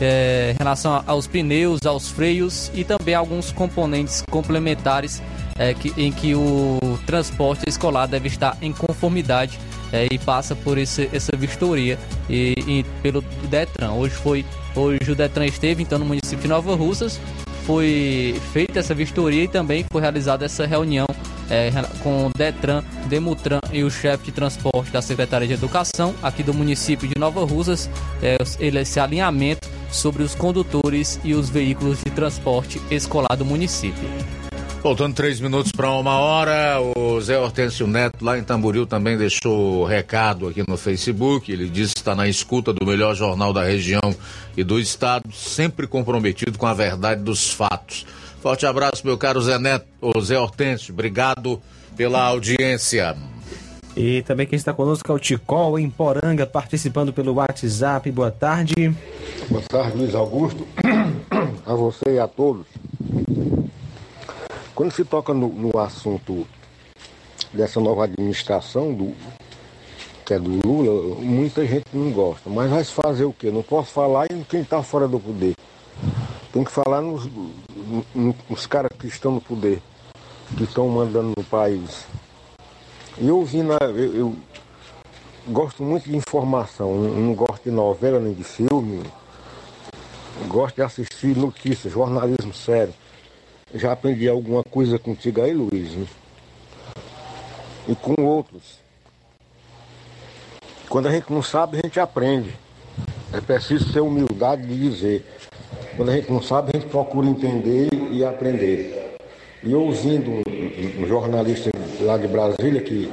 é, 0.00 0.52
em 0.54 0.58
relação 0.58 1.02
aos 1.06 1.26
pneus, 1.26 1.80
aos 1.84 2.08
freios 2.08 2.70
e 2.74 2.84
também 2.84 3.14
alguns 3.14 3.52
componentes 3.52 4.22
complementares 4.30 5.22
é, 5.58 5.74
que, 5.74 5.92
em 5.96 6.10
que 6.10 6.34
o 6.34 6.78
transporte 7.06 7.68
escolar 7.68 8.06
deve 8.06 8.28
estar 8.28 8.56
em 8.60 8.72
conformidade 8.72 9.58
é, 9.92 10.08
e 10.10 10.18
passa 10.18 10.56
por 10.56 10.78
esse, 10.78 11.08
essa 11.12 11.36
vistoria 11.36 11.98
e, 12.28 12.54
e, 12.66 12.84
pelo 13.02 13.22
Detran. 13.48 13.92
Hoje 13.92 14.14
foi 14.14 14.44
hoje 14.74 15.10
o 15.10 15.14
Detran 15.14 15.44
esteve 15.44 15.82
então 15.82 15.98
no 15.98 16.04
município 16.04 16.40
de 16.40 16.48
Nova 16.48 16.74
Russas, 16.74 17.20
foi 17.66 18.40
feita 18.52 18.80
essa 18.80 18.94
vistoria 18.94 19.44
e 19.44 19.48
também 19.48 19.84
foi 19.90 20.00
realizada 20.00 20.44
essa 20.44 20.66
reunião 20.66 21.06
é, 21.50 21.70
com 22.02 22.26
o 22.26 22.30
Detran, 22.36 22.82
Demutran 23.06 23.60
e 23.72 23.82
o 23.82 23.90
chefe 23.90 24.26
de 24.26 24.32
transporte 24.32 24.90
da 24.90 25.02
Secretaria 25.02 25.46
de 25.46 25.54
Educação 25.54 26.14
aqui 26.22 26.42
do 26.42 26.54
município 26.54 27.06
de 27.06 27.18
Nova 27.18 27.44
Russas, 27.44 27.90
é, 28.22 28.38
esse 28.60 28.98
alinhamento 28.98 29.68
sobre 29.90 30.22
os 30.22 30.34
condutores 30.34 31.20
e 31.22 31.34
os 31.34 31.50
veículos 31.50 31.98
de 31.98 32.10
transporte 32.10 32.80
escolar 32.90 33.36
do 33.36 33.44
município. 33.44 34.08
Faltando 34.82 35.14
três 35.14 35.38
minutos 35.40 35.70
para 35.70 35.92
uma 35.92 36.18
hora, 36.18 36.80
o 36.96 37.20
Zé 37.20 37.38
Hortêncio 37.38 37.86
Neto, 37.86 38.24
lá 38.24 38.36
em 38.36 38.42
Tamboril, 38.42 38.84
também 38.84 39.16
deixou 39.16 39.84
recado 39.84 40.48
aqui 40.48 40.64
no 40.66 40.76
Facebook. 40.76 41.52
Ele 41.52 41.68
disse 41.68 41.94
que 41.94 42.00
está 42.00 42.16
na 42.16 42.26
escuta 42.26 42.72
do 42.72 42.84
melhor 42.84 43.14
jornal 43.14 43.52
da 43.52 43.62
região 43.62 44.12
e 44.56 44.64
do 44.64 44.80
estado, 44.80 45.32
sempre 45.32 45.86
comprometido 45.86 46.58
com 46.58 46.66
a 46.66 46.74
verdade 46.74 47.22
dos 47.22 47.48
fatos. 47.48 48.04
Forte 48.40 48.66
abraço, 48.66 49.06
meu 49.06 49.16
caro 49.16 49.40
Zé 49.40 49.56
Neto, 49.56 49.86
o 50.00 50.20
Zé 50.20 50.36
Hortêncio. 50.36 50.92
Obrigado 50.92 51.62
pela 51.96 52.24
audiência. 52.24 53.16
E 53.96 54.22
também 54.22 54.48
quem 54.48 54.56
está 54.56 54.72
conosco 54.72 55.12
é 55.12 55.14
o 55.14 55.18
Ticol, 55.18 55.78
em 55.78 55.88
Poranga, 55.88 56.44
participando 56.44 57.12
pelo 57.12 57.34
WhatsApp. 57.34 58.10
Boa 58.10 58.32
tarde. 58.32 58.92
Boa 59.48 59.62
tarde, 59.62 59.96
Luiz 59.96 60.14
Augusto. 60.16 60.66
A 61.64 61.74
você 61.74 62.16
e 62.16 62.18
a 62.18 62.26
todos. 62.26 62.66
Quando 64.82 64.94
se 64.94 65.04
toca 65.04 65.32
no, 65.32 65.46
no 65.46 65.78
assunto 65.78 66.44
dessa 67.52 67.78
nova 67.78 68.02
administração, 68.02 68.92
do, 68.92 69.14
que 70.26 70.34
é 70.34 70.40
do 70.40 70.58
Lula, 70.66 71.20
muita 71.20 71.64
gente 71.64 71.86
não 71.92 72.10
gosta. 72.10 72.50
Mas 72.50 72.68
vai 72.68 72.82
fazer 72.82 73.22
o 73.24 73.32
quê? 73.32 73.52
Não 73.52 73.62
posso 73.62 73.92
falar 73.92 74.26
em 74.32 74.42
quem 74.42 74.62
está 74.62 74.82
fora 74.82 75.06
do 75.06 75.20
poder. 75.20 75.54
Tem 76.52 76.64
que 76.64 76.72
falar 76.72 77.00
nos, 77.00 77.30
nos 78.50 78.66
caras 78.66 78.90
que 78.98 79.06
estão 79.06 79.30
no 79.30 79.40
poder, 79.40 79.80
que 80.56 80.64
estão 80.64 80.88
mandando 80.88 81.32
no 81.36 81.44
país. 81.44 82.04
E 83.18 83.28
eu 83.28 83.44
vi 83.44 83.62
na. 83.62 83.78
Eu, 83.82 84.16
eu, 84.16 84.36
gosto 85.46 85.84
muito 85.84 86.10
de 86.10 86.16
informação, 86.16 86.92
não, 86.92 87.08
não 87.08 87.34
gosto 87.34 87.62
de 87.62 87.70
novela 87.70 88.18
nem 88.18 88.34
de 88.34 88.42
filme. 88.42 89.00
Gosto 90.48 90.74
de 90.74 90.82
assistir 90.82 91.36
notícias, 91.36 91.92
jornalismo 91.92 92.52
sério. 92.52 92.92
Já 93.74 93.92
aprendi 93.92 94.28
alguma 94.28 94.62
coisa 94.62 94.98
contigo 94.98 95.40
aí, 95.40 95.52
Luiz. 95.52 95.92
Né? 95.94 96.06
E 97.88 97.94
com 97.94 98.22
outros. 98.22 98.78
Quando 100.88 101.08
a 101.08 101.10
gente 101.10 101.32
não 101.32 101.42
sabe, 101.42 101.78
a 101.78 101.80
gente 101.86 101.98
aprende. 101.98 102.54
É 103.32 103.40
preciso 103.40 103.90
ter 103.92 104.00
humildade 104.00 104.66
de 104.66 104.78
dizer. 104.78 105.26
Quando 105.96 106.10
a 106.10 106.16
gente 106.16 106.30
não 106.30 106.42
sabe, 106.42 106.70
a 106.74 106.78
gente 106.78 106.90
procura 106.90 107.26
entender 107.26 107.88
e 108.10 108.22
aprender. 108.24 109.16
E 109.62 109.74
ouvindo 109.74 110.30
um, 110.30 111.02
um 111.02 111.06
jornalista 111.06 111.70
lá 112.00 112.18
de 112.18 112.28
Brasília 112.28 112.82
que 112.82 113.10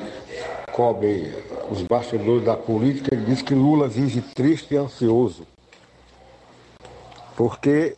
cobre 0.74 1.34
os 1.70 1.82
bastidores 1.84 2.44
da 2.44 2.58
política, 2.58 3.14
ele 3.14 3.26
diz 3.26 3.42
que 3.42 3.54
Lula 3.54 3.88
vive 3.88 4.22
triste 4.22 4.74
e 4.74 4.78
ansioso. 4.78 5.48
Porque 7.38 7.96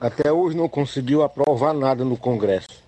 até 0.00 0.32
hoje 0.32 0.56
não 0.56 0.68
conseguiu 0.68 1.22
aprovar 1.22 1.72
nada 1.74 2.04
no 2.04 2.16
Congresso. 2.16 2.82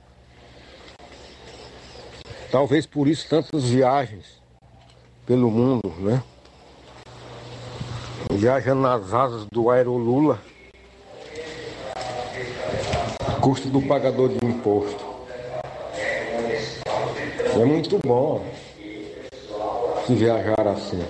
Talvez 2.51 2.87
por 2.87 3.07
isso 3.07 3.29
tantas 3.29 3.65
viagens 3.65 4.41
pelo 5.27 5.51
mundo, 5.51 5.93
né? 5.99 6.23
Viaja 8.33 8.75
nas 8.75 9.13
asas 9.13 9.47
do 9.53 9.71
Aerolula 9.71 10.41
custo 13.41 13.69
do 13.69 13.81
pagador 13.83 14.29
de 14.29 14.47
imposto. 14.47 15.05
É 17.59 17.65
muito 17.65 17.99
bom 17.99 18.45
se 20.07 20.15
viajar 20.15 20.67
assim. 20.69 21.03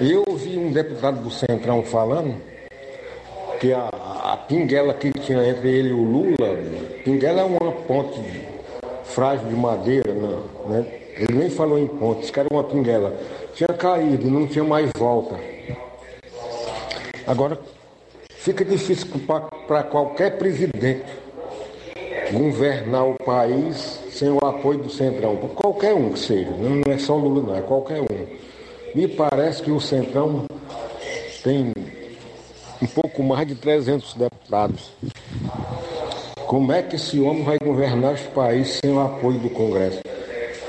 Eu 0.00 0.24
ouvi 0.26 0.58
um 0.58 0.72
deputado 0.72 1.22
do 1.22 1.30
Centrão 1.30 1.82
falando 1.82 2.40
que 3.60 3.72
a, 3.72 3.88
pinguela 4.48 4.94
que 4.94 5.10
tinha 5.12 5.48
entre 5.48 5.68
ele 5.68 5.88
e 5.90 5.92
o 5.92 6.02
Lula, 6.02 6.58
pinguela 7.04 7.42
é 7.42 7.44
uma 7.44 7.72
ponte 7.72 8.20
frágil 9.04 9.48
de 9.48 9.54
madeira, 9.54 10.12
né? 10.12 10.38
né? 10.68 10.86
Ele 11.18 11.38
nem 11.38 11.50
falou 11.50 11.78
em 11.78 11.86
ponte, 11.86 12.24
isso 12.24 12.32
era 12.38 12.48
uma 12.50 12.64
pinguela. 12.64 13.16
Tinha 13.54 13.68
caído, 13.68 14.30
não 14.30 14.46
tinha 14.46 14.64
mais 14.64 14.90
volta. 14.94 15.34
Agora, 17.26 17.58
Fica 18.46 18.64
difícil 18.64 19.08
para 19.66 19.82
qualquer 19.82 20.38
presidente 20.38 21.02
governar 22.32 23.04
o 23.04 23.14
país 23.14 24.00
sem 24.12 24.30
o 24.30 24.38
apoio 24.38 24.78
do 24.78 24.88
Centrão, 24.88 25.34
qualquer 25.48 25.92
um 25.92 26.12
que 26.12 26.20
seja, 26.20 26.50
não 26.52 26.80
é 26.86 26.96
só 26.96 27.16
o 27.16 27.18
Lula, 27.18 27.42
não, 27.42 27.56
é 27.56 27.60
qualquer 27.62 28.00
um. 28.02 28.06
Me 28.94 29.08
parece 29.08 29.64
que 29.64 29.72
o 29.72 29.80
Centrão 29.80 30.44
tem 31.42 31.72
um 32.80 32.86
pouco 32.86 33.22
mais 33.22 33.46
de 33.46 33.54
300 33.54 34.14
deputados. 34.14 34.92
Como 36.46 36.72
é 36.72 36.82
que 36.82 36.96
esse 36.96 37.18
homem 37.20 37.42
vai 37.42 37.58
governar 37.58 38.14
este 38.14 38.28
país 38.28 38.78
sem 38.82 38.92
o 38.92 39.00
apoio 39.00 39.38
do 39.38 39.50
Congresso? 39.50 40.00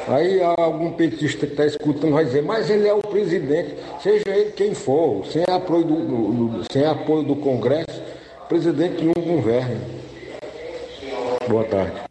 Aí 0.07 0.41
algum 0.41 0.91
petista 0.93 1.45
que 1.45 1.51
está 1.51 1.65
escutando 1.65 2.13
vai 2.13 2.23
dizer, 2.23 2.41
mas 2.41 2.69
ele 2.69 2.87
é 2.87 2.93
o 2.93 3.01
presidente, 3.01 3.75
seja 4.01 4.29
ele 4.29 4.51
quem 4.51 4.73
for, 4.73 5.25
sem 5.25 5.43
apoio 5.43 5.83
do, 5.83 5.95
do, 5.97 6.63
sem 6.71 6.85
apoio 6.85 7.23
do 7.23 7.35
Congresso, 7.35 8.01
presidente 8.47 9.03
não 9.03 9.13
governa. 9.21 9.81
Boa 11.47 11.65
tarde. 11.65 12.07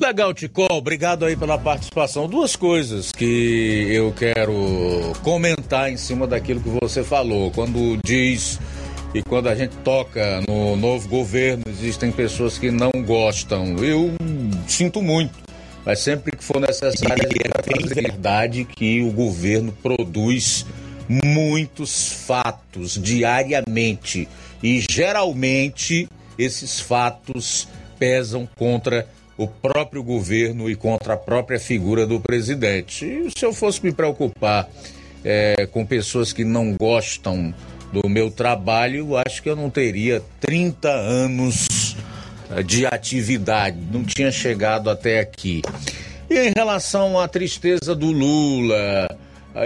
Legal, 0.00 0.34
Ticol, 0.34 0.66
obrigado 0.72 1.24
aí 1.24 1.36
pela 1.36 1.56
participação. 1.56 2.26
Duas 2.26 2.56
coisas 2.56 3.12
que 3.12 3.86
eu 3.90 4.12
quero 4.12 4.52
comentar 5.22 5.90
em 5.90 5.96
cima 5.96 6.26
daquilo 6.26 6.60
que 6.60 6.68
você 6.68 7.04
falou. 7.04 7.50
Quando 7.52 7.98
diz 8.04 8.58
e 9.14 9.22
quando 9.22 9.48
a 9.48 9.54
gente 9.54 9.76
toca 9.76 10.42
no 10.48 10.74
novo 10.74 11.08
governo, 11.08 11.62
existem 11.68 12.10
pessoas 12.10 12.58
que 12.58 12.70
não 12.70 12.90
gostam. 13.06 13.76
Eu 13.78 14.12
sinto 14.66 15.00
muito, 15.00 15.38
mas 15.86 16.00
sempre 16.00 16.36
que 16.36 16.42
for 16.42 16.60
necessário, 16.60 17.22
é 17.24 17.94
verdade 17.94 18.64
que 18.64 19.00
o 19.02 19.12
governo 19.12 19.72
produz 19.80 20.66
muitos 21.08 22.12
fatos 22.26 23.00
diariamente 23.00 24.26
e 24.62 24.84
geralmente 24.90 26.08
esses 26.36 26.80
fatos 26.80 27.68
pesam 27.98 28.48
contra 28.56 29.06
o 29.36 29.46
próprio 29.46 30.02
governo 30.02 30.68
e 30.68 30.74
contra 30.74 31.14
a 31.14 31.16
própria 31.16 31.60
figura 31.60 32.06
do 32.06 32.18
presidente. 32.18 33.04
E 33.04 33.30
se 33.36 33.44
eu 33.44 33.52
fosse 33.52 33.84
me 33.84 33.92
preocupar 33.92 34.68
é, 35.24 35.66
com 35.70 35.86
pessoas 35.86 36.32
que 36.32 36.44
não 36.44 36.74
gostam 36.74 37.54
do 37.94 38.08
meu 38.08 38.28
trabalho, 38.28 39.16
acho 39.16 39.40
que 39.40 39.48
eu 39.48 39.54
não 39.54 39.70
teria 39.70 40.20
30 40.40 40.88
anos 40.90 41.96
eh, 42.50 42.62
de 42.62 42.84
atividade, 42.84 43.78
não 43.92 44.02
tinha 44.02 44.32
chegado 44.32 44.90
até 44.90 45.20
aqui. 45.20 45.62
E 46.28 46.48
em 46.48 46.52
relação 46.56 47.18
à 47.20 47.28
tristeza 47.28 47.94
do 47.94 48.10
Lula 48.10 49.06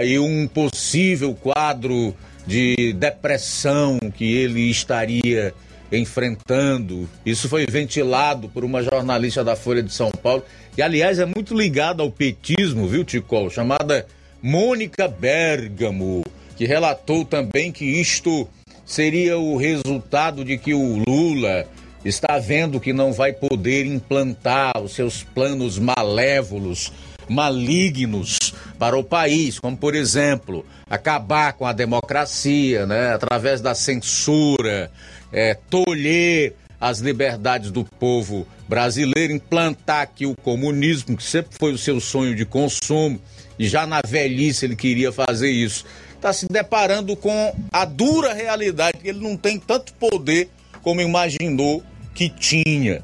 e 0.03 0.19
um 0.19 0.47
possível 0.47 1.33
quadro 1.33 2.15
de 2.45 2.93
depressão 2.93 3.97
que 4.15 4.31
ele 4.31 4.69
estaria 4.69 5.51
enfrentando, 5.91 7.09
isso 7.25 7.49
foi 7.49 7.65
ventilado 7.65 8.47
por 8.49 8.63
uma 8.63 8.83
jornalista 8.83 9.43
da 9.43 9.55
Folha 9.55 9.81
de 9.81 9.91
São 9.91 10.11
Paulo, 10.11 10.43
que 10.75 10.83
aliás 10.83 11.17
é 11.17 11.25
muito 11.25 11.57
ligada 11.57 12.03
ao 12.03 12.11
petismo, 12.11 12.87
viu, 12.87 13.03
Ticol? 13.03 13.49
Chamada 13.49 14.05
Mônica 14.39 15.07
Bergamo 15.07 16.23
que 16.59 16.65
relatou 16.65 17.23
também 17.23 17.71
que 17.71 17.85
isto 17.85 18.45
seria 18.85 19.39
o 19.39 19.55
resultado 19.55 20.43
de 20.43 20.57
que 20.57 20.73
o 20.73 21.01
Lula 21.07 21.65
está 22.03 22.37
vendo 22.37 22.81
que 22.81 22.91
não 22.91 23.13
vai 23.13 23.31
poder 23.31 23.85
implantar 23.85 24.77
os 24.77 24.91
seus 24.91 25.23
planos 25.23 25.79
malévolos, 25.79 26.91
malignos 27.29 28.37
para 28.77 28.97
o 28.97 29.05
país, 29.05 29.57
como 29.57 29.77
por 29.77 29.95
exemplo, 29.95 30.65
acabar 30.89 31.53
com 31.53 31.65
a 31.65 31.71
democracia, 31.71 32.85
né, 32.85 33.13
através 33.13 33.61
da 33.61 33.73
censura, 33.73 34.91
é, 35.31 35.57
tolher 35.69 36.55
as 36.77 36.99
liberdades 36.99 37.71
do 37.71 37.85
povo 37.85 38.45
brasileiro, 38.67 39.31
implantar 39.31 40.01
aqui 40.01 40.25
o 40.25 40.35
comunismo, 40.35 41.15
que 41.15 41.23
sempre 41.23 41.55
foi 41.57 41.71
o 41.71 41.77
seu 41.77 42.01
sonho 42.01 42.35
de 42.35 42.43
consumo, 42.43 43.17
e 43.57 43.65
já 43.65 43.87
na 43.87 44.01
velhice 44.05 44.65
ele 44.65 44.75
queria 44.75 45.09
fazer 45.09 45.51
isso 45.51 45.85
está 46.19 46.31
se 46.33 46.47
deparando 46.47 47.15
com 47.15 47.55
a 47.71 47.85
dura 47.85 48.33
realidade 48.33 48.97
que 48.97 49.07
ele 49.07 49.21
não 49.21 49.37
tem 49.37 49.57
tanto 49.57 49.93
poder 49.93 50.49
como 50.81 50.99
imaginou 50.99 51.81
que 52.13 52.29
tinha. 52.29 53.01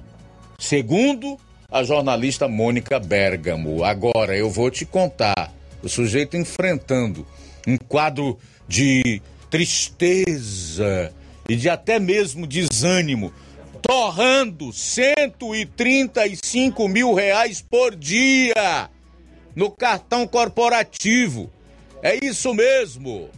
Segundo 0.60 1.40
a 1.72 1.82
jornalista 1.84 2.46
Mônica 2.48 3.00
Bergamo. 3.00 3.84
Agora 3.84 4.38
eu 4.38 4.48
vou 4.50 4.70
te 4.70 4.86
contar, 4.86 5.52
o 5.82 5.90
sujeito 5.90 6.36
enfrentando 6.36 7.26
um 7.66 7.78
quadro 7.78 8.38
de 8.68 9.22
tristeza 9.50 11.14
e 11.48 11.56
de 11.56 11.70
até 11.70 12.00
mesmo 12.00 12.46
desânimo, 12.46 13.32
torrando 13.82 14.74
135 14.74 16.88
mil 16.90 17.14
reais 17.14 17.62
por 17.62 17.96
dia 17.96 18.90
no 19.56 19.72
cartão 19.72 20.28
corporativo. 20.28 21.50
É 22.02 22.18
isso 22.24 22.54
mesmo. 22.54 23.30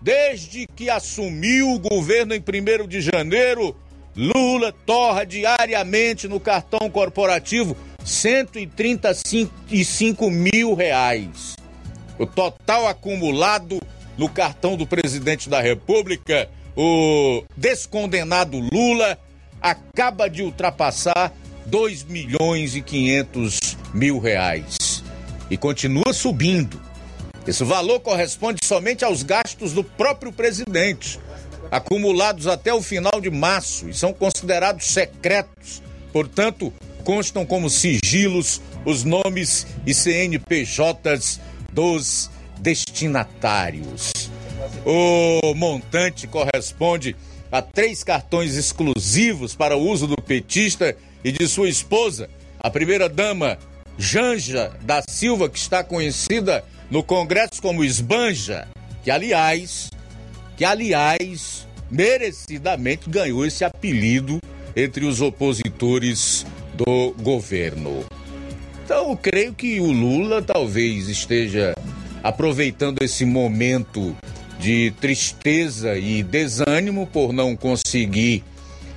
Desde 0.00 0.66
que 0.66 0.88
assumiu 0.90 1.72
o 1.72 1.78
governo 1.78 2.34
em 2.34 2.40
1 2.40 2.86
de 2.86 3.00
janeiro, 3.00 3.76
Lula 4.16 4.72
torra 4.72 5.24
diariamente 5.24 6.26
no 6.28 6.40
cartão 6.40 6.88
corporativo 6.88 7.76
135 8.04 10.30
mil 10.30 10.74
reais. 10.74 11.56
O 12.18 12.24
total 12.24 12.86
acumulado 12.86 13.78
no 14.16 14.28
cartão 14.28 14.76
do 14.76 14.86
presidente 14.86 15.50
da 15.50 15.60
República, 15.60 16.48
o 16.76 17.42
descondenado 17.56 18.60
Lula, 18.72 19.18
acaba 19.60 20.30
de 20.30 20.42
ultrapassar 20.42 21.32
2 21.66 22.04
milhões 22.04 22.76
e 22.76 22.80
500 22.80 23.58
mil 23.92 24.18
reais. 24.18 25.02
E 25.50 25.56
continua 25.56 26.12
subindo. 26.12 26.80
Esse 27.46 27.62
valor 27.62 28.00
corresponde 28.00 28.58
somente 28.64 29.04
aos 29.04 29.22
gastos 29.22 29.72
do 29.72 29.84
próprio 29.84 30.32
presidente, 30.32 31.20
acumulados 31.70 32.48
até 32.48 32.74
o 32.74 32.82
final 32.82 33.20
de 33.20 33.30
março 33.30 33.88
e 33.88 33.94
são 33.94 34.12
considerados 34.12 34.88
secretos. 34.88 35.80
Portanto, 36.12 36.72
constam 37.04 37.46
como 37.46 37.70
sigilos 37.70 38.60
os 38.84 39.04
nomes 39.04 39.64
e 39.86 39.94
CNPJs 39.94 41.40
dos 41.72 42.28
destinatários. 42.58 44.12
O 44.84 45.54
montante 45.54 46.26
corresponde 46.26 47.14
a 47.52 47.62
três 47.62 48.02
cartões 48.02 48.56
exclusivos 48.56 49.54
para 49.54 49.76
o 49.76 49.88
uso 49.88 50.08
do 50.08 50.16
petista 50.16 50.96
e 51.22 51.30
de 51.30 51.46
sua 51.46 51.68
esposa, 51.68 52.28
a 52.58 52.68
primeira-dama 52.68 53.56
Janja 53.96 54.72
da 54.82 55.00
Silva, 55.08 55.48
que 55.48 55.58
está 55.58 55.84
conhecida 55.84 56.64
no 56.90 57.02
Congresso 57.02 57.60
como 57.60 57.84
Esbanja, 57.84 58.68
que 59.02 59.10
aliás, 59.10 59.90
que 60.56 60.64
aliás, 60.64 61.66
merecidamente 61.90 63.08
ganhou 63.08 63.44
esse 63.44 63.64
apelido 63.64 64.40
entre 64.74 65.04
os 65.04 65.20
opositores 65.20 66.46
do 66.74 67.14
governo. 67.22 68.04
Então, 68.84 69.10
eu 69.10 69.16
creio 69.16 69.52
que 69.52 69.80
o 69.80 69.90
Lula 69.90 70.42
talvez 70.42 71.08
esteja 71.08 71.74
aproveitando 72.22 73.02
esse 73.02 73.24
momento 73.24 74.16
de 74.58 74.92
tristeza 75.00 75.96
e 75.96 76.22
desânimo 76.22 77.06
por 77.06 77.32
não 77.32 77.56
conseguir 77.56 78.44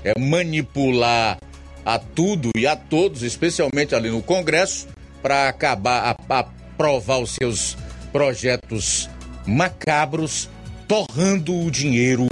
é, 0.03 0.17
manipular 0.19 1.37
a 1.85 1.97
tudo 1.97 2.51
e 2.55 2.67
a 2.67 2.75
todos, 2.75 3.23
especialmente 3.23 3.95
ali 3.95 4.09
no 4.09 4.21
Congresso, 4.21 4.87
para 5.21 5.49
acabar 5.49 6.15
a, 6.29 6.39
a 6.39 6.43
aprovar 6.79 7.19
os 7.19 7.31
seus 7.31 7.77
projetos 8.09 9.09
macabros, 9.45 10.49
torrando 10.87 11.53
o 11.53 11.69
dinheiro 11.69 12.25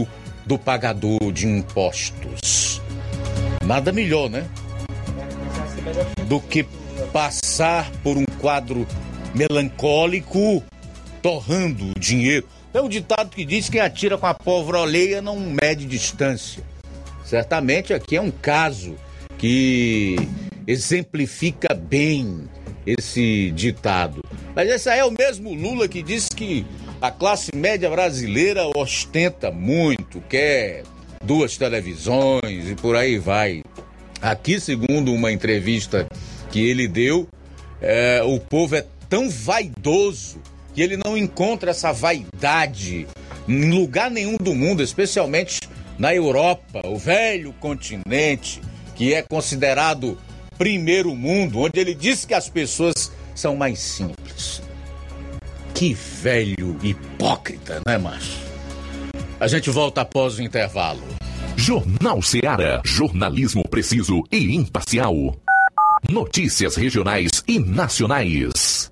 do 0.45 0.57
pagador 0.57 1.33
de 1.33 1.45
impostos. 1.45 2.81
Nada 3.65 3.91
melhor, 3.91 4.29
né? 4.29 4.47
Do 6.29 6.39
que 6.39 6.65
passar 7.11 7.91
por 8.01 8.17
um 8.17 8.23
quadro 8.39 8.87
melancólico, 9.35 10.63
torrando 11.21 11.91
o 11.91 11.99
dinheiro. 11.99 12.47
Tem 12.71 12.81
um 12.81 12.87
ditado 12.87 13.29
que 13.29 13.43
diz 13.43 13.65
que 13.65 13.73
quem 13.73 13.81
atira 13.81 14.17
com 14.17 14.27
a 14.27 14.33
pólvora 14.33 14.79
oleia 14.79 15.21
não 15.21 15.37
mede 15.37 15.85
distância. 15.85 16.63
Certamente 17.25 17.93
aqui 17.93 18.15
é 18.15 18.21
um 18.21 18.31
caso 18.31 18.95
que 19.37 20.15
exemplifica 20.65 21.73
bem 21.73 22.47
esse 22.87 23.51
ditado. 23.51 24.23
Mas 24.55 24.69
esse 24.69 24.89
aí 24.89 24.99
é 24.99 25.05
o 25.05 25.11
mesmo 25.11 25.53
Lula 25.53 25.89
que 25.89 26.01
disse 26.01 26.29
que 26.29 26.65
a 27.01 27.11
classe 27.11 27.51
média 27.53 27.89
brasileira 27.89 28.65
ostenta 28.75 29.51
muito, 29.51 30.21
quer 30.21 30.83
duas 31.21 31.57
televisões 31.57 32.69
e 32.69 32.75
por 32.75 32.95
aí 32.95 33.17
vai. 33.17 33.61
Aqui, 34.21 34.59
segundo 34.59 35.13
uma 35.13 35.31
entrevista 35.31 36.07
que 36.49 36.59
ele 36.59 36.87
deu, 36.87 37.27
é, 37.81 38.21
o 38.23 38.39
povo 38.39 38.75
é 38.75 38.85
tão 39.09 39.29
vaidoso 39.29 40.41
que 40.73 40.81
ele 40.81 40.97
não 40.97 41.17
encontra 41.17 41.71
essa 41.71 41.91
vaidade 41.91 43.05
em 43.47 43.71
lugar 43.71 44.09
nenhum 44.09 44.37
do 44.37 44.55
mundo, 44.55 44.81
especialmente 44.81 45.61
na 45.97 46.13
Europa, 46.15 46.81
o 46.85 46.97
velho 46.97 47.53
continente, 47.53 48.61
que 48.95 49.13
é 49.13 49.21
considerado 49.21 50.17
primeiro 50.57 51.15
mundo, 51.15 51.59
onde 51.59 51.79
ele 51.79 51.93
disse 51.93 52.25
que 52.25 52.33
as 52.33 52.49
pessoas 52.49 53.11
são 53.35 53.55
mais 53.55 53.79
simples. 53.79 54.61
Que 55.73 55.93
velho 55.93 56.77
hipócrita, 56.81 57.81
né, 57.85 57.97
macho? 57.97 58.39
A 59.39 59.47
gente 59.47 59.69
volta 59.69 60.01
após 60.01 60.39
o 60.39 60.41
intervalo. 60.41 61.03
Jornal 61.55 62.21
Seara. 62.21 62.81
Jornalismo 62.83 63.63
preciso 63.67 64.23
e 64.31 64.55
imparcial. 64.55 65.13
Notícias 66.09 66.75
regionais 66.75 67.43
e 67.47 67.59
nacionais. 67.59 68.91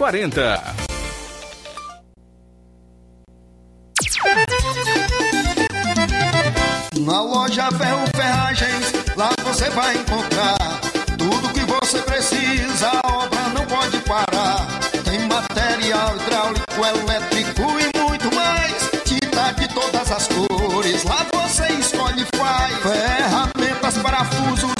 2340. 0.00 0.62
Na 7.04 7.20
loja 7.20 7.68
Ferro 7.72 8.06
Ferragens, 8.16 8.92
lá 9.14 9.30
você 9.44 9.68
vai 9.68 9.94
encontrar 9.96 10.56
tudo 11.18 11.52
que 11.52 11.60
você 11.66 11.98
precisa, 11.98 12.90
a 13.04 13.12
obra 13.12 13.40
não 13.50 13.66
pode 13.66 13.98
parar. 13.98 14.66
Tem 15.04 15.20
material 15.28 16.16
hidráulico, 16.16 16.64
elétrico 16.82 17.62
e 17.78 17.98
muito 17.98 18.34
mais. 18.34 18.90
Tinta 19.04 19.52
de 19.52 19.68
todas 19.68 20.10
as 20.10 20.26
cores, 20.28 21.04
lá 21.04 21.26
você 21.34 21.66
escolhe 21.74 22.22
e 22.22 22.36
faz. 22.38 22.74
Ferramentas, 22.82 23.98
parafusos, 23.98 24.79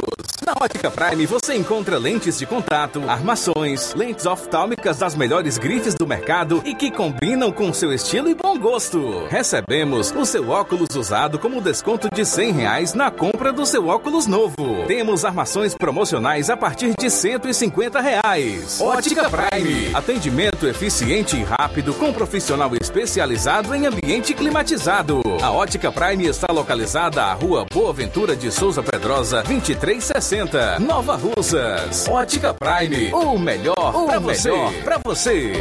Na 0.43 0.53
Ótica 0.59 0.89
Prime 0.89 1.27
você 1.27 1.53
encontra 1.53 1.99
lentes 1.99 2.39
de 2.39 2.47
contato, 2.47 3.03
armações, 3.07 3.93
lentes 3.93 4.25
oftálmicas 4.25 4.97
das 4.97 5.13
melhores 5.13 5.59
grifes 5.59 5.93
do 5.93 6.07
mercado 6.07 6.63
e 6.65 6.73
que 6.73 6.89
combinam 6.89 7.51
com 7.51 7.71
seu 7.71 7.93
estilo 7.93 8.27
e 8.27 8.33
bom 8.33 8.57
gosto. 8.57 9.27
Recebemos 9.29 10.11
o 10.11 10.25
seu 10.25 10.49
óculos 10.49 10.95
usado 10.95 11.37
como 11.37 11.61
desconto 11.61 12.09
de 12.11 12.25
100 12.25 12.53
reais 12.53 12.93
na 12.95 13.11
compra 13.11 13.53
do 13.53 13.67
seu 13.67 13.87
óculos 13.87 14.25
novo. 14.25 14.83
Temos 14.87 15.23
armações 15.23 15.75
promocionais 15.75 16.49
a 16.49 16.57
partir 16.57 16.93
de 16.99 17.11
150 17.11 18.01
reais. 18.01 18.81
Ótica 18.81 19.29
Prime. 19.29 19.91
Atendimento 19.93 20.65
eficiente 20.65 21.37
e 21.37 21.43
rápido 21.43 21.93
com 21.93 22.11
profissional 22.11 22.71
especializado 22.81 23.75
em 23.75 23.85
ambiente 23.85 24.33
climatizado. 24.33 25.21
A 25.39 25.51
Ótica 25.51 25.91
Prime 25.91 26.25
está 26.25 26.51
localizada 26.51 27.25
à 27.25 27.33
Rua 27.33 27.63
Boa 27.71 27.93
Ventura 27.93 28.35
de 28.35 28.51
Souza 28.51 28.81
Pedrosa, 28.81 29.43
2360. 29.43 30.30
Nova 30.79 31.17
Russas. 31.17 32.07
Ótica 32.07 32.53
Prime. 32.53 33.11
O 33.11 33.37
melhor 33.37 33.75
para 34.05 34.17
você. 34.17 34.49
Pra 34.81 34.97
você. 34.97 35.51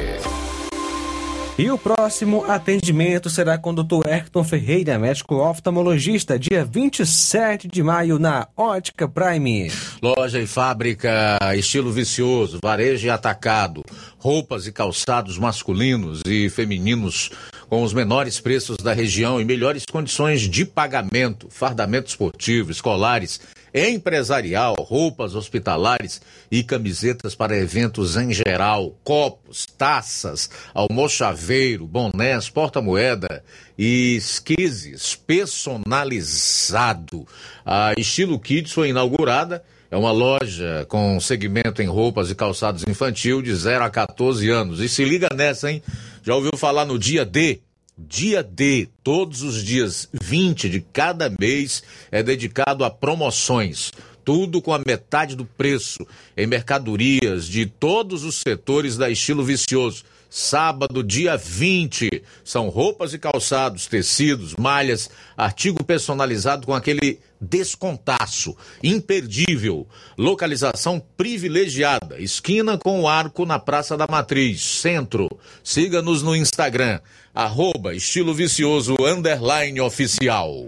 E 1.59 1.69
o 1.73 1.77
próximo 1.77 2.45
atendimento 2.49 3.29
será 3.29 3.59
com 3.59 3.71
o 3.71 3.83
Dr. 3.83 4.07
Erton 4.07 4.45
Ferreira, 4.45 4.97
médico 4.97 5.35
oftalmologista, 5.35 6.39
dia 6.39 6.65
27 6.65 7.67
de 7.67 7.83
maio, 7.83 8.17
na 8.21 8.47
Ótica 8.57 9.09
Prime. 9.09 9.73
Loja 10.01 10.41
e 10.41 10.47
fábrica 10.47 11.37
estilo 11.57 11.91
vicioso, 11.91 12.61
varejo 12.63 13.09
e 13.09 13.11
atacado, 13.11 13.83
roupas 14.19 14.69
e 14.69 14.73
calçados 14.73 15.37
masculinos 15.37 16.23
e 16.25 16.49
femininos 16.49 17.33
com 17.69 17.83
os 17.83 17.93
menores 17.93 18.39
preços 18.39 18.77
da 18.77 18.93
região 18.93 19.41
e 19.41 19.45
melhores 19.45 19.85
condições 19.85 20.43
de 20.43 20.65
pagamento, 20.65 21.49
fardamento 21.51 22.09
esportivo, 22.09 22.71
escolares, 22.71 23.41
empresarial, 23.75 24.75
roupas 24.79 25.35
hospitalares 25.35 26.21
e 26.51 26.63
camisetas 26.63 27.35
para 27.35 27.57
eventos 27.57 28.17
em 28.17 28.33
geral, 28.33 28.97
copos, 29.05 29.67
taças, 29.67 30.49
almochaveiro, 30.75 31.87
bonés, 31.87 32.49
porta-moeda 32.49 33.45
e 33.79 34.17
esquises 34.17 35.15
personalizado. 35.15 37.27
A 37.65 37.93
Estilo 37.99 38.39
Kids 38.39 38.73
foi 38.73 38.91
inaugurada 38.91 39.63
é 39.91 39.97
uma 39.97 40.13
loja 40.13 40.87
com 40.89 41.19
segmento 41.19 41.83
em 41.83 41.87
roupas 41.87 42.31
e 42.31 42.35
calçados 42.37 42.85
infantil 42.87 43.43
de 43.43 43.53
0 43.53 43.83
a 43.83 43.91
14 43.91 44.49
anos. 44.49 44.79
E 44.79 44.89
se 44.89 45.05
liga 45.05 45.29
nessa, 45.35 45.69
hein? 45.69 45.83
Já 46.23 46.37
ouviu 46.37 46.57
falar 46.57 46.85
no 46.85 46.97
dia 46.97 47.25
D? 47.25 47.61
Dia 48.09 48.43
D, 48.43 48.89
todos 49.05 49.43
os 49.43 49.63
dias 49.63 50.09
20 50.13 50.71
de 50.71 50.81
cada 50.81 51.31
mês 51.39 51.83
é 52.11 52.23
dedicado 52.23 52.83
a 52.83 52.91
promoções. 52.91 53.93
Tudo 54.25 54.63
com 54.63 54.73
a 54.73 54.79
metade 54.79 55.37
do 55.37 55.45
preço 55.45 56.07
em 56.35 56.47
mercadorias 56.47 57.47
de 57.47 57.67
todos 57.67 58.25
os 58.25 58.37
setores 58.37 58.97
da 58.97 59.11
Estilo 59.11 59.45
Vicioso. 59.45 60.05
Sábado, 60.31 61.03
dia 61.03 61.37
20, 61.37 62.23
são 62.45 62.69
roupas 62.69 63.13
e 63.13 63.19
calçados, 63.19 63.89
tecidos, 63.89 64.55
malhas, 64.55 65.11
artigo 65.37 65.85
personalizado 65.85 66.67
com 66.67 66.73
aquele 66.73 67.19
descontaço, 67.41 68.57
imperdível. 68.81 69.89
Localização 70.17 71.03
privilegiada, 71.17 72.21
esquina 72.21 72.79
com 72.79 73.01
o 73.01 73.09
arco 73.09 73.45
na 73.45 73.59
Praça 73.59 73.97
da 73.97 74.07
Matriz, 74.09 74.63
centro. 74.63 75.29
Siga-nos 75.65 76.23
no 76.23 76.37
Instagram, 76.37 77.01
arroba 77.35 77.95
estilo 77.95 78.35
vicioso 78.35 78.97
underline 79.01 79.81
oficial. 79.81 80.67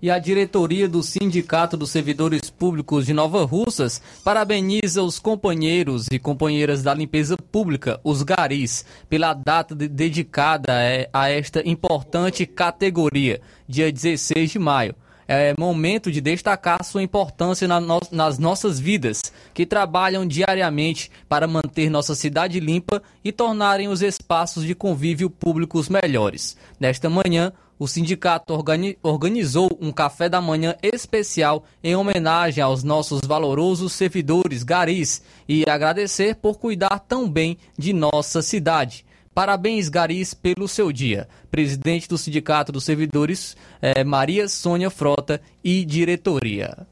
E 0.00 0.10
a 0.10 0.18
diretoria 0.18 0.86
do 0.86 1.02
Sindicato 1.02 1.74
dos 1.76 1.90
Servidores 1.90 2.50
Públicos 2.50 3.06
de 3.06 3.14
Nova 3.14 3.44
Russas 3.46 4.00
parabeniza 4.22 5.02
os 5.02 5.18
companheiros 5.18 6.06
e 6.12 6.18
companheiras 6.18 6.82
da 6.82 6.92
limpeza 6.92 7.34
pública, 7.36 7.98
os 8.04 8.22
garis, 8.22 8.84
pela 9.08 9.32
data 9.32 9.74
de- 9.74 9.88
dedicada 9.88 10.72
a- 11.12 11.22
a 11.22 11.30
esta 11.30 11.66
importante 11.66 12.44
categoria, 12.44 13.40
dia 13.66 13.90
16 13.90 14.50
de 14.50 14.58
maio. 14.58 14.94
É 15.28 15.54
momento 15.58 16.10
de 16.10 16.20
destacar 16.20 16.84
sua 16.84 17.02
importância 17.02 17.66
na 17.66 17.80
no, 17.80 18.00
nas 18.10 18.38
nossas 18.38 18.78
vidas, 18.78 19.32
que 19.52 19.66
trabalham 19.66 20.26
diariamente 20.26 21.10
para 21.28 21.46
manter 21.46 21.90
nossa 21.90 22.14
cidade 22.14 22.60
limpa 22.60 23.02
e 23.24 23.32
tornarem 23.32 23.88
os 23.88 24.02
espaços 24.02 24.64
de 24.64 24.74
convívio 24.74 25.28
públicos 25.28 25.88
melhores. 25.88 26.56
Nesta 26.78 27.08
manhã, 27.08 27.52
o 27.78 27.86
sindicato 27.86 28.54
organi 28.54 28.98
organizou 29.02 29.68
um 29.80 29.92
café 29.92 30.28
da 30.28 30.40
manhã 30.40 30.74
especial 30.82 31.64
em 31.82 31.94
homenagem 31.94 32.62
aos 32.62 32.82
nossos 32.82 33.20
valorosos 33.20 33.92
servidores 33.92 34.62
garis 34.62 35.22
e 35.48 35.64
agradecer 35.68 36.36
por 36.36 36.58
cuidar 36.58 37.00
tão 37.00 37.28
bem 37.28 37.58
de 37.78 37.92
nossa 37.92 38.40
cidade. 38.40 39.05
Parabéns, 39.36 39.90
Garis, 39.90 40.32
pelo 40.32 40.66
seu 40.66 40.90
dia. 40.90 41.28
Presidente 41.50 42.08
do 42.08 42.16
Sindicato 42.16 42.72
dos 42.72 42.84
Servidores, 42.84 43.54
eh, 43.82 44.02
Maria 44.02 44.48
Sônia 44.48 44.88
Frota 44.88 45.42
e 45.62 45.84
diretoria. 45.84 46.86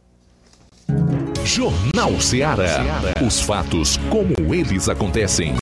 Jornal 1.43 2.21
Ceará. 2.21 2.83
Os 3.27 3.41
fatos 3.41 3.97
como 4.11 4.55
eles 4.55 4.91
acontecem. 4.91 5.55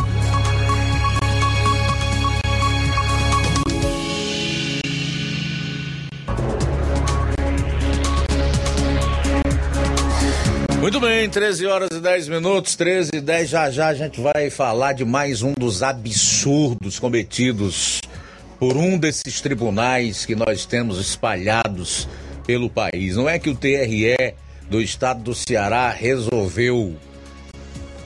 Muito 10.83 10.99
bem, 10.99 11.30
13 11.30 11.64
horas 11.66 11.91
e 11.93 12.01
10 12.01 12.26
minutos, 12.26 12.74
13 12.74 13.11
e 13.14 13.20
10. 13.20 13.51
Já 13.51 13.70
já 13.70 13.87
a 13.87 13.95
gente 13.95 14.20
vai 14.20 14.51
falar 14.51 14.95
de 14.95 15.05
mais 15.05 15.41
um 15.41 15.53
dos 15.53 15.80
absurdos 15.80 16.99
cometidos 16.99 18.01
por 18.59 18.76
um 18.76 18.99
desses 18.99 19.41
tribunais 19.41 20.26
que 20.26 20.35
nós 20.35 20.66
temos 20.66 20.99
espalhados 20.99 22.09
pelo 22.45 22.68
país. 22.68 23.14
Não 23.14 23.28
é 23.28 23.39
que 23.39 23.49
o 23.49 23.55
TRE 23.55 24.35
do 24.68 24.83
estado 24.83 25.22
do 25.22 25.37
Ceará 25.37 25.89
resolveu 25.89 26.97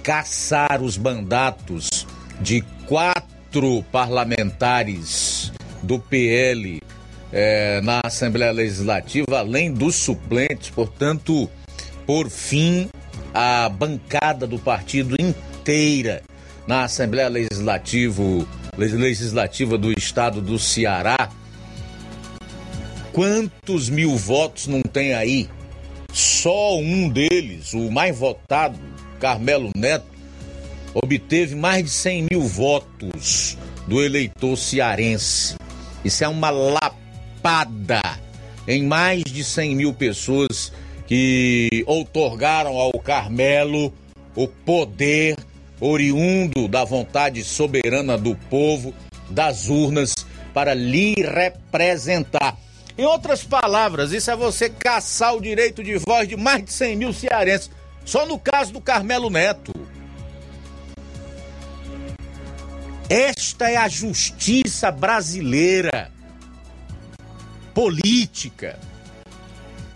caçar 0.03 0.83
os 0.83 0.99
mandatos 0.99 2.07
de 2.43 2.61
quatro 2.87 3.83
parlamentares 3.91 5.51
do 5.83 5.99
PL 5.99 6.83
eh, 7.33 7.81
na 7.83 8.03
Assembleia 8.05 8.53
Legislativa, 8.53 9.39
além 9.39 9.73
dos 9.73 9.95
suplentes, 9.95 10.69
portanto 10.69 11.49
por 12.07 12.31
fim 12.31 12.89
a 13.35 13.69
bancada 13.69 14.47
do 14.47 14.59
partido 14.59 15.17
inteira 15.19 16.23
na 16.67 16.85
Assembleia 16.85 17.29
Legislativo, 17.29 18.47
Legislativa 18.77 19.77
do 19.77 19.93
Estado 19.93 20.41
do 20.41 20.59
Ceará. 20.59 21.29
Quantos 23.13 23.89
mil 23.89 24.17
votos 24.17 24.67
não 24.67 24.81
tem 24.83 25.15
aí? 25.15 25.49
Só 26.13 26.79
um 26.79 27.09
deles, 27.09 27.75
o 27.75 27.91
mais 27.91 28.17
votado, 28.17 28.79
Carmelo 29.21 29.71
Neto, 29.77 30.07
obteve 30.95 31.55
mais 31.55 31.85
de 31.85 31.91
100 31.91 32.27
mil 32.31 32.43
votos 32.43 33.59
do 33.87 34.03
eleitor 34.03 34.57
cearense. 34.57 35.57
Isso 36.05 36.25
é 36.25 36.29
uma 36.29 36.51
lapada 36.51 38.01
em 38.67 38.83
mais 38.85 39.23
de 39.25 39.45
100 39.45 39.77
mil 39.77 39.93
pessoas 39.93 40.73
que 41.07 41.85
outorgaram 41.87 42.79
ao 42.79 42.93
Carmelo 42.99 43.93
o 44.35 44.49
poder 44.49 45.37
oriundo 45.81 46.67
da 46.69 46.85
vontade 46.85 47.45
soberana 47.45 48.19
do 48.19 48.35
povo, 48.35 48.93
das 49.31 49.69
urnas, 49.69 50.15
para 50.53 50.75
lhe 50.75 51.15
representar. 51.15 52.57
Em 52.99 53.05
outras 53.05 53.45
palavras, 53.45 54.13
isso 54.13 54.31
é 54.31 54.37
você 54.37 54.69
caçar 54.71 55.35
o 55.35 55.41
direito 55.41 55.85
de 55.85 55.97
voz 55.97 56.27
de 56.29 56.37
mais 56.37 56.65
de 56.65 56.73
100 56.73 56.97
mil 56.97 57.13
cearenses, 57.13 57.71
só 58.05 58.27
no 58.27 58.39
caso 58.39 58.73
do 58.73 58.81
Carmelo 58.81 59.31
Neto. 59.31 59.73
Esta 63.09 63.71
é 63.71 63.77
a 63.77 63.89
justiça 63.89 64.91
brasileira, 64.91 66.11
política 67.73 68.79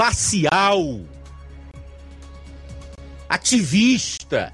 parcial, 0.01 0.99
ativista, 3.29 4.51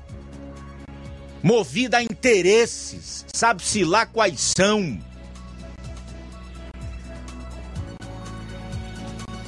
movida 1.40 1.98
a 1.98 2.02
interesses, 2.02 3.24
sabe-se 3.32 3.84
lá 3.84 4.04
quais 4.04 4.40
são. 4.40 4.98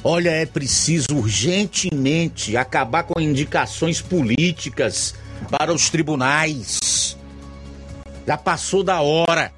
Olha, 0.01 0.29
é 0.29 0.45
preciso 0.45 1.07
urgentemente 1.13 2.55
acabar 2.55 3.03
com 3.03 3.19
indicações 3.19 4.01
políticas 4.01 5.13
para 5.51 5.73
os 5.73 5.89
tribunais. 5.89 7.17
Já 8.25 8.37
passou 8.37 8.85
da 8.85 9.01
hora. 9.01 9.51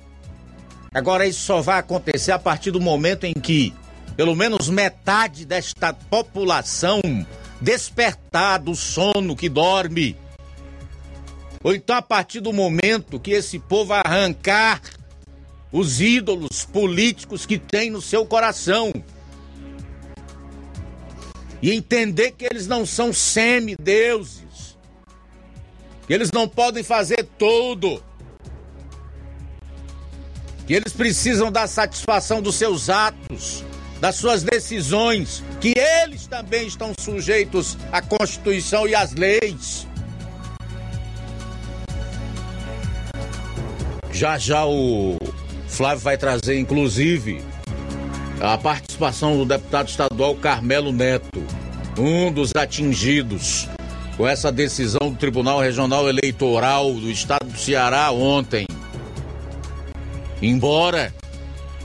Agora 0.91 1.27
isso 1.27 1.41
só 1.41 1.61
vai 1.61 1.77
acontecer 1.77 2.31
a 2.31 2.39
partir 2.39 2.71
do 2.71 2.81
momento 2.81 3.25
em 3.25 3.33
que 3.33 3.75
pelo 4.16 4.36
menos 4.36 4.70
metade 4.70 5.45
desta 5.45 5.93
população 5.93 7.01
despertar 7.59 8.59
do 8.59 8.76
sono 8.76 9.36
que 9.36 9.47
dorme. 9.47 10.18
Ou 11.64 11.74
então 11.74 11.95
a 11.95 12.01
partir 12.01 12.39
do 12.39 12.51
momento 12.51 13.20
que 13.20 13.32
esse 13.32 13.59
povo 13.59 13.93
arrancar 13.93 14.82
os 15.72 16.01
ídolos 16.01 16.66
políticos 16.66 17.45
que 17.45 17.57
tem 17.57 17.89
no 17.89 18.01
seu 18.01 18.26
coração 18.26 18.91
e 21.62 21.72
entender 21.72 22.32
que 22.32 22.45
eles 22.45 22.68
não 22.68 22.86
são 22.86 23.14
semideuses, 23.14 24.76
que 26.07 26.14
eles 26.14 26.32
não 26.34 26.47
podem 26.47 26.84
fazer 26.84 27.30
tudo, 27.38 28.03
que 30.66 30.74
eles 30.74 30.91
precisam 30.91 31.51
da 31.51 31.68
satisfação 31.68 32.41
dos 32.41 32.55
seus 32.55 32.89
atos 32.89 33.64
das 34.01 34.15
suas 34.15 34.41
decisões, 34.41 35.43
que 35.61 35.75
eles 35.77 36.25
também 36.25 36.65
estão 36.65 36.91
sujeitos 36.99 37.77
à 37.91 38.01
Constituição 38.01 38.87
e 38.87 38.95
às 38.95 39.13
leis. 39.13 39.87
Já 44.11 44.39
já 44.39 44.65
o 44.65 45.17
Flávio 45.67 45.99
vai 45.99 46.17
trazer, 46.17 46.57
inclusive, 46.57 47.43
a 48.41 48.57
participação 48.57 49.37
do 49.37 49.45
deputado 49.45 49.87
estadual 49.87 50.35
Carmelo 50.35 50.91
Neto, 50.91 51.43
um 51.97 52.31
dos 52.31 52.51
atingidos 52.55 53.69
com 54.17 54.27
essa 54.27 54.51
decisão 54.51 55.11
do 55.11 55.15
Tribunal 55.15 55.59
Regional 55.59 56.09
Eleitoral 56.09 56.91
do 56.91 57.09
Estado 57.09 57.45
do 57.45 57.57
Ceará 57.57 58.11
ontem. 58.11 58.65
Embora 60.41 61.13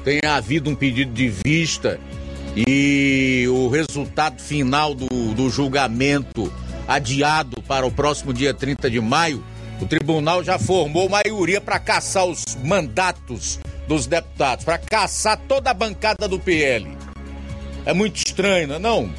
tenha 0.07 0.37
havido 0.37 0.71
um 0.71 0.75
pedido 0.77 1.13
de 1.13 1.29
vista 1.29 1.99
e 2.57 3.45
o 3.49 3.69
resultado 3.69 4.41
final 4.41 4.95
do, 4.95 5.09
do 5.35 5.51
julgamento 5.51 6.53
adiado 6.87 7.61
para 7.63 7.85
o 7.85 7.91
próximo 7.91 8.33
dia 8.33 8.55
30 8.55 8.89
de 8.89 9.01
maio, 9.01 9.43
o 9.81 9.85
tribunal 9.85 10.45
já 10.45 10.61
formou 10.61 11.09
maioria 11.09 11.61
para 11.61 11.81
caçar 11.81 12.25
os 12.25 12.45
mandatos 12.63 13.59
dos 13.89 14.07
deputados, 14.07 14.65
para 14.65 14.79
caçar 14.79 15.41
toda 15.49 15.71
a 15.71 15.75
bancada 15.75 16.29
do 16.29 16.39
PL. 16.39 16.87
É 17.85 17.93
muito 17.93 18.19
estranho, 18.25 18.69
não 18.69 18.77
é 18.77 18.79
não? 18.79 19.11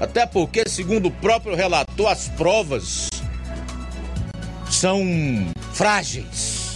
Até 0.00 0.26
porque, 0.26 0.68
segundo 0.68 1.06
o 1.06 1.12
próprio 1.12 1.54
relator, 1.54 2.08
as 2.08 2.26
provas 2.30 3.08
são 4.68 5.00
frágeis. 5.72 6.74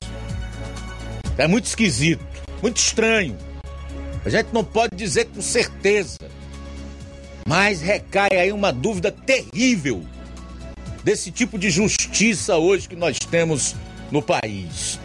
É 1.36 1.48
muito 1.48 1.64
esquisito. 1.64 2.35
Muito 2.66 2.78
estranho. 2.78 3.36
A 4.24 4.28
gente 4.28 4.48
não 4.52 4.64
pode 4.64 4.96
dizer 4.96 5.26
com 5.26 5.40
certeza. 5.40 6.18
Mas 7.46 7.80
recai 7.80 8.30
aí 8.32 8.50
uma 8.50 8.72
dúvida 8.72 9.12
terrível 9.12 10.02
desse 11.04 11.30
tipo 11.30 11.60
de 11.60 11.70
justiça 11.70 12.56
hoje 12.56 12.88
que 12.88 12.96
nós 12.96 13.20
temos 13.20 13.76
no 14.10 14.20
país. 14.20 14.98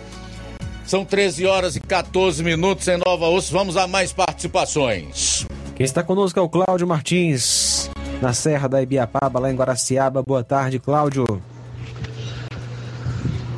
São 0.88 1.06
13 1.06 1.46
horas 1.46 1.76
e 1.76 1.80
14 1.80 2.44
minutos 2.44 2.88
em 2.88 2.98
Nova 2.98 3.28
Osso. 3.28 3.54
Vamos 3.54 3.78
a 3.78 3.86
mais 3.86 4.12
participações. 4.12 5.46
Quem 5.76 5.86
está 5.86 6.02
conosco 6.02 6.40
é 6.40 6.42
o 6.42 6.50
Cláudio 6.50 6.88
Martins, 6.88 7.92
na 8.20 8.34
Serra 8.34 8.68
da 8.68 8.82
Ibiapaba, 8.82 9.40
lá 9.40 9.52
em 9.52 9.56
Guaraciaba. 9.56 10.24
Boa 10.24 10.44
tarde, 10.44 10.80
Cláudio. 10.80 11.40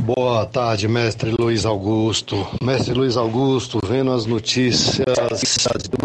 Boa 0.04 0.46
tarde, 0.46 0.86
mestre 0.86 1.34
Luiz 1.40 1.66
Augusto. 1.66 2.46
Mestre 2.62 2.94
Luiz 2.94 3.16
Augusto, 3.16 3.80
vendo 3.88 4.12
as 4.12 4.26
notícias, 4.26 5.06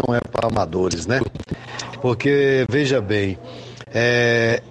não 0.07 0.15
é 0.15 0.21
para 0.21 0.47
amadores, 0.47 1.05
né? 1.05 1.19
Porque, 2.01 2.65
veja 2.69 3.01
bem, 3.01 3.37
é, 3.93 4.63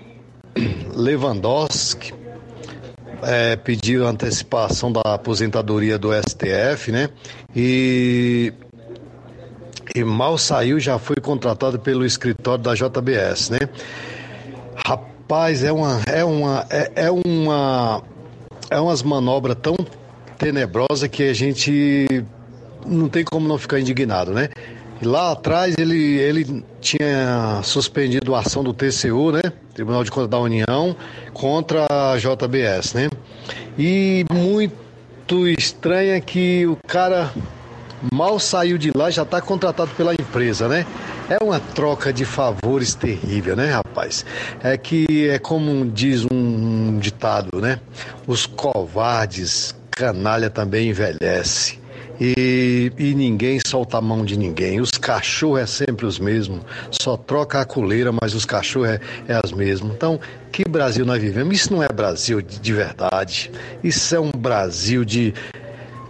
Lewandowski 0.96 2.14
é, 3.22 3.54
pediu 3.56 4.06
antecipação 4.06 4.90
da 4.90 5.02
aposentadoria 5.12 5.98
do 5.98 6.08
STF, 6.10 6.90
né? 6.90 7.10
E 7.54 8.50
e 9.94 10.02
mal 10.04 10.38
saiu 10.38 10.80
já 10.80 10.98
foi 10.98 11.16
contratado 11.16 11.78
pelo 11.78 12.06
escritório 12.06 12.64
da 12.64 12.72
JBS, 12.72 13.50
né? 13.50 13.58
Rapaz, 14.86 15.62
é 15.62 15.70
uma 15.70 16.00
é 16.06 16.24
uma 16.24 16.66
é, 16.70 16.92
é 16.94 17.10
uma 17.10 18.02
é 18.70 18.78
umas 18.80 19.02
manobras 19.02 19.56
tão 19.60 19.76
tenebrosas 20.36 21.08
que 21.08 21.24
a 21.24 21.34
gente 21.34 22.06
não 22.86 23.08
tem 23.08 23.24
como 23.24 23.48
não 23.48 23.58
ficar 23.58 23.80
indignado, 23.80 24.32
né? 24.32 24.48
Lá 25.02 25.32
atrás 25.32 25.76
ele, 25.78 26.16
ele 26.18 26.64
tinha 26.80 27.60
suspendido 27.62 28.34
a 28.34 28.40
ação 28.40 28.64
do 28.64 28.72
TCU, 28.72 29.32
né? 29.32 29.42
Tribunal 29.74 30.02
de 30.02 30.10
Contas 30.10 30.30
da 30.30 30.38
União, 30.38 30.96
contra 31.32 31.86
a 31.88 32.16
JBS, 32.18 32.94
né? 32.94 33.08
E 33.78 34.24
muito 34.32 35.46
estranho 35.46 36.12
é 36.12 36.20
que 36.20 36.66
o 36.66 36.76
cara 36.86 37.32
mal 38.12 38.38
saiu 38.38 38.76
de 38.76 38.90
lá 38.96 39.10
já 39.10 39.22
está 39.22 39.40
contratado 39.40 39.90
pela 39.96 40.14
empresa, 40.14 40.68
né? 40.68 40.84
É 41.28 41.42
uma 41.42 41.60
troca 41.60 42.12
de 42.12 42.24
favores 42.24 42.94
terrível, 42.94 43.54
né, 43.54 43.70
rapaz? 43.70 44.24
É 44.62 44.76
que 44.76 45.28
é 45.28 45.38
como 45.38 45.84
diz 45.84 46.24
um 46.24 46.47
ditado, 46.98 47.60
né? 47.60 47.80
Os 48.26 48.46
covardes, 48.46 49.74
canalha 49.90 50.50
também 50.50 50.90
envelhece. 50.90 51.78
E, 52.20 52.92
e, 52.98 53.14
ninguém 53.14 53.60
solta 53.64 53.98
a 53.98 54.00
mão 54.00 54.24
de 54.24 54.36
ninguém. 54.36 54.80
Os 54.80 54.90
cachorros 54.90 55.60
é 55.60 55.66
sempre 55.66 56.04
os 56.04 56.18
mesmos, 56.18 56.60
só 56.90 57.16
troca 57.16 57.60
a 57.60 57.64
coleira, 57.64 58.10
mas 58.20 58.34
os 58.34 58.44
cachorros 58.44 58.88
é, 58.88 59.00
é 59.28 59.40
as 59.42 59.52
mesmas. 59.52 59.92
Então, 59.92 60.18
que 60.50 60.64
Brasil 60.64 61.06
nós 61.06 61.22
vivemos? 61.22 61.54
Isso 61.54 61.72
não 61.72 61.82
é 61.82 61.88
Brasil 61.88 62.42
de, 62.42 62.58
de 62.58 62.72
verdade. 62.72 63.52
Isso 63.84 64.14
é 64.16 64.18
um 64.18 64.32
Brasil 64.32 65.04
de, 65.04 65.32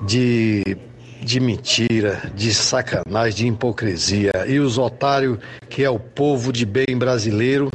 de, 0.06 0.78
de 1.22 1.40
mentira, 1.40 2.22
de 2.34 2.54
sacanagem, 2.54 3.34
de 3.34 3.46
hipocrisia. 3.48 4.32
E 4.46 4.58
os 4.58 4.78
otários, 4.78 5.38
que 5.68 5.84
é 5.84 5.90
o 5.90 5.98
povo 5.98 6.50
de 6.50 6.64
bem 6.64 6.96
brasileiro, 6.96 7.70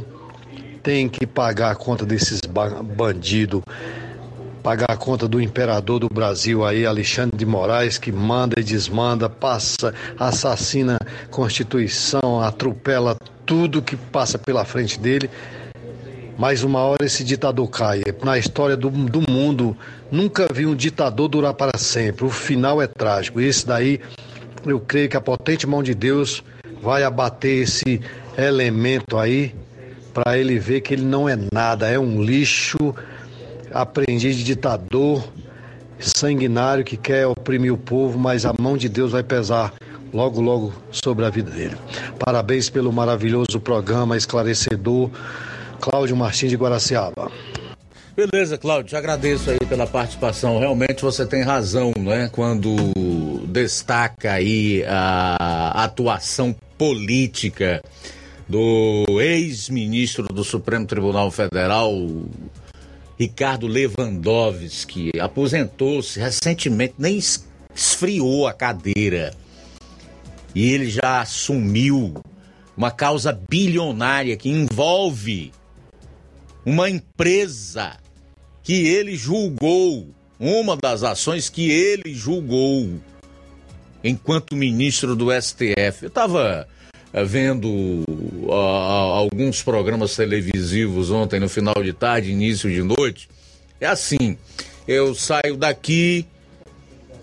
tem 0.84 1.08
que 1.08 1.26
pagar 1.26 1.70
a 1.70 1.74
conta 1.74 2.04
desses 2.04 2.42
bandidos 2.42 3.62
pagar 4.62 4.90
a 4.90 4.96
conta 4.96 5.28
do 5.28 5.42
imperador 5.42 5.98
do 5.98 6.08
Brasil 6.08 6.64
aí, 6.64 6.86
Alexandre 6.86 7.36
de 7.36 7.44
Moraes, 7.44 7.98
que 7.98 8.10
manda 8.10 8.58
e 8.58 8.64
desmanda, 8.64 9.28
passa, 9.28 9.92
assassina 10.18 10.98
Constituição, 11.30 12.40
atropela 12.40 13.14
tudo 13.44 13.82
que 13.82 13.94
passa 13.94 14.38
pela 14.38 14.64
frente 14.64 14.98
dele. 14.98 15.28
Mas 16.38 16.62
uma 16.62 16.80
hora 16.80 17.04
esse 17.04 17.22
ditador 17.22 17.68
cai. 17.68 18.02
Na 18.22 18.38
história 18.38 18.74
do, 18.74 18.88
do 18.88 19.30
mundo, 19.30 19.76
nunca 20.10 20.48
vi 20.50 20.64
um 20.64 20.74
ditador 20.74 21.28
durar 21.28 21.52
para 21.52 21.78
sempre. 21.78 22.24
O 22.24 22.30
final 22.30 22.80
é 22.80 22.86
trágico. 22.86 23.42
Esse 23.42 23.66
daí, 23.66 24.00
eu 24.64 24.80
creio 24.80 25.10
que 25.10 25.16
a 25.16 25.20
potente 25.20 25.66
mão 25.66 25.82
de 25.82 25.94
Deus 25.94 26.42
vai 26.80 27.02
abater 27.02 27.64
esse 27.64 28.00
elemento 28.38 29.18
aí 29.18 29.54
para 30.14 30.38
ele 30.38 30.58
ver 30.60 30.80
que 30.80 30.94
ele 30.94 31.04
não 31.04 31.28
é 31.28 31.36
nada, 31.52 31.90
é 31.90 31.98
um 31.98 32.22
lixo 32.22 32.94
aprendiz 33.72 34.36
de 34.36 34.44
ditador, 34.44 35.28
sanguinário 35.98 36.84
que 36.84 36.96
quer 36.96 37.26
oprimir 37.26 37.72
o 37.72 37.76
povo, 37.76 38.16
mas 38.16 38.46
a 38.46 38.54
mão 38.56 38.76
de 38.76 38.88
Deus 38.88 39.10
vai 39.10 39.24
pesar 39.24 39.74
logo, 40.12 40.40
logo 40.40 40.72
sobre 40.92 41.24
a 41.24 41.30
vida 41.30 41.50
dele. 41.50 41.76
Parabéns 42.18 42.70
pelo 42.70 42.92
maravilhoso 42.92 43.58
programa 43.58 44.16
esclarecedor. 44.16 45.10
Cláudio 45.80 46.16
Martins 46.16 46.50
de 46.50 46.56
Guaraciaba. 46.56 47.30
Beleza, 48.16 48.56
Cláudio, 48.56 48.90
te 48.90 48.96
agradeço 48.96 49.50
aí 49.50 49.58
pela 49.68 49.88
participação. 49.88 50.60
Realmente 50.60 51.02
você 51.02 51.26
tem 51.26 51.42
razão, 51.42 51.92
né? 51.98 52.30
Quando 52.30 52.76
destaca 53.48 54.32
aí 54.32 54.84
a 54.86 55.82
atuação 55.84 56.54
política 56.78 57.82
do 58.48 59.20
ex-ministro 59.20 60.26
do 60.28 60.44
Supremo 60.44 60.86
Tribunal 60.86 61.30
Federal, 61.30 61.92
Ricardo 63.18 63.66
Lewandowski 63.66 65.10
aposentou-se 65.20 66.18
recentemente, 66.18 66.94
nem 66.98 67.18
esfriou 67.74 68.46
a 68.46 68.52
cadeira. 68.52 69.34
E 70.54 70.72
ele 70.72 70.90
já 70.90 71.20
assumiu 71.20 72.14
uma 72.76 72.90
causa 72.90 73.32
bilionária 73.32 74.36
que 74.36 74.48
envolve 74.48 75.52
uma 76.64 76.88
empresa 76.88 77.96
que 78.62 78.86
ele 78.86 79.16
julgou, 79.16 80.08
uma 80.38 80.76
das 80.76 81.02
ações 81.02 81.48
que 81.48 81.70
ele 81.70 82.14
julgou 82.14 83.00
enquanto 84.02 84.56
ministro 84.56 85.14
do 85.14 85.30
STF. 85.30 86.02
Eu 86.02 86.08
estava 86.08 86.68
vendo 87.22 87.68
uh, 87.68 88.52
alguns 88.52 89.62
programas 89.62 90.16
televisivos 90.16 91.10
ontem 91.10 91.38
no 91.38 91.48
final 91.48 91.76
de 91.82 91.92
tarde, 91.92 92.32
início 92.32 92.68
de 92.68 92.82
noite. 92.82 93.28
É 93.80 93.86
assim, 93.86 94.36
eu 94.88 95.14
saio 95.14 95.56
daqui 95.56 96.26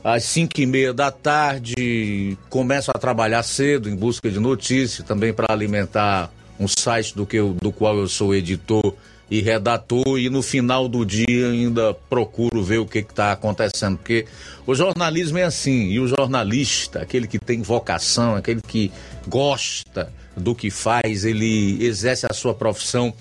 às 0.03 0.23
cinco 0.23 0.59
e 0.61 0.65
meia 0.65 0.93
da 0.93 1.11
tarde, 1.11 2.37
começo 2.49 2.89
a 2.93 2.97
trabalhar 2.97 3.43
cedo 3.43 3.89
em 3.89 3.95
busca 3.95 4.29
de 4.29 4.39
notícias, 4.39 5.05
também 5.05 5.33
para 5.33 5.51
alimentar 5.51 6.31
um 6.59 6.67
site 6.67 7.15
do, 7.15 7.25
que 7.25 7.37
eu, 7.37 7.53
do 7.53 7.71
qual 7.71 7.97
eu 7.97 8.07
sou 8.07 8.33
editor 8.33 8.95
e 9.29 9.41
redator 9.41 10.19
e 10.19 10.29
no 10.29 10.41
final 10.41 10.89
do 10.89 11.05
dia 11.05 11.49
ainda 11.49 11.93
procuro 12.09 12.61
ver 12.61 12.79
o 12.79 12.85
que 12.85 12.99
está 12.99 13.31
acontecendo, 13.31 13.97
porque 13.97 14.25
o 14.67 14.75
jornalismo 14.75 15.37
é 15.37 15.43
assim, 15.43 15.87
e 15.87 15.99
o 15.99 16.07
jornalista, 16.07 16.99
aquele 16.99 17.27
que 17.27 17.39
tem 17.39 17.61
vocação, 17.61 18.35
aquele 18.35 18.61
que 18.61 18.91
gosta 19.27 20.11
do 20.35 20.55
que 20.55 20.69
faz, 20.69 21.25
ele 21.25 21.83
exerce 21.83 22.25
a 22.29 22.33
sua 22.33 22.53
profissão 22.53 23.13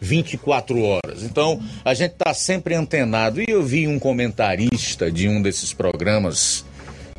24 0.00 0.80
horas. 0.82 1.22
Então, 1.22 1.60
a 1.84 1.94
gente 1.94 2.12
está 2.12 2.32
sempre 2.32 2.74
antenado. 2.74 3.40
E 3.40 3.46
eu 3.48 3.62
vi 3.62 3.86
um 3.86 3.98
comentarista 3.98 5.10
de 5.10 5.28
um 5.28 5.42
desses 5.42 5.72
programas 5.72 6.64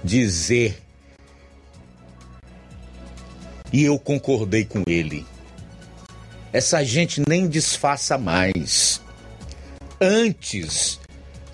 dizer, 0.04 0.82
e 3.72 3.84
eu 3.84 4.00
concordei 4.00 4.64
com 4.64 4.84
ele 4.88 5.26
essa 6.52 6.84
gente 6.84 7.22
nem 7.28 7.48
disfarça 7.48 8.18
mais. 8.18 9.02
Antes, 10.02 11.00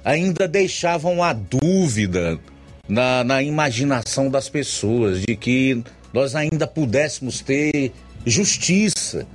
ainda 0.03 0.47
deixavam 0.47 1.23
a 1.23 1.33
dúvida 1.33 2.39
na, 2.87 3.23
na 3.23 3.41
imaginação 3.41 4.29
das 4.29 4.47
pessoas 4.47 5.21
de 5.21 5.35
que 5.35 5.83
nós 6.15 6.33
ainda 6.33 6.65
pudéssemos 6.65 7.41
ter 7.41 7.91
justiça. 8.25 9.27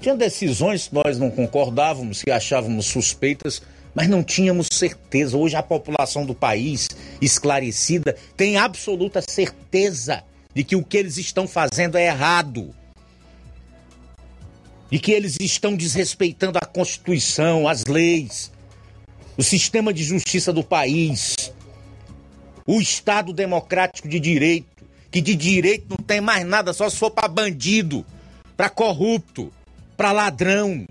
Tinha 0.00 0.16
decisões 0.16 0.88
que 0.88 0.94
nós 0.94 1.16
não 1.20 1.30
concordávamos, 1.30 2.20
que 2.20 2.32
achávamos 2.32 2.86
suspeitas, 2.86 3.62
mas 3.94 4.08
não 4.08 4.24
tínhamos 4.24 4.66
certeza. 4.72 5.36
Hoje 5.36 5.54
a 5.54 5.62
população 5.62 6.26
do 6.26 6.34
país, 6.34 6.88
esclarecida, 7.22 8.16
tem 8.36 8.56
absoluta 8.56 9.22
certeza 9.22 10.24
de 10.52 10.64
que 10.64 10.74
o 10.74 10.82
que 10.82 10.96
eles 10.96 11.16
estão 11.16 11.46
fazendo 11.46 11.96
é 11.96 12.06
errado 12.06 12.74
e 14.90 14.98
que 14.98 15.12
eles 15.12 15.36
estão 15.40 15.76
desrespeitando 15.76 16.58
a 16.60 16.66
Constituição, 16.66 17.68
as 17.68 17.84
leis, 17.84 18.50
o 19.36 19.44
sistema 19.44 19.92
de 19.92 20.02
justiça 20.02 20.52
do 20.52 20.64
país, 20.64 21.36
o 22.66 22.80
Estado 22.80 23.32
democrático 23.32 24.08
de 24.08 24.18
direito, 24.18 24.77
que 25.10 25.20
de 25.20 25.34
direito 25.34 25.86
não 25.90 25.96
tem 25.96 26.20
mais 26.20 26.46
nada, 26.46 26.72
só 26.72 26.88
se 26.88 26.96
for 26.96 27.10
para 27.10 27.28
bandido, 27.28 28.04
para 28.56 28.68
corrupto, 28.68 29.52
para 29.96 30.12
ladrão. 30.12 30.86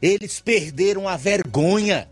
Eles 0.00 0.40
perderam 0.40 1.08
a 1.08 1.16
vergonha. 1.16 2.08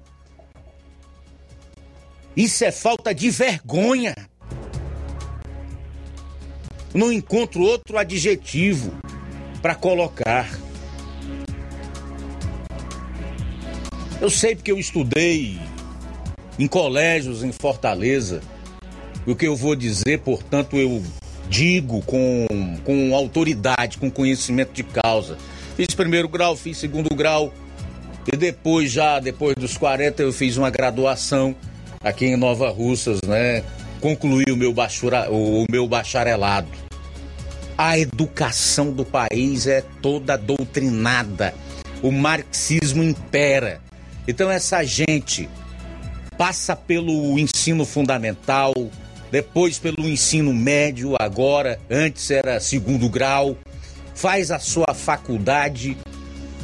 Isso 2.36 2.64
é 2.64 2.72
falta 2.72 3.14
de 3.14 3.30
vergonha. 3.30 4.14
Não 6.92 7.12
encontro 7.12 7.62
outro 7.62 7.96
adjetivo 7.96 8.92
para 9.62 9.74
colocar. 9.74 10.48
Eu 14.20 14.30
sei 14.30 14.56
porque 14.56 14.72
eu 14.72 14.78
estudei 14.78 15.58
em 16.58 16.66
colégios 16.66 17.44
em 17.44 17.52
Fortaleza. 17.52 18.40
O 19.26 19.34
que 19.34 19.46
eu 19.46 19.56
vou 19.56 19.74
dizer, 19.74 20.20
portanto, 20.20 20.76
eu 20.76 21.02
digo 21.48 22.00
com, 22.02 22.46
com 22.84 23.14
autoridade, 23.14 23.98
com 23.98 24.10
conhecimento 24.10 24.72
de 24.72 24.84
causa. 24.84 25.36
Fiz 25.76 25.88
primeiro 25.94 26.28
grau, 26.28 26.56
fiz 26.56 26.78
segundo 26.78 27.14
grau. 27.14 27.52
E 28.32 28.36
depois, 28.36 28.90
já 28.90 29.18
depois 29.18 29.54
dos 29.56 29.76
40, 29.76 30.22
eu 30.22 30.32
fiz 30.32 30.56
uma 30.56 30.70
graduação 30.70 31.54
aqui 32.02 32.26
em 32.26 32.36
Nova 32.36 32.70
Russas, 32.70 33.20
né? 33.26 33.62
Concluí 34.00 34.44
o 34.50 34.56
meu, 34.56 34.72
bachura, 34.72 35.30
o 35.30 35.64
meu 35.70 35.88
bacharelado. 35.88 36.68
A 37.76 37.98
educação 37.98 38.92
do 38.92 39.04
país 39.04 39.66
é 39.66 39.82
toda 40.00 40.36
doutrinada. 40.36 41.52
O 42.02 42.10
marxismo 42.10 43.02
impera. 43.02 43.80
Então 44.26 44.50
essa 44.50 44.82
gente 44.84 45.48
passa 46.36 46.76
pelo 46.76 47.38
ensino 47.38 47.84
fundamental, 47.84 48.72
depois 49.36 49.78
pelo 49.78 50.08
ensino 50.08 50.54
médio, 50.54 51.14
agora, 51.20 51.78
antes 51.90 52.30
era 52.30 52.58
segundo 52.58 53.06
grau, 53.06 53.54
faz 54.14 54.50
a 54.50 54.58
sua 54.58 54.94
faculdade, 54.94 55.94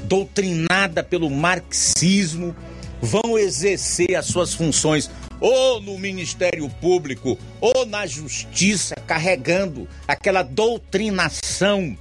doutrinada 0.05 1.05
pelo 1.05 1.29
marxismo, 1.29 2.57
vão 2.99 3.39
exercer 3.39 4.15
as 4.17 4.25
suas 4.25 4.55
funções 4.55 5.11
ou 5.39 5.83
no 5.83 5.99
Ministério 5.99 6.67
Público 6.81 7.39
ou 7.61 7.85
na 7.85 8.07
Justiça, 8.07 8.95
carregando 9.07 9.87
aquela 10.09 10.43
doutrinação 10.43 11.95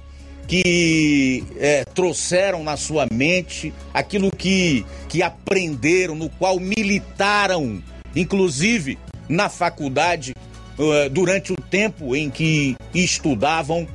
que 0.48 1.44
é, 1.58 1.84
trouxeram 1.84 2.64
na 2.64 2.78
sua 2.78 3.06
mente, 3.12 3.74
aquilo 3.92 4.30
que, 4.34 4.86
que 5.10 5.22
aprenderam, 5.22 6.14
no 6.14 6.30
qual 6.30 6.58
militaram, 6.58 7.82
inclusive 8.16 8.98
na 9.28 9.48
faculdade, 9.48 10.34
durante 11.10 11.52
o 11.52 11.56
tempo 11.56 12.16
em 12.16 12.30
que 12.30 12.76
estudavam 12.94 13.86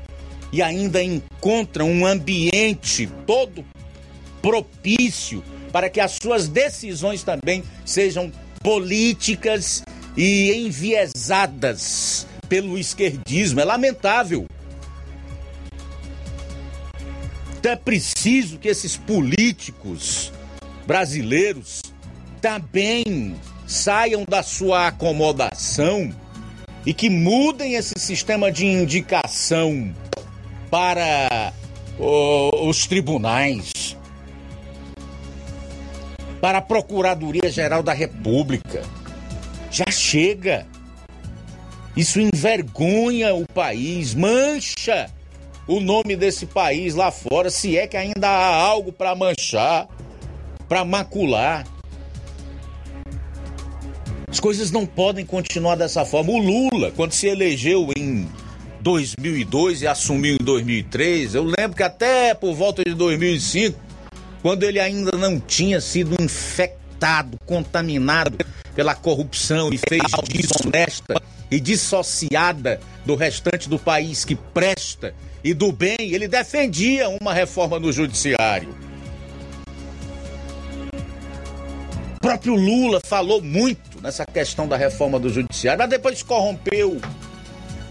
e 0.51 0.61
ainda 0.61 1.03
encontram 1.03 1.89
um 1.91 2.05
ambiente 2.05 3.09
todo 3.25 3.65
propício 4.41 5.43
para 5.71 5.89
que 5.89 5.99
as 5.99 6.17
suas 6.21 6.47
decisões 6.47 7.23
também 7.23 7.63
sejam 7.85 8.31
políticas 8.61 9.83
e 10.15 10.53
enviesadas 10.53 12.25
pelo 12.47 12.77
esquerdismo. 12.77 13.59
É 13.59 13.65
lamentável. 13.65 14.45
Então 17.59 17.71
é 17.71 17.75
preciso 17.75 18.57
que 18.57 18.67
esses 18.67 18.95
políticos 18.95 20.31
brasileiros 20.85 21.81
também 22.39 23.35
saiam 23.65 24.23
da 24.27 24.41
sua 24.41 24.87
acomodação 24.87 26.13
e 26.88 26.93
que 26.93 27.09
mudem 27.09 27.73
esse 27.73 27.95
sistema 27.97 28.49
de 28.49 28.65
indicação 28.65 29.93
para 30.72 31.51
os 31.99 32.88
tribunais, 32.88 33.97
para 36.39 36.59
a 36.59 36.61
Procuradoria-Geral 36.61 37.84
da 37.84 37.91
República. 37.91 38.84
Já 39.69 39.91
chega. 39.91 40.65
Isso 41.93 42.22
envergonha 42.22 43.35
o 43.35 43.45
país, 43.45 44.15
mancha 44.15 45.11
o 45.68 45.81
nome 45.81 46.15
desse 46.15 46.45
país 46.45 46.95
lá 46.95 47.11
fora, 47.11 47.49
se 47.49 47.77
é 47.77 47.85
que 47.85 47.97
ainda 47.97 48.30
há 48.30 48.55
algo 48.55 48.93
para 48.93 49.14
manchar, 49.14 49.89
para 50.69 50.85
macular. 50.85 51.68
As 54.29 54.41
coisas 54.41 54.71
não 54.71 54.85
podem 54.85 55.25
continuar 55.25 55.75
dessa 55.75 56.03
forma. 56.03 56.33
O 56.33 56.37
Lula, 56.37 56.91
quando 56.91 57.13
se 57.13 57.27
elegeu 57.27 57.87
em 57.95 58.27
2002 58.81 59.83
e 59.83 59.87
assumiu 59.87 60.35
em 60.35 60.43
2003, 60.43 61.33
eu 61.33 61.45
lembro 61.45 61.77
que 61.77 61.81
até 61.81 62.33
por 62.33 62.53
volta 62.53 62.83
de 62.83 62.93
2005, 62.93 63.79
quando 64.41 64.63
ele 64.63 64.81
ainda 64.81 65.17
não 65.17 65.39
tinha 65.39 65.79
sido 65.79 66.21
infectado, 66.21 67.37
contaminado 67.45 68.37
pela 68.75 68.93
corrupção 68.93 69.69
e 69.71 69.77
fez 69.77 70.03
desonesta 70.27 71.21
e 71.49 71.57
dissociada 71.57 72.81
do 73.05 73.15
restante 73.15 73.69
do 73.69 73.79
país 73.79 74.25
que 74.25 74.35
presta 74.35 75.15
e 75.41 75.53
do 75.53 75.71
bem, 75.71 75.95
ele 75.99 76.27
defendia 76.27 77.07
uma 77.07 77.33
reforma 77.33 77.79
no 77.79 77.93
judiciário. 77.93 78.86
O 82.18 82.19
próprio 82.19 82.56
Lula 82.56 82.99
falou 83.06 83.44
muito 83.44 84.02
nessa 84.02 84.26
questão 84.26 84.68
da 84.68 84.76
reforma 84.76 85.19
do 85.19 85.30
judiciário, 85.30 85.77
mas 85.77 85.89
depois 85.89 86.23
corrompeu. 86.23 86.99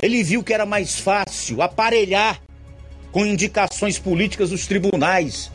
Ele 0.03 0.23
viu 0.25 0.43
que 0.43 0.53
era 0.53 0.67
mais 0.67 0.99
fácil 0.99 1.63
aparelhar 1.63 2.43
com 3.13 3.25
indicações 3.25 4.01
políticas 4.01 4.51
os 4.51 4.67
tribunais. 4.67 5.51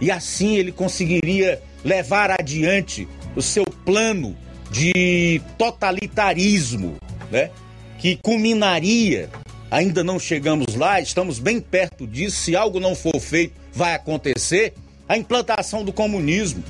E 0.00 0.10
assim 0.10 0.56
ele 0.56 0.72
conseguiria 0.72 1.62
levar 1.84 2.32
adiante 2.32 3.06
o 3.36 3.40
seu 3.40 3.64
plano 3.64 4.36
de 4.72 5.40
totalitarismo, 5.56 6.96
né? 7.30 7.50
Que 7.96 8.16
culminaria, 8.16 9.30
ainda 9.70 10.02
não 10.02 10.18
chegamos 10.18 10.74
lá, 10.74 11.00
estamos 11.00 11.38
bem 11.38 11.60
perto 11.60 12.08
disso, 12.08 12.38
se 12.38 12.56
algo 12.56 12.80
não 12.80 12.96
for 12.96 13.20
feito, 13.20 13.54
vai 13.72 13.94
acontecer, 13.94 14.74
a 15.08 15.16
implantação 15.16 15.84
do 15.84 15.92
comunismo. 15.92 16.62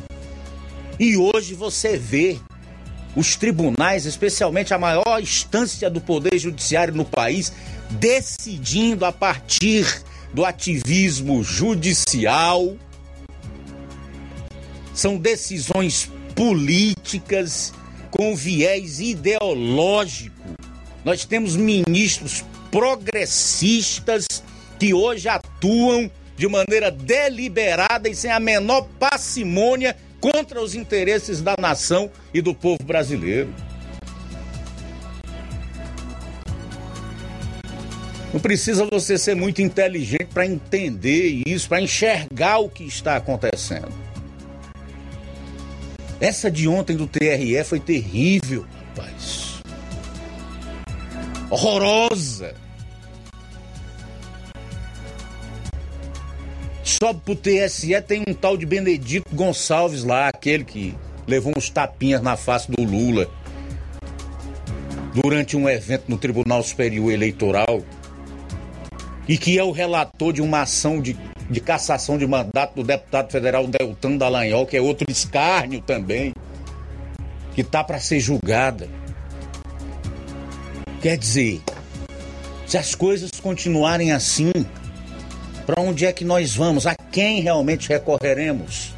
E 1.01 1.17
hoje 1.17 1.55
você 1.55 1.97
vê 1.97 2.39
os 3.17 3.35
tribunais, 3.35 4.05
especialmente 4.05 4.75
a 4.75 4.79
maior 4.79 5.19
instância 5.19 5.89
do 5.89 5.99
poder 5.99 6.39
judiciário 6.39 6.95
no 6.95 7.07
país, 7.07 7.51
decidindo 7.93 9.07
a 9.07 9.11
partir 9.11 10.05
do 10.35 10.45
ativismo 10.45 11.43
judicial. 11.43 12.77
São 14.93 15.17
decisões 15.17 16.11
políticas 16.35 17.73
com 18.11 18.37
viés 18.37 19.01
ideológico. 19.01 20.37
Nós 21.03 21.25
temos 21.25 21.57
ministros 21.57 22.45
progressistas 22.71 24.27
que 24.79 24.93
hoje 24.93 25.31
atuam 25.31 26.11
de 26.37 26.47
maneira 26.47 26.91
deliberada 26.91 28.07
e 28.07 28.15
sem 28.15 28.31
a 28.31 28.39
menor 28.39 28.87
parcimônia 28.99 29.97
contra 30.21 30.61
os 30.61 30.75
interesses 30.75 31.41
da 31.41 31.55
nação 31.59 32.11
e 32.33 32.41
do 32.41 32.55
povo 32.55 32.83
brasileiro. 32.85 33.53
Não 38.33 38.39
precisa 38.39 38.87
você 38.91 39.19
ser 39.19 39.35
muito 39.35 39.61
inteligente 39.61 40.29
para 40.33 40.47
entender 40.47 41.43
isso, 41.47 41.69
para 41.69 41.81
enxergar 41.81 42.59
o 42.59 42.69
que 42.69 42.85
está 42.85 43.17
acontecendo. 43.17 43.93
Essa 46.21 46.51
de 46.51 46.69
ontem 46.69 46.97
do 46.97 47.07
TRE 47.07 47.65
foi 47.65 47.81
terrível, 47.81 48.65
rapaz. 48.77 49.61
Horrorosa. 51.51 52.55
Sobe 56.91 57.21
pro 57.25 57.37
TSE, 57.37 58.01
tem 58.03 58.25
um 58.27 58.35
tal 58.35 58.57
de 58.57 58.67
Benedito 58.67 59.25
Gonçalves 59.33 60.03
lá, 60.03 60.27
aquele 60.27 60.65
que 60.65 60.93
levou 61.25 61.53
uns 61.57 61.71
tapinhas 61.71 62.21
na 62.21 62.37
face 62.37 62.69
do 62.69 62.83
Lula 62.83 63.31
durante 65.15 65.57
um 65.57 65.69
evento 65.69 66.07
no 66.09 66.19
Tribunal 66.19 66.61
Superior 66.65 67.13
Eleitoral 67.13 67.85
e 69.29 69.39
que 69.39 69.57
é 69.57 69.63
o 69.63 69.71
relator 69.71 70.33
de 70.33 70.43
uma 70.43 70.63
ação 70.63 71.01
de, 71.01 71.17
de 71.49 71.61
cassação 71.61 72.19
de 72.19 72.27
mandato 72.27 72.75
do 72.75 72.83
deputado 72.83 73.31
federal 73.31 73.69
Deltan 73.69 74.17
Dallagnol, 74.17 74.67
que 74.67 74.77
é 74.77 74.81
outro 74.81 75.09
escárnio 75.09 75.81
também, 75.81 76.35
que 77.55 77.63
tá 77.63 77.85
para 77.85 78.01
ser 78.01 78.19
julgada. 78.19 78.89
Quer 81.01 81.17
dizer, 81.17 81.61
se 82.67 82.77
as 82.77 82.97
coisas 82.97 83.31
continuarem 83.41 84.11
assim, 84.11 84.51
para 85.71 85.83
onde 85.83 86.05
é 86.05 86.13
que 86.13 86.25
nós 86.25 86.57
vamos? 86.57 86.85
A 86.85 86.97
quem 86.97 87.43
realmente 87.43 87.89
recorreremos? 87.89 88.93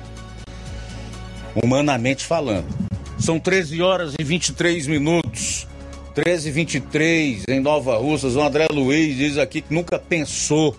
Humanamente 1.62 2.24
falando. 2.24 2.66
São 3.19 3.39
13 3.39 3.82
horas 3.82 4.15
e 4.19 4.24
23 4.24 4.86
minutos. 4.86 5.66
13 6.15 6.49
e 6.49 6.53
23 6.53 7.43
em 7.47 7.61
Nova 7.61 7.99
Russas. 7.99 8.36
O 8.36 8.40
André 8.40 8.69
Luiz 8.70 9.15
diz 9.19 9.36
aqui 9.36 9.61
que 9.61 9.74
nunca 9.74 9.99
pensou 9.99 10.74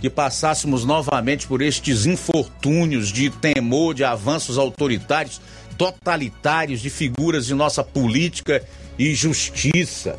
que 0.00 0.10
passássemos 0.10 0.84
novamente 0.84 1.46
por 1.46 1.62
estes 1.62 2.06
infortúnios 2.06 3.12
de 3.12 3.30
temor, 3.30 3.94
de 3.94 4.02
avanços 4.02 4.58
autoritários, 4.58 5.40
totalitários, 5.78 6.80
de 6.80 6.90
figuras 6.90 7.46
de 7.46 7.54
nossa 7.54 7.84
política 7.84 8.64
e 8.98 9.14
justiça 9.14 10.18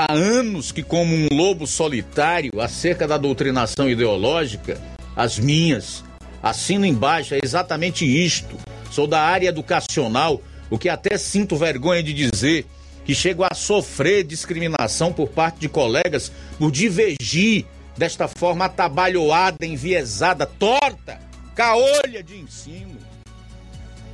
há 0.00 0.12
anos 0.12 0.72
que, 0.72 0.82
como 0.82 1.14
um 1.14 1.28
lobo 1.30 1.66
solitário, 1.66 2.60
acerca 2.60 3.06
da 3.06 3.18
doutrinação 3.18 3.88
ideológica, 3.88 4.80
as 5.14 5.38
minhas, 5.38 6.02
assino 6.42 6.86
embaixo, 6.86 7.34
é 7.34 7.40
exatamente 7.42 8.04
isto. 8.04 8.56
Sou 8.90 9.06
da 9.06 9.20
área 9.20 9.48
educacional, 9.48 10.40
o 10.70 10.78
que 10.78 10.88
até 10.88 11.18
sinto 11.18 11.56
vergonha 11.56 12.02
de 12.02 12.14
dizer, 12.14 12.66
que 13.04 13.14
chego 13.14 13.44
a 13.44 13.54
sofrer 13.54 14.24
discriminação 14.24 15.12
por 15.12 15.28
parte 15.28 15.60
de 15.60 15.68
colegas 15.68 16.32
por 16.58 16.70
divergir 16.70 17.66
desta 17.96 18.26
forma 18.26 18.64
atabalhoada, 18.64 19.66
enviesada, 19.66 20.46
torta, 20.46 21.20
caolha 21.54 22.22
de 22.22 22.38
ensino. 22.38 22.99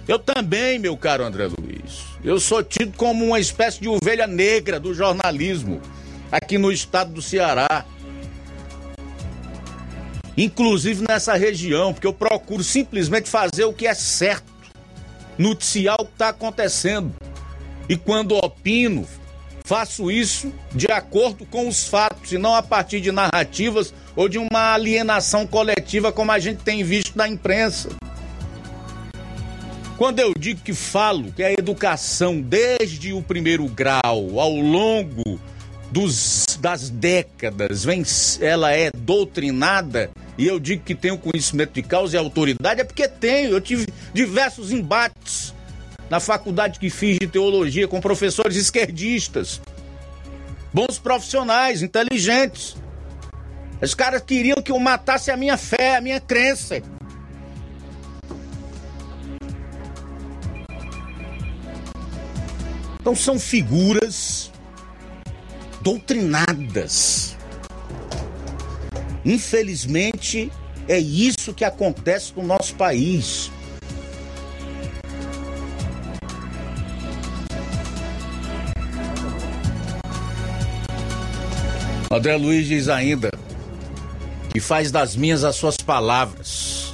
Eu 0.09 0.19
também, 0.19 0.79
meu 0.79 0.97
caro 0.97 1.25
André 1.25 1.47
Luiz, 1.47 2.05
eu 2.25 2.39
sou 2.39 2.63
tido 2.63 2.97
como 2.97 3.25
uma 3.25 3.41
espécie 3.41 3.81
de 3.81 3.89
ovelha 3.89 4.27
negra 4.27 4.79
do 4.79 4.95
jornalismo 4.95 5.81
aqui 6.31 6.59
no 6.59 6.71
estado 6.71 7.13
do 7.13 7.23
Ceará. 7.23 7.85
Inclusive 10.37 11.05
nessa 11.09 11.35
região, 11.35 11.93
porque 11.93 12.07
eu 12.07 12.13
procuro 12.13 12.63
simplesmente 12.63 13.29
fazer 13.29 13.65
o 13.65 13.73
que 13.73 13.87
é 13.87 13.95
certo, 13.95 14.53
noticiar 15.37 15.97
o 15.99 16.05
que 16.05 16.13
está 16.13 16.29
acontecendo. 16.29 17.15
E 17.89 17.97
quando 17.97 18.37
opino, 18.37 19.07
Faço 19.67 20.13
isso 20.13 20.53
de 20.73 20.87
acordo 20.93 21.45
com 21.45 21.67
os 21.67 21.89
fatos 21.89 22.31
e 22.31 22.39
não 22.39 22.55
a 22.55 22.63
partir 22.63 23.01
de 23.01 23.11
narrativas 23.11 23.93
ou 24.15 24.29
de 24.29 24.39
uma 24.39 24.73
alienação 24.73 25.45
coletiva 25.45 26.13
como 26.13 26.31
a 26.31 26.39
gente 26.39 26.63
tem 26.63 26.85
visto 26.85 27.19
na 27.19 27.27
imprensa. 27.27 27.89
Quando 29.97 30.21
eu 30.21 30.35
digo 30.39 30.61
que 30.61 30.75
falo 30.75 31.33
que 31.33 31.43
a 31.43 31.51
educação 31.53 32.39
desde 32.41 33.15
o 33.15 33.23
primeiro 33.23 33.67
grau 33.67 34.39
ao 34.39 34.55
longo 34.55 35.41
dos, 35.91 36.45
das 36.61 36.91
décadas 36.91 37.83
vem, 37.83 38.03
ela 38.43 38.73
é 38.73 38.91
doutrinada 38.91 40.11
e 40.37 40.47
eu 40.47 40.61
digo 40.61 40.83
que 40.83 40.95
tenho 40.95 41.17
conhecimento 41.17 41.73
de 41.73 41.83
causa 41.83 42.15
e 42.15 42.19
autoridade 42.19 42.83
é 42.83 42.85
porque 42.85 43.09
tenho. 43.09 43.53
Eu 43.53 43.61
tive 43.61 43.87
diversos 44.13 44.71
embates 44.71 45.55
na 46.11 46.21
faculdade 46.21 46.79
que 46.79 46.91
fiz 46.91 47.19
de 47.19 47.27
teologia 47.27 47.89
com 47.89 47.99
professores 47.99 48.55
esquerdistas, 48.57 49.63
bons 50.75 50.99
profissionais, 50.99 51.83
inteligentes. 51.83 52.77
Os 53.81 53.95
caras 53.95 54.21
queriam 54.21 54.61
que 54.61 54.73
eu 54.73 54.79
matasse 54.79 55.31
a 55.31 55.39
minha 55.39 55.57
fé, 55.57 55.97
a 55.97 56.03
minha 56.03 56.21
crença. 56.21 56.83
Então 63.07 63.15
são 63.15 63.39
figuras 63.39 64.51
doutrinadas. 65.81 67.37
Infelizmente, 69.25 70.51
é 70.89 70.99
isso 70.99 71.55
que 71.55 71.65
acontece 71.65 72.33
no 72.35 72.43
nosso 72.43 72.75
país. 72.75 73.49
André 82.11 82.37
Luiz 82.37 82.67
diz 82.67 82.89
ainda 82.89 83.31
que 84.53 84.59
faz 84.59 84.91
das 84.91 85.15
minhas 85.15 85.45
as 85.45 85.55
suas 85.55 85.77
palavras. 85.77 86.93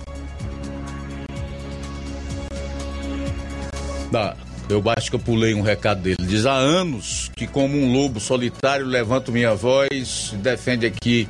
Ah, 4.15 4.37
eu 4.73 4.82
acho 4.97 5.11
que 5.11 5.16
eu 5.16 5.20
pulei 5.20 5.55
um 5.55 5.62
recado 5.62 6.01
dele. 6.03 6.16
Diz 6.20 6.47
há 6.47 6.55
anos 6.55 7.31
que, 7.36 7.47
como 7.47 7.77
um 7.77 7.93
lobo 7.93 8.19
solitário, 8.19 8.86
levanto 8.86 9.31
minha 9.31 9.55
voz 9.55 10.31
e 10.32 10.36
defende 10.36 10.86
aqui 10.86 11.28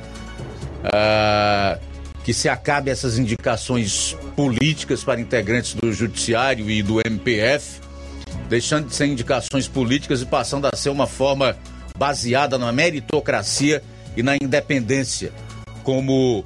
ah, 0.83 1.77
que 2.23 2.33
se 2.33 2.47
acabe 2.47 2.89
essas 2.89 3.17
indicações 3.19 4.15
políticas 4.35 5.03
para 5.03 5.19
integrantes 5.19 5.73
do 5.73 5.91
Judiciário 5.91 6.69
e 6.69 6.81
do 6.81 6.99
MPF, 7.05 7.81
deixando 8.49 8.87
de 8.87 8.95
ser 8.95 9.07
indicações 9.07 9.67
políticas 9.67 10.21
e 10.21 10.25
passando 10.25 10.67
a 10.67 10.75
ser 10.75 10.89
uma 10.89 11.07
forma 11.07 11.57
baseada 11.97 12.57
na 12.57 12.71
meritocracia 12.71 13.83
e 14.15 14.23
na 14.23 14.35
independência, 14.35 15.31
como 15.83 16.43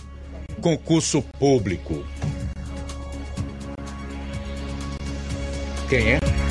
concurso 0.62 1.22
público. 1.40 2.04
Quem 5.90 6.14
é? 6.14 6.47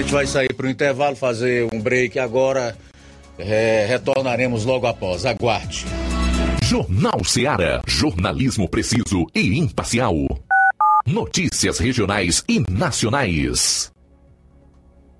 Gente 0.00 0.12
vai 0.12 0.26
sair 0.26 0.52
para 0.54 0.66
o 0.66 0.70
intervalo, 0.70 1.14
fazer 1.14 1.68
um 1.72 1.80
break 1.80 2.18
agora. 2.18 2.76
É, 3.38 3.86
retornaremos 3.88 4.64
logo 4.64 4.86
após. 4.86 5.26
Aguarde. 5.26 5.84
Jornal 6.62 7.22
Seara. 7.24 7.82
Jornalismo 7.86 8.68
preciso 8.68 9.26
e 9.34 9.58
imparcial. 9.58 10.14
Notícias 11.06 11.78
regionais 11.78 12.44
e 12.48 12.60
nacionais. 12.70 13.90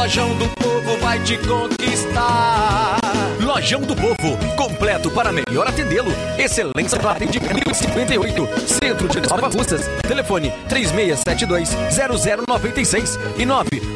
Lojão 0.00 0.34
do 0.36 0.48
Povo 0.56 0.96
vai 0.96 1.22
te 1.22 1.36
conquistar. 1.36 2.98
Lojão 3.38 3.82
do 3.82 3.94
Povo, 3.94 4.34
completo 4.56 5.10
para 5.10 5.30
melhor 5.30 5.66
atendê-lo. 5.66 6.10
Excelência 6.38 6.98
para 6.98 7.10
atendimento 7.10 7.74
58, 7.74 8.48
Centro 8.66 9.06
de 9.06 9.20
Nova 9.20 9.48
Russas. 9.48 9.86
Telefone 10.08 10.50
3672-0096 10.70 13.18
e 13.36 13.44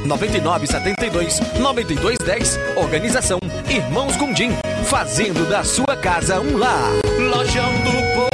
99972-9210. 0.06 2.58
Organização 2.76 3.38
Irmãos 3.66 4.14
Gundim, 4.16 4.50
fazendo 4.84 5.48
da 5.48 5.64
sua 5.64 5.96
casa 5.96 6.38
um 6.38 6.58
lar. 6.58 6.90
Lojão 7.18 7.72
do 7.78 7.92
Povo. 8.14 8.33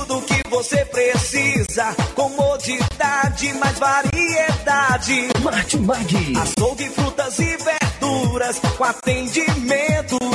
você 0.61 0.85
precisa. 0.85 1.95
Comodidade, 2.13 3.53
mais 3.55 3.79
variedade. 3.79 5.29
Martimag. 5.41 6.33
Açougue, 6.37 6.89
frutas 6.89 7.39
e 7.39 7.57
verduras 7.57 7.81
verduras 8.01 8.59
com 8.77 8.83
atendimento 8.83 10.20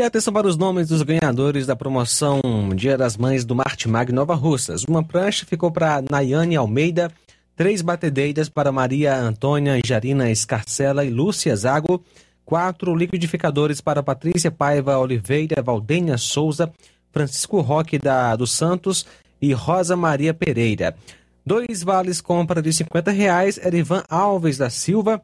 E 0.00 0.02
atenção 0.02 0.32
para 0.32 0.46
os 0.46 0.56
nomes 0.56 0.88
dos 0.88 1.02
ganhadores 1.02 1.66
da 1.66 1.76
promoção 1.76 2.40
Dia 2.74 2.96
das 2.96 3.18
Mães 3.18 3.44
do 3.44 3.54
Martimag 3.54 4.10
Nova 4.10 4.34
Russas. 4.34 4.82
Uma 4.88 5.04
prancha 5.04 5.44
ficou 5.44 5.70
para 5.70 6.02
Nayane 6.10 6.56
Almeida, 6.56 7.12
três 7.54 7.82
batedeiras 7.82 8.48
para 8.48 8.72
Maria 8.72 9.14
Antônia 9.14 9.78
Jarina 9.84 10.30
Escarcela 10.30 11.04
e 11.04 11.10
Lúcia 11.10 11.54
Zago, 11.54 12.02
quatro 12.46 12.96
liquidificadores 12.96 13.82
para 13.82 14.02
Patrícia 14.02 14.50
Paiva 14.50 14.96
Oliveira, 14.96 15.60
Valdênia 15.60 16.16
Souza, 16.16 16.72
Francisco 17.12 17.60
Roque 17.60 17.98
da, 17.98 18.34
dos 18.34 18.52
Santos 18.52 19.04
e 19.38 19.52
Rosa 19.52 19.96
Maria 19.96 20.32
Pereira. 20.32 20.96
Dois 21.44 21.82
vales 21.82 22.22
compra 22.22 22.62
de 22.62 22.72
50 22.72 23.10
reais, 23.10 23.58
Erivan 23.58 24.02
Alves 24.08 24.56
da 24.56 24.70
Silva 24.70 25.20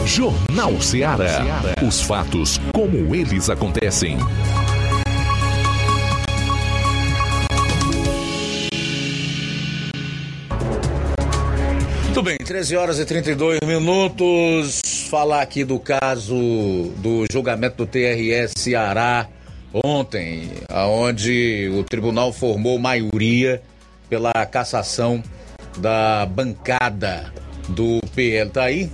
Jornal 0.06 0.80
Ceará. 0.81 1.39
Os 1.85 2.01
fatos 2.01 2.60
como 2.73 3.15
eles 3.15 3.49
acontecem. 3.49 4.18
Muito 12.06 12.23
bem, 12.23 12.38
13 12.38 12.76
horas 12.76 12.99
e 12.99 13.06
32 13.06 13.60
minutos. 13.65 14.81
Falar 15.10 15.41
aqui 15.41 15.64
do 15.64 15.80
caso 15.80 16.35
do 16.97 17.26
julgamento 17.31 17.77
do 17.77 17.88
TRS 17.88 18.53
Ceará 18.57 19.27
ontem, 19.73 20.51
aonde 20.69 21.72
o 21.73 21.84
tribunal 21.84 22.31
formou 22.31 22.77
maioria 22.77 23.61
pela 24.10 24.34
cassação 24.45 25.23
da 25.77 26.26
bancada 26.26 27.31
do 27.69 27.99
PL. 28.15 28.49
Tá 28.49 28.64
aí? 28.64 28.91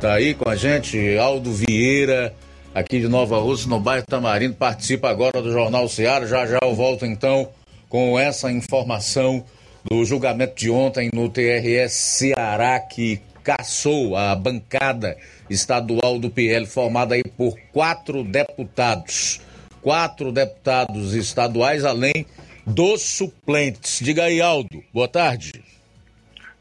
Tá 0.00 0.14
aí 0.14 0.34
com 0.34 0.48
a 0.48 0.54
gente, 0.54 1.16
Aldo 1.18 1.52
Vieira, 1.52 2.32
aqui 2.74 3.00
de 3.00 3.08
Nova 3.08 3.38
Rússia, 3.38 3.68
no 3.68 3.80
bairro 3.80 4.04
Tamarindo, 4.06 4.54
participa 4.54 5.08
agora 5.08 5.42
do 5.42 5.52
Jornal 5.52 5.88
Ceará. 5.88 6.26
Já 6.26 6.46
já 6.46 6.58
eu 6.62 6.74
volto 6.74 7.04
então 7.04 7.48
com 7.88 8.18
essa 8.18 8.52
informação 8.52 9.44
do 9.84 10.04
julgamento 10.04 10.54
de 10.56 10.70
ontem 10.70 11.10
no 11.12 11.28
TRS 11.28 11.92
Ceará 11.92 12.78
que 12.80 13.20
caçou 13.42 14.16
a 14.16 14.34
bancada 14.34 15.16
estadual 15.48 16.18
do 16.18 16.28
PL, 16.28 16.66
formada 16.66 17.14
aí 17.14 17.22
por 17.22 17.56
quatro 17.72 18.24
deputados. 18.24 19.40
Quatro 19.80 20.32
deputados 20.32 21.14
estaduais, 21.14 21.84
além 21.84 22.26
dos 22.66 23.02
suplentes. 23.02 24.00
Diga 24.00 24.24
aí, 24.24 24.40
Aldo. 24.40 24.82
Boa 24.92 25.08
tarde. 25.08 25.62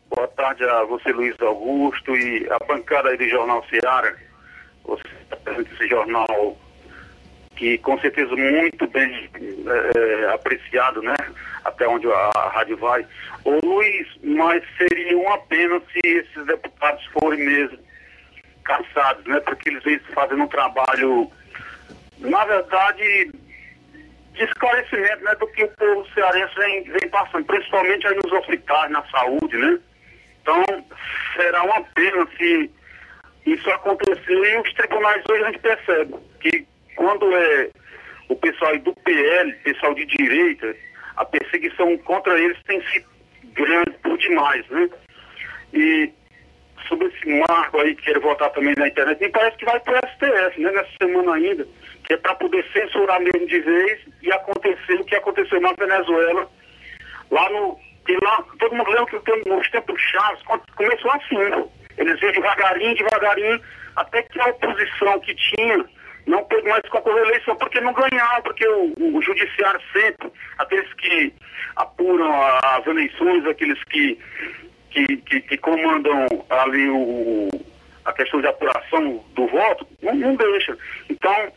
Boa 0.10 0.27
tarde 0.30 0.64
a 0.64 0.84
você, 0.84 1.11
Luiz 1.11 1.36
Augusto, 1.41 2.15
e 2.15 2.48
a 2.49 2.60
bancada 2.65 3.10
aí 3.10 3.18
do 3.18 3.27
Jornal 3.27 3.65
Ceará. 3.69 4.15
Você 4.86 5.03
apresenta 5.32 5.73
esse 5.73 5.88
jornal 5.90 6.57
que 7.56 7.77
com 7.80 7.99
certeza 7.99 8.36
muito 8.36 8.88
bem 8.88 9.30
é, 9.36 10.34
apreciado, 10.34 11.02
né? 11.02 11.15
Até 11.64 11.88
onde 11.88 12.06
a, 12.07 12.32
a 12.36 12.49
rádio 12.49 12.77
vai. 12.77 13.06
Ô 13.44 13.60
Luiz, 13.64 14.07
mas 14.23 14.64
seria 14.77 15.18
uma 15.18 15.38
pena 15.40 15.82
se 15.91 16.07
esses 16.07 16.45
deputados 16.45 17.03
forem 17.06 17.44
mesmo 17.45 17.80
caçados, 18.64 19.26
né? 19.26 19.40
Porque 19.40 19.69
eles 19.69 19.84
vêm 19.84 19.99
fazendo 20.14 20.44
um 20.44 20.48
trabalho, 20.48 21.32
na 22.19 22.45
verdade, 22.45 23.32
de 24.35 24.43
esclarecimento 24.43 25.23
né, 25.23 25.35
do 25.35 25.47
que 25.47 25.63
o 25.63 25.67
povo 25.69 26.07
cearense 26.13 26.55
vem, 26.55 26.83
vem 26.83 27.09
passando, 27.09 27.45
principalmente 27.45 28.05
aí 28.07 28.15
nos 28.15 28.31
hospitais, 28.31 28.91
na 28.91 29.03
saúde, 29.05 29.57
né? 29.57 29.79
Então, 30.41 30.63
será 31.35 31.63
uma 31.63 31.81
pena 31.95 32.27
se 32.37 32.69
isso 33.45 33.69
acontecer 33.71 34.33
e 34.33 34.59
os 34.59 34.73
tribunais 34.73 35.23
hoje 35.29 35.43
a 35.43 35.47
gente 35.47 35.59
percebe 35.59 36.15
que 36.39 36.67
quando 36.95 37.35
é 37.35 37.69
o 38.29 38.35
pessoal 38.35 38.77
do 38.79 38.93
PL, 38.93 39.53
pessoal 39.63 39.93
de 39.93 40.05
direita, 40.05 40.75
a 41.15 41.25
perseguição 41.25 41.97
contra 41.99 42.37
eles 42.39 42.57
tem 42.63 42.81
sido 42.87 43.07
grande 43.53 43.91
por 44.03 44.17
demais, 44.17 44.67
né? 44.69 44.89
E 45.73 46.11
sobre 46.87 47.07
esse 47.07 47.43
marco 47.47 47.79
aí 47.79 47.95
que 47.95 48.03
quer 48.03 48.19
votar 48.19 48.49
também 48.51 48.75
na 48.77 48.87
internet, 48.87 49.19
me 49.19 49.29
parece 49.29 49.57
que 49.57 49.65
vai 49.65 49.79
para 49.79 49.99
o 49.99 50.09
STF, 50.09 50.61
né? 50.61 50.71
Nessa 50.71 50.91
semana 51.01 51.33
ainda, 51.35 51.67
que 52.06 52.14
é 52.14 52.18
para 52.18 52.36
poder 52.36 52.65
censurar 52.72 53.19
mesmo 53.19 53.48
de 53.48 53.60
vez 53.60 53.99
e 54.22 54.32
acontecer 54.32 54.94
o 54.94 55.06
que 55.06 55.15
aconteceu 55.15 55.60
na 55.60 55.73
Venezuela, 55.73 56.49
lá 57.32 57.49
no. 57.49 57.80
E 58.07 58.14
lá, 58.23 58.44
todo 58.60 58.76
mundo 58.76 58.91
lembra 58.91 59.19
que 59.19 59.49
nos 59.49 59.69
tempos 59.72 59.99
chaves 59.99 60.44
começou 60.76 61.11
assim, 61.11 61.38
né? 61.38 61.65
Eles 61.98 62.22
iam 62.22 62.32
devagarinho, 62.34 62.95
devagarinho, 62.95 63.61
até 63.95 64.22
que 64.22 64.40
a 64.40 64.49
oposição 64.49 65.19
que 65.22 65.34
tinha 65.34 65.86
não 66.27 66.44
pôde 66.44 66.68
mais 66.68 66.82
concorrer 66.90 67.23
à 67.23 67.27
eleição, 67.27 67.56
porque 67.56 67.82
não 67.82 67.94
ganharam, 67.94 68.44
porque 68.44 68.68
o, 68.68 68.94
o, 68.98 69.22
judiciário 69.22 69.80
sempre, 69.91 70.32
aqueles 70.57 70.91
que 70.94 71.34
apuram 71.76 72.32
as 72.64 72.86
eleições, 72.86 73.45
aqueles 73.45 73.84
que, 73.86 74.19
que, 74.91 75.18
que, 75.18 75.41
que 75.41 75.57
comandam 75.57 76.27
ali 76.49 76.90
o, 76.90 77.49
a 78.06 78.14
questão 78.14 78.41
de 78.41 78.48
apuração 78.48 79.23
do 79.34 79.48
voto, 79.48 79.88
não, 80.02 80.15
não 80.15 80.36
deixa. 80.36 80.77
Então, 81.10 81.52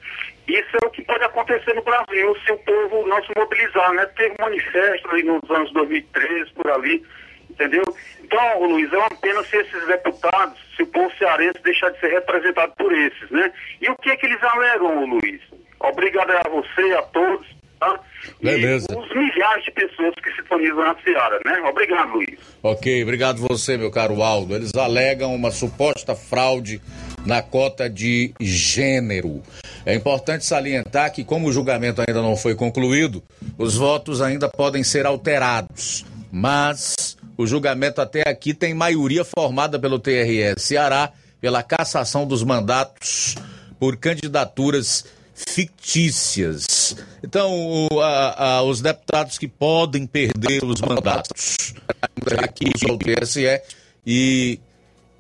isso 0.49 0.77
é 0.83 0.87
o 0.87 0.91
que 0.91 1.03
pode 1.03 1.23
acontecer 1.25 1.75
no 1.75 1.83
Brasil 1.83 2.37
se 2.45 2.53
o 2.53 2.59
povo 2.59 3.07
não 3.07 3.23
se 3.23 3.31
mobilizar, 3.37 3.93
né? 3.93 4.07
Teve 4.17 4.35
manifesto 4.41 5.09
aí 5.11 5.23
nos 5.23 5.51
anos 5.51 5.73
2013, 5.73 6.51
por 6.53 6.71
ali, 6.71 7.05
entendeu? 7.51 7.83
Então, 8.25 8.67
Luiz, 8.67 8.91
é 8.93 8.97
uma 8.97 9.11
pena 9.11 9.43
se 9.45 9.57
esses 9.59 9.87
deputados, 9.87 10.59
se 10.75 10.83
o 10.83 10.87
povo 10.87 11.13
cearense 11.19 11.63
deixar 11.63 11.91
de 11.91 12.01
ser 12.01 12.09
representado 12.09 12.73
por 12.79 12.93
esses, 12.93 13.31
né? 13.31 13.53
E 13.81 13.91
o 13.91 13.97
que 13.97 14.11
é 14.11 14.17
que 14.17 14.27
eles 14.27 14.43
alegam, 14.43 15.05
Luiz? 15.07 15.41
Obrigado 15.81 16.31
a 16.31 16.49
você, 16.49 16.93
a 16.95 17.03
todos. 17.03 17.59
Tá? 17.79 18.01
Beleza. 18.43 18.87
E 18.91 18.97
os 18.97 19.09
milhares 19.15 19.65
de 19.65 19.71
pessoas 19.71 20.15
que 20.17 20.31
se 20.31 20.37
sintonizam 20.37 20.79
na 20.79 20.97
Seara, 21.05 21.39
né? 21.45 21.61
Obrigado, 21.69 22.11
Luiz. 22.13 22.39
Ok, 22.63 23.03
obrigado 23.05 23.39
você, 23.39 23.77
meu 23.77 23.91
caro 23.91 24.21
Aldo. 24.21 24.57
Eles 24.57 24.75
alegam 24.75 25.33
uma 25.33 25.53
suposta 25.53 26.17
fraude 26.17 26.81
na 27.25 27.41
cota 27.41 27.89
de 27.89 28.35
gênero. 28.41 29.43
É 29.87 29.95
importante 29.95 30.45
salientar 30.45 31.13
que, 31.13 31.25
como 31.25 31.49
o 31.49 31.53
julgamento 31.53 32.01
ainda 32.07 32.21
não 32.23 32.37
foi 32.37 32.55
concluído, 32.55 33.23
os 33.57 33.77
votos 33.77 34.21
ainda 34.21 34.49
podem 34.49 34.83
ser 34.85 35.07
alterados. 35.07 36.05
Mas 36.31 37.17
o 37.37 37.47
julgamento 37.47 38.01
até 38.01 38.29
aqui 38.29 38.53
tem 38.53 38.75
maioria 38.75 39.25
formada 39.25 39.79
pelo 39.79 39.99
TRE 39.99 40.55
Ceará 40.59 41.13
pela 41.41 41.63
cassação 41.63 42.27
dos 42.27 42.43
mandatos 42.43 43.37
por 43.79 43.97
candidaturas 43.97 45.05
fictícias. 45.35 46.97
Então, 47.23 47.89
o- 47.93 48.01
a- 48.01 48.57
a- 48.57 48.63
os 48.63 48.81
deputados 48.81 49.39
que 49.39 49.47
podem 49.47 50.07
perder 50.07 50.65
os 50.65 50.81
mandatos 50.81 51.75
aqui 52.43 52.71
ao 52.89 52.99
TSE 52.99 53.61
e 54.07 54.59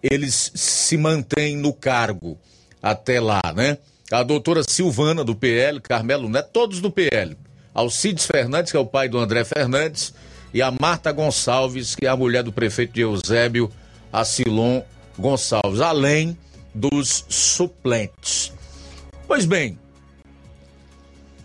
eles 0.02 0.50
se 0.54 0.96
mantêm 0.96 1.56
no 1.56 1.72
cargo 1.72 2.36
até 2.82 3.20
lá, 3.20 3.40
né? 3.54 3.78
A 4.10 4.22
doutora 4.22 4.62
Silvana, 4.66 5.22
do 5.22 5.34
PL, 5.34 5.80
Carmelo 5.80 6.30
Neto, 6.30 6.48
todos 6.50 6.80
do 6.80 6.90
PL. 6.90 7.36
Alcides 7.74 8.24
Fernandes, 8.24 8.72
que 8.72 8.76
é 8.78 8.80
o 8.80 8.86
pai 8.86 9.06
do 9.06 9.18
André 9.18 9.44
Fernandes, 9.44 10.14
e 10.52 10.62
a 10.62 10.70
Marta 10.70 11.12
Gonçalves, 11.12 11.94
que 11.94 12.06
é 12.06 12.08
a 12.08 12.16
mulher 12.16 12.42
do 12.42 12.50
prefeito 12.50 12.94
de 12.94 13.02
Eusébio, 13.02 13.70
Acilon 14.10 14.80
Gonçalves, 15.18 15.82
além 15.82 16.38
dos 16.74 17.26
suplentes. 17.28 18.50
Pois 19.26 19.44
bem, 19.44 19.78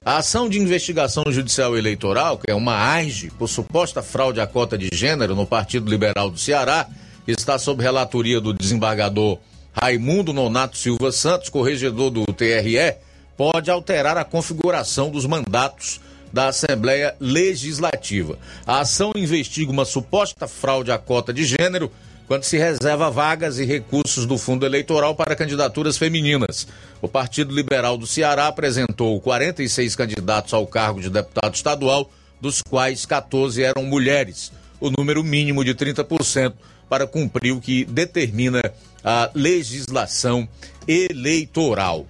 a 0.05 0.17
ação 0.17 0.47
de 0.47 0.57
investigação 0.57 1.25
judicial 1.27 1.77
eleitoral, 1.77 2.37
que 2.37 2.49
é 2.49 2.55
uma 2.55 2.93
AIGE, 2.93 3.29
por 3.31 3.49
suposta 3.49 4.01
fraude 4.01 4.39
à 4.39 4.47
cota 4.47 4.77
de 4.77 4.89
gênero 4.93 5.35
no 5.35 5.45
Partido 5.45 5.89
Liberal 5.89 6.29
do 6.29 6.37
Ceará, 6.37 6.87
está 7.27 7.59
sob 7.59 7.83
relatoria 7.83 8.39
do 8.39 8.53
desembargador 8.53 9.37
Raimundo 9.73 10.31
Nonato 10.31 10.77
Silva 10.77 11.11
Santos, 11.11 11.49
corregedor 11.49 12.11
do 12.11 12.25
TRE, 12.25 12.95
pode 13.35 13.71
alterar 13.71 14.17
a 14.17 14.23
configuração 14.23 15.09
dos 15.09 15.25
mandatos 15.25 15.99
da 16.31 16.47
Assembleia 16.47 17.15
Legislativa. 17.19 18.37
A 18.65 18.79
ação 18.79 19.11
investiga 19.15 19.71
uma 19.71 19.85
suposta 19.85 20.47
fraude 20.47 20.91
à 20.91 20.97
cota 20.97 21.33
de 21.33 21.43
gênero 21.43 21.91
quando 22.27 22.43
se 22.43 22.57
reserva 22.57 23.11
vagas 23.11 23.59
e 23.59 23.65
recursos 23.65 24.25
do 24.25 24.37
fundo 24.37 24.65
eleitoral 24.65 25.15
para 25.15 25.35
candidaturas 25.35 25.97
femininas. 25.97 26.67
O 27.01 27.07
Partido 27.07 27.53
Liberal 27.53 27.97
do 27.97 28.07
Ceará 28.07 28.47
apresentou 28.47 29.19
46 29.19 29.95
candidatos 29.95 30.53
ao 30.53 30.65
cargo 30.65 31.01
de 31.01 31.09
deputado 31.09 31.53
estadual, 31.53 32.09
dos 32.39 32.61
quais 32.61 33.05
14 33.05 33.61
eram 33.61 33.83
mulheres, 33.83 34.51
o 34.79 34.89
número 34.89 35.23
mínimo 35.23 35.63
de 35.63 35.75
30% 35.75 36.53
para 36.89 37.07
cumprir 37.07 37.51
o 37.51 37.61
que 37.61 37.85
determina 37.85 38.61
a 39.03 39.29
legislação 39.33 40.47
eleitoral. 40.87 42.07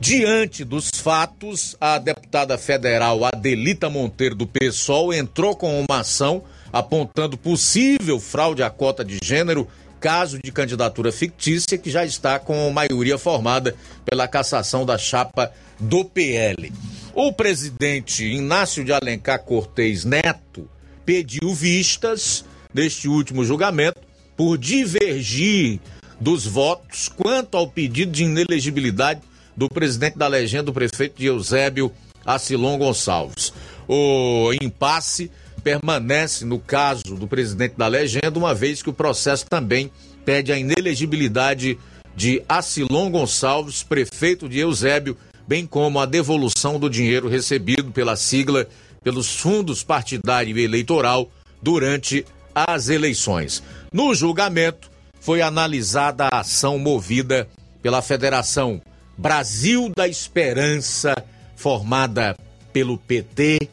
Diante 0.00 0.64
dos 0.64 0.90
fatos, 0.90 1.76
a 1.80 1.96
deputada 1.96 2.58
federal 2.58 3.24
Adelita 3.24 3.88
Monteiro 3.88 4.34
do 4.34 4.46
PSOL 4.46 5.14
entrou 5.14 5.54
com 5.54 5.80
uma 5.80 6.00
ação 6.00 6.42
apontando 6.72 7.36
possível 7.36 8.18
fraude 8.18 8.62
à 8.62 8.70
cota 8.70 9.04
de 9.04 9.18
gênero, 9.22 9.68
caso 10.00 10.40
de 10.42 10.50
candidatura 10.50 11.12
fictícia 11.12 11.78
que 11.78 11.90
já 11.90 12.04
está 12.04 12.40
com 12.40 12.68
maioria 12.70 13.16
formada 13.16 13.76
pela 14.04 14.26
cassação 14.26 14.84
da 14.84 14.98
chapa 14.98 15.52
do 15.78 16.04
PL. 16.04 16.72
O 17.14 17.32
presidente 17.32 18.24
Inácio 18.24 18.84
de 18.84 18.92
Alencar 18.92 19.40
Cortez 19.44 20.04
Neto 20.04 20.68
pediu 21.04 21.54
vistas 21.54 22.44
neste 22.74 23.06
último 23.06 23.44
julgamento 23.44 24.00
por 24.36 24.56
divergir 24.56 25.78
dos 26.22 26.46
votos 26.46 27.08
quanto 27.08 27.56
ao 27.56 27.66
pedido 27.66 28.12
de 28.12 28.22
inelegibilidade 28.22 29.20
do 29.56 29.68
presidente 29.68 30.16
da 30.16 30.28
legenda, 30.28 30.70
o 30.70 30.74
prefeito 30.74 31.18
de 31.18 31.26
Eusébio 31.26 31.90
Acilon 32.24 32.78
Gonçalves. 32.78 33.52
O 33.88 34.52
impasse 34.62 35.32
permanece 35.64 36.44
no 36.44 36.60
caso 36.60 37.16
do 37.16 37.26
presidente 37.26 37.74
da 37.76 37.88
legenda, 37.88 38.38
uma 38.38 38.54
vez 38.54 38.80
que 38.80 38.88
o 38.88 38.92
processo 38.92 39.46
também 39.46 39.90
pede 40.24 40.52
a 40.52 40.58
inelegibilidade 40.58 41.76
de 42.14 42.40
Acilon 42.48 43.10
Gonçalves, 43.10 43.82
prefeito 43.82 44.48
de 44.48 44.60
Eusébio, 44.60 45.16
bem 45.46 45.66
como 45.66 45.98
a 45.98 46.06
devolução 46.06 46.78
do 46.78 46.88
dinheiro 46.88 47.28
recebido 47.28 47.90
pela 47.90 48.14
sigla 48.14 48.68
pelos 49.02 49.34
fundos 49.34 49.82
partidário 49.82 50.56
e 50.56 50.62
eleitoral 50.62 51.28
durante 51.60 52.24
as 52.54 52.88
eleições. 52.88 53.60
No 53.92 54.14
julgamento, 54.14 54.91
foi 55.22 55.40
analisada 55.40 56.26
a 56.26 56.40
ação 56.40 56.78
movida 56.80 57.48
pela 57.80 58.02
Federação 58.02 58.82
Brasil 59.16 59.90
da 59.96 60.08
Esperança, 60.08 61.14
formada 61.54 62.36
pelo 62.72 62.98
PT, 62.98 63.68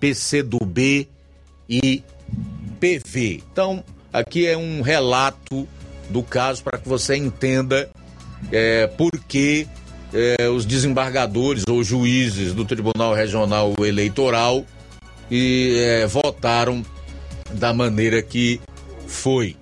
PCdoB 0.00 1.08
e 1.68 2.02
PV. 2.80 3.44
Então, 3.52 3.84
aqui 4.12 4.44
é 4.44 4.56
um 4.56 4.82
relato 4.82 5.68
do 6.10 6.22
caso 6.22 6.64
para 6.64 6.78
que 6.78 6.88
você 6.88 7.16
entenda 7.16 7.88
é, 8.50 8.88
por 8.88 9.12
que 9.28 9.68
é, 10.12 10.48
os 10.48 10.66
desembargadores 10.66 11.62
ou 11.68 11.84
juízes 11.84 12.52
do 12.52 12.64
Tribunal 12.64 13.14
Regional 13.14 13.72
Eleitoral 13.78 14.64
e, 15.30 15.76
é, 15.78 16.06
votaram 16.08 16.84
da 17.52 17.72
maneira 17.72 18.20
que 18.20 18.60
foi. 19.06 19.54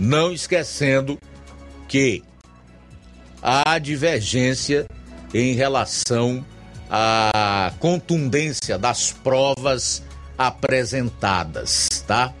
Não 0.00 0.32
esquecendo 0.32 1.18
que 1.88 2.22
há 3.42 3.78
divergência 3.78 4.86
em 5.32 5.54
relação 5.54 6.44
à 6.88 7.72
contundência 7.78 8.78
das 8.78 9.12
provas 9.12 10.02
apresentadas, 10.38 11.88
tá? 12.06 12.32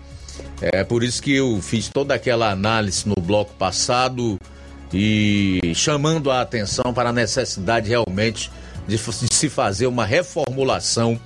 É 0.60 0.82
por 0.82 1.02
isso 1.02 1.22
que 1.22 1.34
eu 1.34 1.60
fiz 1.60 1.88
toda 1.88 2.14
aquela 2.14 2.50
análise 2.50 3.06
no 3.06 3.14
bloco 3.20 3.52
passado 3.54 4.38
e 4.92 5.72
chamando 5.74 6.30
a 6.30 6.40
atenção 6.40 6.92
para 6.94 7.10
a 7.10 7.12
necessidade 7.12 7.88
realmente 7.88 8.50
de, 8.86 8.98
se 8.98 9.48
fazer 9.48 9.86
uma 9.86 10.04
reformulação 10.04 11.18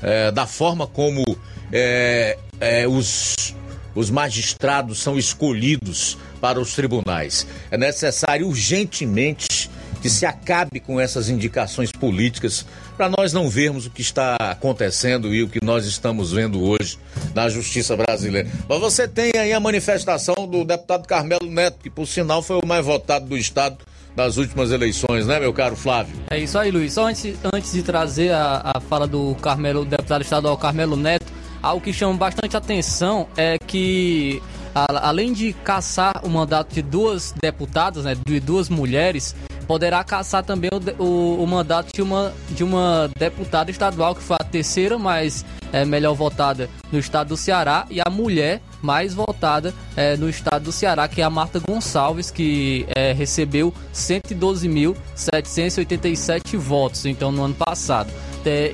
é, 0.00 0.30
da 0.30 0.46
forma 0.46 0.86
como 0.86 1.24
é, 1.72 2.38
é, 2.60 2.86
os, 2.86 3.54
os 3.98 4.10
magistrados 4.10 5.00
são 5.00 5.18
escolhidos 5.18 6.16
para 6.40 6.60
os 6.60 6.72
tribunais. 6.72 7.44
É 7.68 7.76
necessário 7.76 8.46
urgentemente 8.46 9.68
que 10.00 10.08
se 10.08 10.24
acabe 10.24 10.78
com 10.78 11.00
essas 11.00 11.28
indicações 11.28 11.90
políticas 11.90 12.64
para 12.96 13.08
nós 13.08 13.32
não 13.32 13.50
vermos 13.50 13.86
o 13.86 13.90
que 13.90 14.00
está 14.00 14.36
acontecendo 14.36 15.34
e 15.34 15.42
o 15.42 15.48
que 15.48 15.58
nós 15.64 15.84
estamos 15.84 16.30
vendo 16.30 16.62
hoje 16.62 16.96
na 17.34 17.48
justiça 17.48 17.96
brasileira. 17.96 18.48
Mas 18.68 18.78
você 18.78 19.08
tem 19.08 19.32
aí 19.36 19.52
a 19.52 19.58
manifestação 19.58 20.46
do 20.48 20.64
deputado 20.64 21.04
Carmelo 21.04 21.50
Neto, 21.50 21.78
que 21.82 21.90
por 21.90 22.06
sinal 22.06 22.40
foi 22.40 22.60
o 22.62 22.66
mais 22.66 22.86
votado 22.86 23.26
do 23.26 23.36
estado 23.36 23.78
nas 24.14 24.36
últimas 24.36 24.70
eleições, 24.70 25.26
né, 25.26 25.40
meu 25.40 25.52
caro 25.52 25.74
Flávio? 25.74 26.14
É 26.30 26.38
isso 26.38 26.56
aí, 26.56 26.70
Luiz. 26.70 26.92
Só 26.92 27.08
antes, 27.08 27.36
antes 27.52 27.72
de 27.72 27.82
trazer 27.82 28.32
a, 28.32 28.72
a 28.76 28.80
fala 28.80 29.08
do 29.08 29.34
Carmelo, 29.42 29.84
deputado 29.84 30.22
estadual 30.22 30.56
Carmelo 30.56 30.96
Neto, 30.96 31.26
algo 31.62 31.80
que 31.80 31.92
chama 31.92 32.14
bastante 32.14 32.56
atenção 32.56 33.28
é 33.36 33.56
que, 33.58 34.42
além 34.74 35.32
de 35.32 35.52
caçar 35.52 36.20
o 36.24 36.28
mandato 36.28 36.74
de 36.74 36.82
duas 36.82 37.32
deputadas, 37.40 38.04
né, 38.04 38.16
de 38.26 38.40
duas 38.40 38.68
mulheres, 38.68 39.36
poderá 39.66 40.02
caçar 40.02 40.42
também 40.42 40.70
o, 40.72 40.78
o, 41.02 41.42
o, 41.42 41.46
mandato 41.46 41.94
de 41.94 42.00
uma, 42.00 42.32
de 42.48 42.64
uma 42.64 43.10
deputada 43.18 43.70
estadual, 43.70 44.14
que 44.14 44.22
foi 44.22 44.36
a 44.40 44.44
terceira 44.44 44.98
mais 44.98 45.44
é, 45.70 45.84
melhor 45.84 46.14
votada 46.14 46.70
no 46.90 46.98
estado 46.98 47.28
do 47.28 47.36
Ceará, 47.36 47.86
e 47.90 48.00
a 48.00 48.08
mulher 48.10 48.62
mais 48.80 49.12
votada 49.12 49.74
é, 49.94 50.16
no 50.16 50.26
estado 50.28 50.64
do 50.64 50.72
Ceará, 50.72 51.06
que 51.06 51.20
é 51.20 51.24
a 51.24 51.30
Marta 51.30 51.60
Gonçalves, 51.60 52.30
que 52.30 52.86
é, 52.96 53.12
recebeu 53.12 53.74
112.787 53.92 56.56
votos, 56.56 57.04
então, 57.04 57.30
no 57.30 57.44
ano 57.44 57.54
passado. 57.54 58.10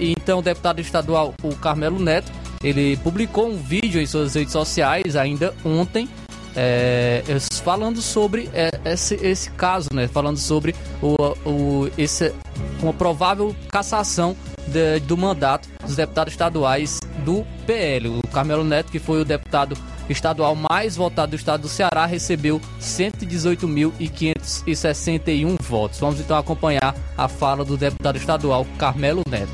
Então, 0.00 0.38
o 0.38 0.42
deputado 0.42 0.80
estadual, 0.80 1.34
o 1.42 1.52
Carmelo 1.56 1.98
Neto, 1.98 2.30
ele 2.64 2.96
publicou 2.96 3.50
um 3.50 3.56
vídeo 3.56 4.00
em 4.00 4.06
suas 4.06 4.34
redes 4.34 4.52
sociais 4.52 5.14
ainda 5.14 5.54
ontem, 5.64 6.08
é, 6.56 7.22
falando 7.62 8.00
sobre 8.00 8.48
é, 8.54 8.70
esse, 8.86 9.16
esse 9.16 9.50
caso, 9.50 9.90
né? 9.92 10.08
Falando 10.08 10.38
sobre 10.38 10.74
o, 11.02 11.14
o, 11.48 11.90
esse, 11.98 12.32
uma 12.82 12.94
provável 12.94 13.54
cassação 13.70 14.34
de, 14.66 14.98
do 15.00 15.14
mandato 15.16 15.68
dos 15.84 15.96
deputados 15.96 16.32
estaduais 16.32 17.00
do 17.24 17.44
PL. 17.66 18.08
O 18.08 18.22
Carmelo 18.28 18.62
Neto, 18.64 18.90
que 18.90 18.98
foi 18.98 19.20
o 19.20 19.24
deputado 19.24 19.76
estadual 20.08 20.56
mais 20.56 20.96
votado 20.96 21.30
do 21.30 21.36
estado 21.36 21.60
do 21.62 21.68
Ceará, 21.68 22.04
recebeu 22.06 22.60
118.561 22.80 25.62
votos. 25.62 26.00
Vamos 26.00 26.18
então 26.18 26.38
acompanhar 26.38 26.94
a 27.16 27.28
fala 27.28 27.64
do 27.64 27.76
deputado 27.76 28.16
estadual 28.16 28.66
Carmelo 28.78 29.22
Neto. 29.28 29.52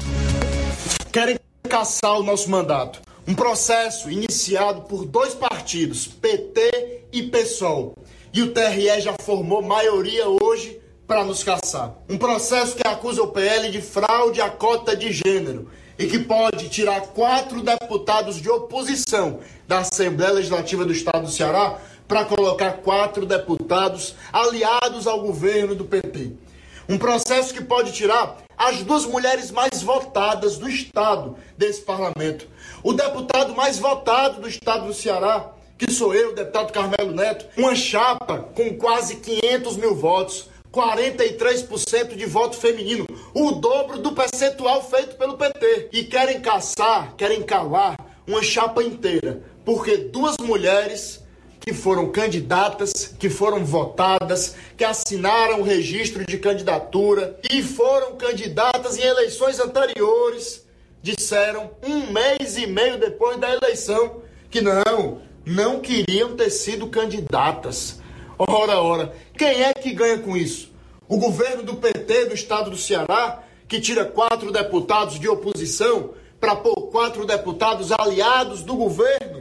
querem 1.11 1.37
caçar 1.71 2.19
o 2.19 2.25
nosso 2.25 2.51
mandato. 2.51 3.01
Um 3.27 3.33
processo 3.33 4.11
iniciado 4.11 4.83
por 4.83 5.05
dois 5.05 5.35
partidos, 5.35 6.09
PT 6.09 7.05
e 7.13 7.23
PSOL. 7.23 7.95
E 8.35 8.43
o 8.43 8.53
TRE 8.53 9.01
já 9.01 9.15
formou 9.23 9.63
maioria 9.63 10.29
hoje 10.29 10.81
para 11.07 11.25
nos 11.25 11.45
caçar. 11.45 11.95
Um 12.09 12.19
processo 12.19 12.75
que 12.75 12.87
acusa 12.87 13.23
o 13.23 13.29
PL 13.29 13.71
de 13.71 13.81
fraude 13.81 14.41
à 14.41 14.51
cota 14.51 14.97
de 14.97 15.13
gênero 15.13 15.71
e 15.97 16.07
que 16.09 16.19
pode 16.19 16.69
tirar 16.69 17.03
quatro 17.03 17.63
deputados 17.63 18.43
de 18.43 18.51
oposição 18.51 19.39
da 19.69 19.79
Assembleia 19.79 20.33
Legislativa 20.33 20.85
do 20.85 20.93
Estado 20.93 21.23
do 21.23 21.31
Ceará 21.31 21.79
para 22.09 22.25
colocar 22.25 22.79
quatro 22.79 23.25
deputados 23.25 24.17
aliados 24.33 25.07
ao 25.07 25.21
governo 25.21 25.77
do 25.77 25.85
PT. 25.85 26.33
Um 26.89 26.99
processo 26.99 27.55
que 27.55 27.63
pode 27.63 27.93
tirar 27.93 28.39
as 28.61 28.83
duas 28.83 29.07
mulheres 29.07 29.51
mais 29.51 29.83
votadas 29.83 30.59
do 30.59 30.69
Estado 30.69 31.35
desse 31.57 31.81
parlamento. 31.81 32.47
O 32.83 32.93
deputado 32.93 33.55
mais 33.55 33.79
votado 33.79 34.43
do 34.43 34.47
Estado 34.47 34.87
do 34.87 34.93
Ceará, 34.93 35.53
que 35.79 35.91
sou 35.91 36.15
eu, 36.15 36.33
o 36.33 36.35
deputado 36.35 36.71
Carmelo 36.71 37.13
Neto, 37.13 37.47
uma 37.57 37.75
chapa 37.75 38.51
com 38.55 38.77
quase 38.77 39.17
500 39.17 39.79
mil 39.79 39.95
votos, 39.95 40.51
43% 40.71 42.15
de 42.15 42.27
voto 42.27 42.55
feminino, 42.55 43.07
o 43.33 43.53
dobro 43.53 43.99
do 43.99 44.13
percentual 44.13 44.85
feito 44.85 45.17
pelo 45.17 45.39
PT. 45.39 45.89
E 45.91 46.05
querem 46.05 46.39
caçar, 46.39 47.15
querem 47.17 47.43
calar 47.43 47.97
uma 48.27 48.43
chapa 48.43 48.83
inteira, 48.83 49.43
porque 49.65 49.97
duas 49.97 50.37
mulheres 50.37 51.20
que 51.61 51.75
foram 51.75 52.11
candidatas, 52.11 53.15
que 53.19 53.29
foram 53.29 53.65
votadas, 53.65 54.57
que 54.77 54.85
assinaram 54.85 55.61
o 55.61 55.63
registro 55.63 56.25
de 56.25 56.39
candidatura 56.39 57.39
e 57.51 57.63
foram 57.63 58.17
candidatas 58.17 58.99
em 58.99 59.03
eleições 59.03 59.61
anteriores, 59.61 60.65
disseram 61.03 61.71
um 61.87 62.11
mês 62.11 62.57
e 62.57 62.67
meio 62.67 62.99
depois 62.99 63.39
da 63.39 63.55
eleição 63.55 64.23
que 64.51 64.61
não, 64.61 65.21
não 65.45 65.81
queriam 65.81 66.35
ter 66.35 66.51
sido 66.51 66.89
candidatas. 66.89 68.01
Ora, 68.39 68.81
ora, 68.81 69.13
quem 69.37 69.63
é 69.63 69.73
que 69.75 69.93
ganha 69.93 70.19
com 70.19 70.37
isso? 70.37 70.73
O 71.07 71.19
governo 71.19 71.63
do 71.63 71.77
PT 71.77 72.27
do 72.27 72.35
estado 72.35 72.71
do 72.71 72.77
Ceará, 72.77 73.43
que 73.69 73.81
tira 73.81 74.05
quatro 74.05 74.51
deputados 74.51 75.19
de 75.19 75.29
oposição 75.29 76.15
para 76.41 76.57
pôr 76.57 76.89
quatro 76.91 77.27
deputados 77.27 77.93
aliados 77.93 78.63
do 78.63 78.75
governo? 78.75 79.40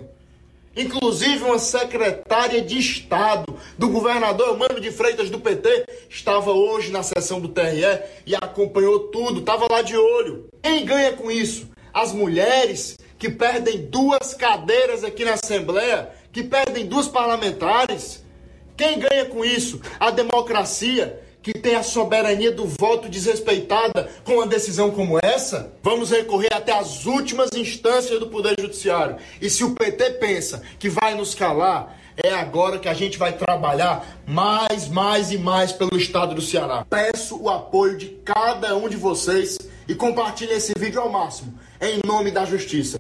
Inclusive, 0.75 1.43
uma 1.43 1.59
secretária 1.59 2.61
de 2.61 2.77
Estado 2.77 3.57
do 3.77 3.89
governador 3.89 4.57
Mano 4.57 4.79
de 4.79 4.91
Freitas 4.91 5.29
do 5.29 5.39
PT 5.39 5.85
estava 6.09 6.51
hoje 6.51 6.91
na 6.91 7.03
sessão 7.03 7.41
do 7.41 7.49
TRE 7.49 8.01
e 8.25 8.35
acompanhou 8.35 8.99
tudo, 9.07 9.39
estava 9.39 9.67
lá 9.69 9.81
de 9.81 9.97
olho. 9.97 10.47
Quem 10.61 10.85
ganha 10.85 11.13
com 11.13 11.31
isso? 11.31 11.67
As 11.93 12.13
mulheres 12.13 12.97
que 13.17 13.29
perdem 13.29 13.85
duas 13.87 14.33
cadeiras 14.33 15.03
aqui 15.03 15.25
na 15.25 15.33
Assembleia, 15.33 16.09
que 16.31 16.43
perdem 16.43 16.85
duas 16.85 17.07
parlamentares. 17.07 18.23
Quem 18.77 18.99
ganha 18.99 19.25
com 19.25 19.43
isso? 19.43 19.81
A 19.99 20.09
democracia 20.11 21.19
que 21.41 21.53
tem 21.53 21.75
a 21.75 21.83
soberania 21.83 22.51
do 22.51 22.65
voto 22.65 23.07
desrespeitada 23.09 24.09
com 24.23 24.33
uma 24.33 24.47
decisão 24.47 24.91
como 24.91 25.17
essa? 25.21 25.71
Vamos 25.81 26.11
recorrer 26.11 26.53
até 26.53 26.71
as 26.71 27.05
últimas 27.05 27.49
instâncias 27.55 28.19
do 28.19 28.27
Poder 28.27 28.55
Judiciário. 28.59 29.17
E 29.41 29.49
se 29.49 29.63
o 29.63 29.73
PT 29.73 30.11
pensa 30.11 30.61
que 30.77 30.89
vai 30.89 31.15
nos 31.15 31.33
calar, 31.33 31.97
é 32.21 32.33
agora 32.33 32.79
que 32.79 32.89
a 32.89 32.93
gente 32.93 33.17
vai 33.17 33.33
trabalhar 33.33 34.05
mais, 34.27 34.89
mais 34.89 35.31
e 35.31 35.37
mais 35.37 35.71
pelo 35.71 35.95
Estado 35.97 36.35
do 36.35 36.41
Ceará. 36.41 36.85
Peço 36.89 37.41
o 37.41 37.49
apoio 37.49 37.97
de 37.97 38.07
cada 38.25 38.75
um 38.75 38.89
de 38.89 38.97
vocês 38.97 39.57
e 39.87 39.95
compartilhe 39.95 40.51
esse 40.51 40.73
vídeo 40.77 41.01
ao 41.01 41.09
máximo, 41.09 41.57
em 41.81 41.99
nome 42.05 42.31
da 42.31 42.45
justiça. 42.45 42.99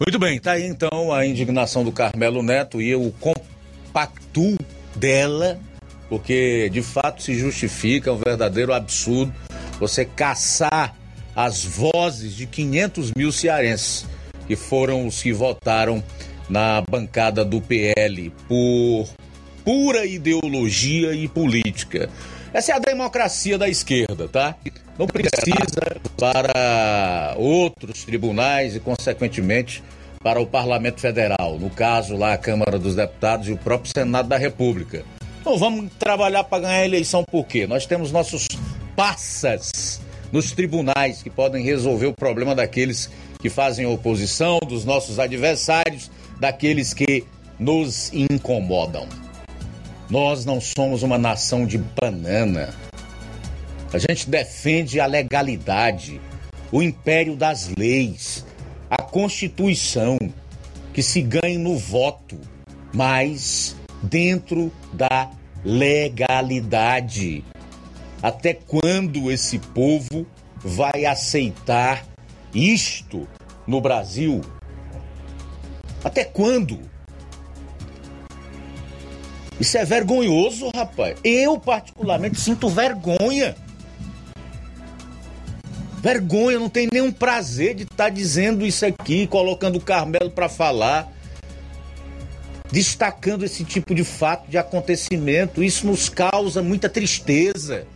Muito 0.00 0.18
bem, 0.18 0.40
tá 0.40 0.52
aí 0.52 0.64
então 0.64 1.12
a 1.12 1.26
indignação 1.26 1.84
do 1.84 1.92
Carmelo 1.92 2.42
Neto 2.42 2.80
e 2.80 2.88
eu 2.88 3.12
compacto 3.20 4.56
dela 4.96 5.60
porque 6.08 6.68
de 6.70 6.82
fato 6.82 7.22
se 7.22 7.34
justifica 7.34 8.12
um 8.12 8.16
verdadeiro 8.16 8.72
absurdo 8.72 9.34
você 9.78 10.04
caçar 10.04 10.94
as 11.34 11.64
vozes 11.64 12.34
de 12.34 12.46
500 12.46 13.12
mil 13.16 13.30
cearenses 13.30 14.06
que 14.46 14.56
foram 14.56 15.06
os 15.06 15.22
que 15.22 15.32
votaram 15.32 16.02
na 16.48 16.82
bancada 16.90 17.44
do 17.44 17.60
PL 17.60 18.32
por 18.48 19.08
pura 19.64 20.06
ideologia 20.06 21.12
e 21.12 21.28
política. 21.28 22.08
Essa 22.52 22.72
é 22.72 22.74
a 22.74 22.78
democracia 22.78 23.58
da 23.58 23.68
esquerda, 23.68 24.26
tá? 24.26 24.56
Não 24.98 25.06
precisa 25.06 26.00
para 26.18 27.34
outros 27.36 28.02
tribunais 28.04 28.74
e, 28.74 28.80
consequentemente, 28.80 29.82
para 30.22 30.40
o 30.40 30.46
Parlamento 30.46 31.00
Federal, 31.00 31.58
no 31.58 31.70
caso 31.70 32.16
lá 32.16 32.32
a 32.32 32.38
Câmara 32.38 32.78
dos 32.78 32.96
Deputados 32.96 33.48
e 33.48 33.52
o 33.52 33.58
próprio 33.58 33.92
Senado 33.94 34.28
da 34.28 34.38
República. 34.38 35.04
Não 35.48 35.56
vamos 35.56 35.90
trabalhar 35.98 36.44
para 36.44 36.64
ganhar 36.64 36.80
a 36.80 36.84
eleição 36.84 37.24
por 37.24 37.46
quê? 37.46 37.66
Nós 37.66 37.86
temos 37.86 38.12
nossos 38.12 38.46
passas 38.94 39.98
nos 40.30 40.52
tribunais 40.52 41.22
que 41.22 41.30
podem 41.30 41.64
resolver 41.64 42.04
o 42.04 42.12
problema 42.12 42.54
daqueles 42.54 43.10
que 43.40 43.48
fazem 43.48 43.86
oposição, 43.86 44.58
dos 44.58 44.84
nossos 44.84 45.18
adversários, 45.18 46.10
daqueles 46.38 46.92
que 46.92 47.24
nos 47.58 48.12
incomodam. 48.12 49.08
Nós 50.10 50.44
não 50.44 50.60
somos 50.60 51.02
uma 51.02 51.16
nação 51.16 51.64
de 51.64 51.78
banana. 51.78 52.74
A 53.90 53.96
gente 53.96 54.28
defende 54.28 55.00
a 55.00 55.06
legalidade, 55.06 56.20
o 56.70 56.82
império 56.82 57.34
das 57.34 57.70
leis, 57.74 58.44
a 58.90 59.00
Constituição, 59.00 60.18
que 60.92 61.02
se 61.02 61.22
ganhe 61.22 61.56
no 61.56 61.78
voto, 61.78 62.38
mas 62.92 63.77
dentro 64.02 64.72
da 64.92 65.30
legalidade. 65.64 67.44
Até 68.22 68.54
quando 68.54 69.30
esse 69.30 69.58
povo 69.58 70.26
vai 70.56 71.04
aceitar 71.04 72.04
isto 72.54 73.28
no 73.66 73.80
Brasil? 73.80 74.40
Até 76.02 76.24
quando? 76.24 76.80
Isso 79.60 79.76
é 79.76 79.84
vergonhoso, 79.84 80.70
rapaz. 80.74 81.16
Eu, 81.24 81.58
particularmente, 81.58 82.38
sinto 82.40 82.68
vergonha. 82.68 83.56
Vergonha, 86.00 86.60
não 86.60 86.68
tenho 86.68 86.88
nenhum 86.92 87.10
prazer 87.10 87.74
de 87.74 87.82
estar 87.82 88.04
tá 88.04 88.08
dizendo 88.08 88.64
isso 88.64 88.86
aqui, 88.86 89.26
colocando 89.26 89.76
o 89.76 89.80
Carmelo 89.80 90.30
para 90.30 90.48
falar 90.48 91.12
destacando 92.70 93.44
esse 93.44 93.64
tipo 93.64 93.94
de 93.94 94.04
fato, 94.04 94.48
de 94.48 94.58
acontecimento. 94.58 95.62
Isso 95.62 95.86
nos 95.86 96.08
causa 96.08 96.62
muita 96.62 96.88
tristeza. 96.88 97.86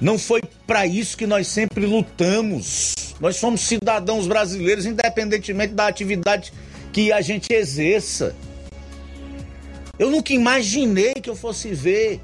Não 0.00 0.18
foi 0.18 0.42
para 0.66 0.86
isso 0.86 1.16
que 1.16 1.26
nós 1.26 1.46
sempre 1.46 1.86
lutamos. 1.86 2.94
Nós 3.18 3.36
somos 3.36 3.62
cidadãos 3.62 4.26
brasileiros, 4.26 4.84
independentemente 4.84 5.72
da 5.72 5.86
atividade 5.86 6.52
que 6.92 7.12
a 7.12 7.20
gente 7.20 7.52
exerça. 7.52 8.34
Eu 9.98 10.10
nunca 10.10 10.34
imaginei 10.34 11.14
que 11.14 11.30
eu 11.30 11.36
fosse 11.36 11.72
ver 11.72 12.20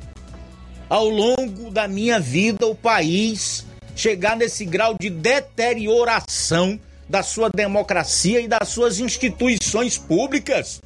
ao 0.88 1.08
longo 1.08 1.70
da 1.70 1.88
minha 1.88 2.20
vida 2.20 2.66
o 2.66 2.74
país 2.74 3.64
chegar 3.96 4.36
nesse 4.36 4.64
grau 4.66 4.94
de 5.00 5.08
deterioração 5.08 6.78
da 7.12 7.22
sua 7.22 7.50
democracia 7.50 8.40
e 8.40 8.48
das 8.48 8.70
suas 8.70 8.98
instituições 8.98 9.98
públicas. 9.98 10.80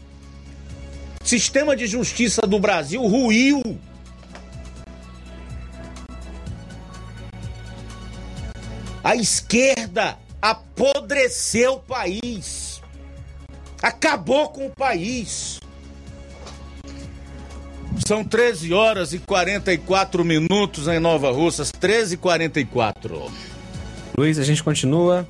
Sistema 1.23 1.77
de 1.77 1.87
justiça 1.87 2.43
do 2.43 2.59
Brasil 2.59 3.01
ruiu. 3.07 3.63
A 9.05 9.15
esquerda 9.15 10.19
apodreceu 10.43 11.75
o 11.75 11.81
país. 11.81 12.83
Acabou 13.81 14.49
com 14.49 14.67
o 14.67 14.71
país. 14.71 15.61
São 18.05 18.25
13 18.25 18.73
horas 18.73 19.13
e 19.13 19.21
44 19.21 20.25
minutos 20.25 20.89
em 20.89 20.99
Nova 20.99 21.31
Russas, 21.31 21.71
13 21.71 22.15
e 22.15 22.19
44. 22.19 23.31
Luiz, 24.19 24.41
a 24.41 24.45
gente 24.45 24.65
continua 24.65 25.25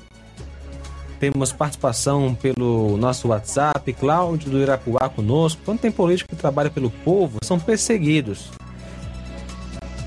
temos 1.19 1.51
participação 1.51 2.35
pelo 2.35 2.97
nosso 2.97 3.29
WhatsApp, 3.29 3.93
Cláudio 3.93 4.51
do 4.51 4.59
Irapuá 4.59 5.09
conosco. 5.09 5.61
Quando 5.65 5.79
tem 5.79 5.91
político 5.91 6.29
que 6.29 6.35
trabalha 6.35 6.69
pelo 6.69 6.89
povo, 6.89 7.39
são 7.43 7.59
perseguidos. 7.59 8.51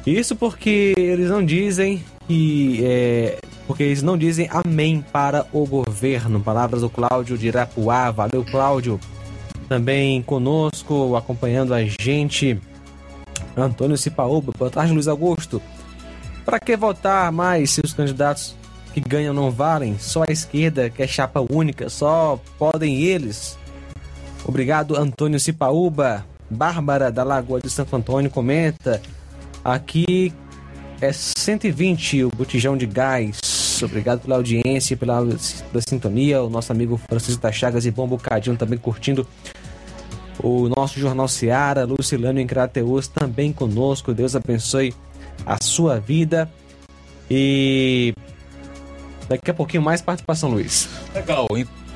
Isso 0.07 0.35
porque 0.35 0.95
eles 0.97 1.29
não 1.29 1.45
dizem 1.45 2.03
que. 2.27 2.81
É, 2.85 3.39
porque 3.67 3.83
eles 3.85 4.03
não 4.03 4.17
dizem 4.17 4.49
amém 4.51 5.05
para 5.13 5.47
o 5.53 5.67
governo. 5.67 6.41
Palavras 6.41 6.81
do 6.81 6.91
Cláudio 6.91 7.37
de 7.39 7.49
Irapuá. 7.49 8.11
Valeu, 8.11 8.45
Cláudio. 8.45 8.99
Também 9.69 10.21
conosco, 10.23 11.15
acompanhando 11.15 11.73
a 11.73 11.85
gente, 11.85 12.61
Antônio 13.57 13.97
Cipaúba. 13.97 14.53
Boa 14.59 14.71
tarde, 14.71 14.93
Luiz 14.93 15.07
Augusto. 15.07 15.63
Para 16.45 16.59
que 16.59 16.77
votar 16.77 17.31
mais 17.31 17.71
se 17.71 17.81
os 17.85 17.93
candidatos 17.93 18.57
que 18.93 19.01
ganham 19.01 19.35
não 19.35 19.51
valem? 19.51 19.99
Só 19.99 20.25
a 20.29 20.33
esquerda, 20.33 20.91
que 20.91 21.03
é 21.03 21.07
chapa 21.07 21.45
única, 21.51 21.89
só 21.89 22.41
podem 22.59 23.03
eles. 23.03 23.59
Obrigado, 24.45 24.97
Antônio 24.97 25.39
Cipaúba. 25.39 26.27
Bárbara 26.51 27.13
da 27.13 27.23
Lagoa 27.23 27.61
de 27.61 27.71
Santo 27.71 27.95
Antônio 27.95 28.29
comenta. 28.29 29.01
Aqui 29.65 30.33
é 31.01 31.13
120 31.13 32.25
o 32.25 32.31
botijão 32.31 32.77
de 32.77 32.87
gás. 32.87 33.81
Obrigado 33.83 34.21
pela 34.21 34.37
audiência, 34.37 34.97
pela, 34.97 35.21
pela 35.23 35.83
sintonia. 35.89 36.43
O 36.43 36.51
nosso 36.51 36.73
amigo 36.73 37.01
Francisco 37.09 37.41
da 37.41 37.53
Chagas 37.53 37.87
e 37.87 37.91
Bom 37.91 38.09
Bocadinho 38.09 38.57
também 38.57 38.79
curtindo 38.79 39.27
o 40.43 40.69
nosso 40.69 40.99
Jornal 40.99 41.29
Seara. 41.29 41.85
Lucilânio 41.85 42.43
em 42.43 42.47
Crateus 42.47 43.07
também 43.07 43.53
conosco. 43.53 44.13
Deus 44.13 44.35
abençoe 44.35 44.93
a 45.47 45.63
sua 45.63 46.01
vida. 46.01 46.51
E 47.31 48.13
daqui 49.31 49.51
a 49.51 49.55
pouquinho 49.55 49.83
mais 49.83 50.03
participação, 50.03 50.51
Luiz. 50.51 50.89
Legal, 51.15 51.47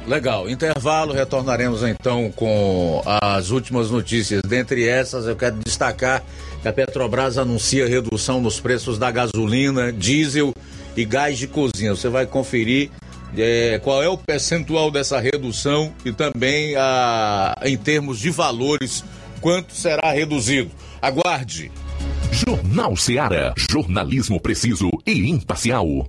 legal. 0.07 0.49
Intervalo, 0.49 1.13
retornaremos 1.13 1.83
então 1.83 2.31
com 2.31 3.03
as 3.05 3.51
últimas 3.51 3.91
notícias. 3.91 4.41
Dentre 4.43 4.89
essas, 4.89 5.27
eu 5.27 5.35
quero 5.35 5.57
destacar 5.65 6.23
que 6.63 6.69
a 6.69 6.73
Petrobras 6.73 7.37
anuncia 7.37 7.89
redução 7.89 8.41
nos 8.41 8.61
preços 8.61 8.99
da 8.99 9.11
gasolina, 9.11 9.93
diesel 9.93 10.55
e 10.97 11.05
gás 11.05 11.37
de 11.37 11.49
cozinha. 11.49 11.91
Você 11.97 12.09
vai 12.09 12.25
conferir 12.25 12.91
é, 13.37 13.81
qual 13.83 14.01
é 14.01 14.09
o 14.09 14.17
percentual 14.17 14.93
dessa 14.93 15.19
redução 15.19 15.93
e 16.05 16.13
também 16.13 16.77
a, 16.77 17.61
em 17.65 17.77
termos 17.77 18.21
de 18.21 18.31
valores, 18.31 19.05
quanto 19.41 19.75
será 19.75 20.13
reduzido. 20.13 20.71
Aguarde. 21.03 21.73
Jornal 22.31 22.97
Seara. 22.97 23.53
Jornalismo 23.57 24.41
preciso 24.41 24.89
e 25.05 25.31
imparcial. 25.31 26.09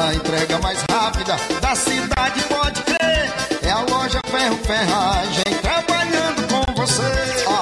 A 0.00 0.14
entrega 0.14 0.58
mais 0.60 0.78
rápida 0.90 1.36
da 1.60 1.74
cidade, 1.74 2.40
pode 2.48 2.80
crer. 2.82 3.30
É 3.62 3.70
a 3.70 3.80
loja 3.80 4.18
Ferro 4.30 4.56
Ferragem 4.64 5.44
trabalhando 5.60 6.46
com 6.48 6.62
você. 6.74 7.02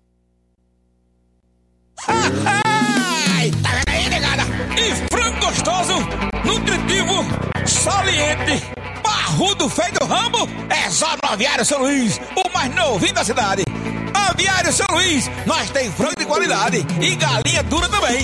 Ai, 2.06 3.50
tá 3.62 3.70
vendo 3.70 3.88
aí, 3.88 4.08
negada? 4.08 4.42
E 4.78 4.94
frango 5.12 5.40
gostoso, 5.46 5.94
nutritivo, 6.44 7.24
saliente, 7.66 8.62
barrudo 9.14 9.68
feio 9.68 9.92
do 9.92 10.06
ramo, 10.06 10.48
é 10.68 10.90
só 10.90 11.08
no 11.22 11.30
Aviário 11.30 11.64
São 11.64 11.78
Luís, 11.78 12.20
o 12.34 12.52
mais 12.52 12.74
novinho 12.74 13.14
da 13.14 13.24
cidade. 13.24 13.62
Aviário 14.12 14.72
São 14.72 14.86
Luís, 14.90 15.30
nós 15.46 15.70
tem 15.70 15.90
frango 15.92 16.16
de 16.18 16.26
qualidade 16.26 16.84
e 17.00 17.14
galinha 17.14 17.62
dura 17.62 17.88
também. 17.88 18.23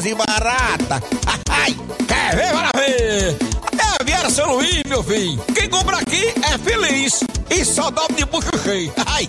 e 0.05 0.15
barata. 0.15 1.01
Ai, 1.49 1.75
quer 2.07 2.35
ver? 2.35 2.51
Para 2.51 2.79
ver. 2.79 3.37
É 3.77 4.01
Aviário 4.01 4.31
São 4.31 4.55
Luís, 4.55 4.81
meu 4.87 5.03
filho. 5.03 5.39
Quem 5.53 5.69
compra 5.69 5.97
aqui 5.97 6.27
é 6.43 6.57
feliz. 6.57 7.23
E 7.49 7.65
só 7.65 7.91
dobra 7.91 8.15
de 8.15 8.25
bucho 8.25 8.57
cheio. 8.63 8.91
Ai. 9.05 9.27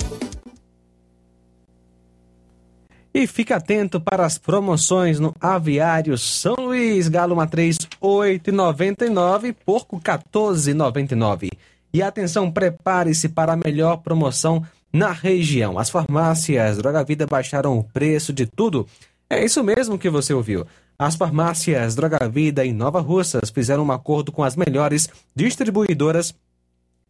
E 3.14 3.26
fica 3.26 3.56
atento 3.56 4.00
para 4.00 4.24
as 4.24 4.38
promoções 4.38 5.20
no 5.20 5.34
Aviário 5.38 6.16
São 6.16 6.54
Luís, 6.58 7.08
Galo 7.08 7.36
Matriz 7.36 7.76
8,99, 8.00 9.54
Porco 9.66 10.00
14,99. 10.00 11.50
E 11.92 12.02
atenção, 12.02 12.50
prepare-se 12.50 13.28
para 13.28 13.52
a 13.52 13.56
melhor 13.56 13.98
promoção 13.98 14.64
na 14.90 15.12
região. 15.12 15.78
As 15.78 15.90
farmácias 15.90 16.78
Droga 16.78 17.04
Vida 17.04 17.26
baixaram 17.26 17.78
o 17.78 17.84
preço 17.84 18.32
de 18.32 18.46
tudo. 18.46 18.86
É 19.32 19.42
isso 19.42 19.64
mesmo 19.64 19.98
que 19.98 20.10
você 20.10 20.34
ouviu. 20.34 20.66
As 20.98 21.16
farmácias 21.16 21.94
Droga 21.94 22.28
Vida 22.28 22.66
em 22.66 22.72
Nova 22.74 23.00
Russas 23.00 23.48
fizeram 23.48 23.82
um 23.82 23.90
acordo 23.90 24.30
com 24.30 24.44
as 24.44 24.54
melhores 24.54 25.08
distribuidoras 25.34 26.34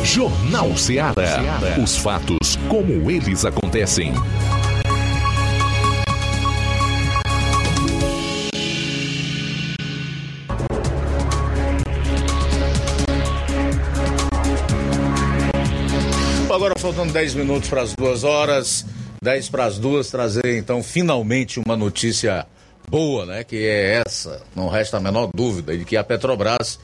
Jornal 0.02 0.76
Seara. 0.76 1.38
Os 1.80 1.96
fatos 1.96 2.58
como 2.68 3.08
eles 3.08 3.44
acontecem. 3.44 4.12
Agora 16.52 16.74
faltando 16.76 17.12
10 17.12 17.36
minutos 17.36 17.68
para 17.68 17.82
as 17.82 17.94
duas 17.94 18.24
horas, 18.24 18.84
10 19.22 19.50
para 19.50 19.66
as 19.66 19.78
duas, 19.78 20.10
trazer 20.10 20.58
então 20.58 20.82
finalmente 20.82 21.60
uma 21.64 21.76
notícia 21.76 22.44
boa, 22.88 23.24
né? 23.24 23.44
Que 23.44 23.56
é 23.56 24.02
essa, 24.04 24.42
não 24.54 24.68
resta 24.68 24.96
a 24.96 25.00
menor 25.00 25.30
dúvida, 25.32 25.78
de 25.78 25.84
que 25.84 25.96
a 25.96 26.02
Petrobras 26.02 26.76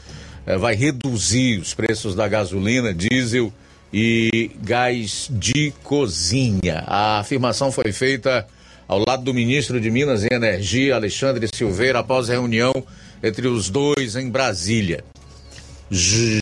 eh, 0.46 0.56
vai 0.56 0.76
reduzir 0.76 1.58
os 1.58 1.74
preços 1.74 2.14
da 2.14 2.28
gasolina, 2.28 2.94
diesel 2.94 3.52
e 3.92 4.52
gás 4.62 5.28
de 5.32 5.72
cozinha. 5.82 6.84
A 6.86 7.18
afirmação 7.18 7.72
foi 7.72 7.90
feita 7.90 8.46
ao 8.86 9.04
lado 9.04 9.24
do 9.24 9.34
ministro 9.34 9.80
de 9.80 9.90
Minas 9.90 10.22
e 10.22 10.28
Energia, 10.32 10.94
Alexandre 10.94 11.48
Silveira, 11.52 11.98
após 11.98 12.28
reunião 12.28 12.72
entre 13.20 13.48
os 13.48 13.68
dois 13.68 14.14
em 14.14 14.30
Brasília. 14.30 15.02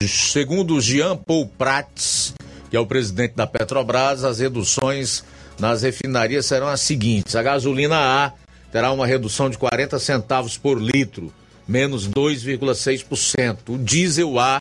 Segundo 0.07 0.79
Jean 0.79 1.17
Paul 1.17 1.47
Prats, 1.47 2.35
que 2.69 2.77
é 2.77 2.81
o 2.81 2.87
presidente 2.87 3.35
da 3.35 3.47
Petrobras, 3.47 4.25
as 4.25 4.41
reduções 4.41 5.25
nas 5.59 5.83
refinarias 5.83 6.47
serão 6.47 6.69
as 6.69 6.81
seguintes: 6.81 7.35
a 7.37 7.43
gasolina 7.43 7.97
A 7.97 8.33
terá 8.71 8.93
uma 8.93 9.07
redução 9.07 9.49
de 9.49 9.59
40 9.59 9.99
centavos 9.99 10.57
por 10.57 10.81
litro, 10.81 11.33
menos 11.67 12.09
2,6%. 12.09 13.59
O 13.69 13.79
diesel 13.79 14.39
A 14.39 14.61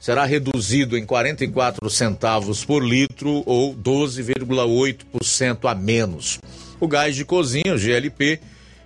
será 0.00 0.24
reduzido 0.24 0.98
em 0.98 1.06
44 1.06 1.88
centavos 1.88 2.64
por 2.64 2.82
litro 2.82 3.42
ou 3.46 3.74
12,8% 3.74 5.70
a 5.70 5.74
menos. 5.74 6.40
O 6.80 6.88
gás 6.88 7.14
de 7.14 7.24
cozinha, 7.24 7.74
o 7.74 7.78
GLP, 7.78 8.40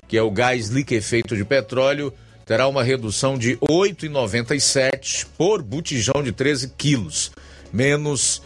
que 0.06 0.18
é 0.18 0.22
o 0.22 0.30
gás 0.30 0.68
liquefeito 0.68 1.34
de 1.34 1.44
petróleo, 1.44 2.12
terá 2.44 2.68
uma 2.68 2.82
redução 2.82 3.38
de 3.38 3.56
8,97 3.56 5.26
por 5.38 5.62
botijão 5.62 6.22
de 6.22 6.32
13 6.32 6.68
quilos, 6.76 7.32
menos 7.72 8.42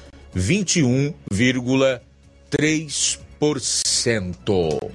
21,3%. 2.50 4.90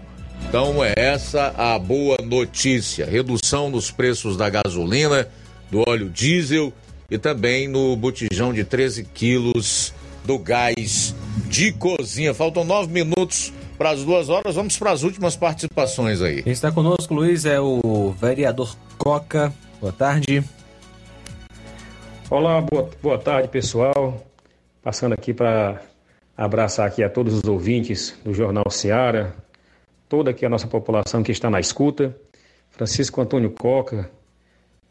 Então 0.47 0.83
é 0.83 0.93
essa 0.95 1.53
a 1.57 1.79
boa 1.79 2.17
notícia: 2.23 3.05
redução 3.05 3.69
nos 3.69 3.91
preços 3.91 4.37
da 4.37 4.49
gasolina, 4.49 5.27
do 5.71 5.83
óleo 5.87 6.09
diesel 6.09 6.73
e 7.09 7.17
também 7.17 7.67
no 7.67 7.95
botijão 7.95 8.53
de 8.53 8.63
13 8.63 9.05
quilos 9.05 9.93
do 10.23 10.37
gás 10.37 11.15
de 11.47 11.71
cozinha. 11.71 12.33
Faltam 12.33 12.63
nove 12.63 12.91
minutos 12.91 13.53
para 13.77 13.91
as 13.91 14.03
duas 14.03 14.29
horas. 14.29 14.55
Vamos 14.55 14.77
para 14.77 14.91
as 14.91 15.03
últimas 15.03 15.35
participações 15.35 16.21
aí. 16.21 16.43
Quem 16.43 16.53
está 16.53 16.71
conosco, 16.71 17.13
Luiz, 17.13 17.45
é 17.45 17.59
o 17.59 18.15
vereador 18.19 18.75
Coca. 18.97 19.53
Boa 19.79 19.93
tarde. 19.93 20.43
Olá, 22.29 22.61
boa, 22.61 22.89
boa 23.01 23.19
tarde, 23.19 23.49
pessoal. 23.49 24.25
Passando 24.81 25.13
aqui 25.13 25.33
para 25.33 25.81
abraçar 26.35 26.87
aqui 26.87 27.03
a 27.03 27.09
todos 27.09 27.33
os 27.33 27.43
ouvintes 27.43 28.17
do 28.23 28.33
Jornal 28.33 28.69
Seara, 28.69 29.35
toda 30.09 30.31
aqui 30.31 30.45
a 30.45 30.49
nossa 30.49 30.67
população 30.67 31.23
que 31.23 31.31
está 31.31 31.49
na 31.49 31.59
escuta. 31.59 32.15
Francisco 32.71 33.21
Antônio 33.21 33.51
Coca, 33.51 34.11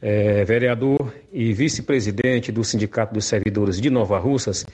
é, 0.01 0.45
vereador 0.45 1.12
e 1.33 1.53
vice-presidente 1.53 2.51
do 2.51 2.65
Sindicato 2.65 3.12
dos 3.12 3.27
Servidores 3.27 3.81
de 3.81 3.91
Nova 3.91 4.19
Russas. 4.19 4.65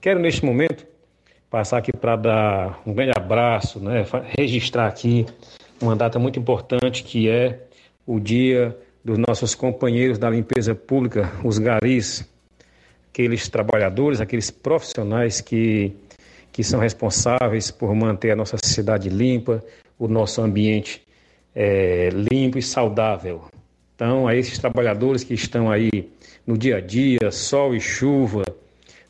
Quero 0.00 0.18
neste 0.18 0.44
momento 0.44 0.86
passar 1.50 1.78
aqui 1.78 1.92
para 1.92 2.16
dar 2.16 2.82
um 2.86 2.92
grande 2.92 3.12
abraço, 3.16 3.78
né, 3.78 4.04
registrar 4.38 4.88
aqui 4.88 5.26
uma 5.80 5.94
data 5.94 6.18
muito 6.18 6.38
importante 6.38 7.04
que 7.04 7.28
é 7.28 7.66
o 8.06 8.18
dia 8.18 8.76
dos 9.04 9.18
nossos 9.18 9.54
companheiros 9.54 10.18
da 10.18 10.30
limpeza 10.30 10.74
pública, 10.74 11.30
os 11.44 11.58
garis, 11.58 12.28
aqueles 13.10 13.48
trabalhadores, 13.48 14.20
aqueles 14.20 14.50
profissionais 14.50 15.40
que, 15.40 15.94
que 16.54 16.62
são 16.62 16.78
responsáveis 16.78 17.72
por 17.72 17.92
manter 17.96 18.30
a 18.30 18.36
nossa 18.36 18.56
cidade 18.62 19.08
limpa, 19.08 19.60
o 19.98 20.06
nosso 20.06 20.40
ambiente 20.40 21.02
é, 21.52 22.10
limpo 22.10 22.56
e 22.56 22.62
saudável. 22.62 23.42
Então, 23.96 24.28
a 24.28 24.36
esses 24.36 24.56
trabalhadores 24.56 25.24
que 25.24 25.34
estão 25.34 25.68
aí 25.68 26.08
no 26.46 26.56
dia 26.56 26.76
a 26.76 26.80
dia, 26.80 27.32
sol 27.32 27.74
e 27.74 27.80
chuva, 27.80 28.44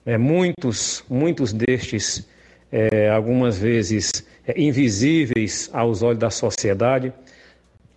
né, 0.07 0.17
muitos, 0.17 1.05
muitos 1.07 1.53
destes 1.53 2.27
é, 2.73 3.11
algumas 3.11 3.59
vezes 3.59 4.11
é, 4.47 4.59
invisíveis 4.59 5.69
aos 5.71 6.03
olhos 6.03 6.21
da 6.21 6.31
sociedade, 6.31 7.13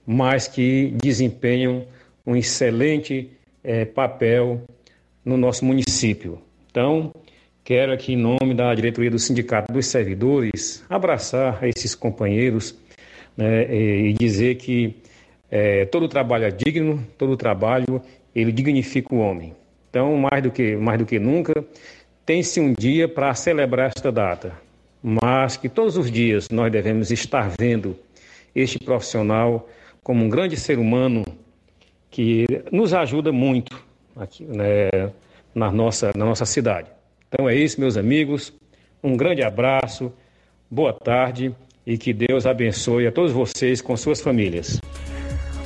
mas 0.05 0.45
que 0.45 0.93
desempenham 1.01 1.87
um 2.25 2.35
excelente 2.35 3.31
é, 3.63 3.85
papel 3.85 4.61
no 5.23 5.37
nosso 5.37 5.63
município. 5.63 6.41
Então, 6.69 7.13
quero 7.67 7.91
aqui, 7.91 8.13
em 8.13 8.15
nome 8.15 8.53
da 8.55 8.73
diretoria 8.73 9.11
do 9.11 9.19
Sindicato 9.19 9.73
dos 9.73 9.87
Servidores, 9.87 10.85
abraçar 10.89 11.61
esses 11.65 11.93
companheiros 11.93 12.73
né, 13.35 13.69
e 13.69 14.13
dizer 14.13 14.55
que 14.55 14.95
é, 15.51 15.83
todo 15.83 16.07
trabalho 16.07 16.45
é 16.45 16.49
digno, 16.49 17.05
todo 17.17 17.35
trabalho 17.35 18.01
ele 18.33 18.53
dignifica 18.53 19.13
o 19.13 19.17
homem. 19.17 19.53
Então, 19.89 20.15
mais 20.15 20.41
do 20.41 20.49
que, 20.49 20.77
mais 20.77 20.97
do 20.97 21.05
que 21.05 21.19
nunca, 21.19 21.61
tem-se 22.25 22.61
um 22.61 22.71
dia 22.71 23.05
para 23.05 23.33
celebrar 23.33 23.91
esta 23.93 24.13
data 24.13 24.53
mas 25.03 25.57
que 25.57 25.69
todos 25.69 25.95
os 25.95 26.09
dias 26.09 26.49
nós 26.49 26.71
devemos 26.71 27.11
estar 27.11 27.51
vendo 27.59 27.95
este 28.55 28.79
profissional 28.79 29.69
como 30.01 30.25
um 30.25 30.29
grande 30.29 30.57
ser 30.57 30.79
humano 30.79 31.23
que 32.09 32.45
nos 32.71 32.93
ajuda 32.93 33.31
muito 33.31 33.85
aqui 34.15 34.43
né, 34.43 35.11
na, 35.53 35.71
nossa, 35.71 36.11
na 36.15 36.25
nossa 36.25 36.45
cidade. 36.45 36.96
Então 37.27 37.47
é 37.47 37.55
isso, 37.55 37.79
meus 37.79 37.97
amigos. 37.97 38.53
Um 39.03 39.15
grande 39.15 39.43
abraço, 39.43 40.11
boa 40.69 40.93
tarde 40.93 41.53
e 41.85 41.97
que 41.97 42.13
Deus 42.13 42.45
abençoe 42.45 43.07
a 43.07 43.11
todos 43.11 43.31
vocês 43.31 43.81
com 43.81 43.95
suas 43.95 44.21
famílias. 44.21 44.79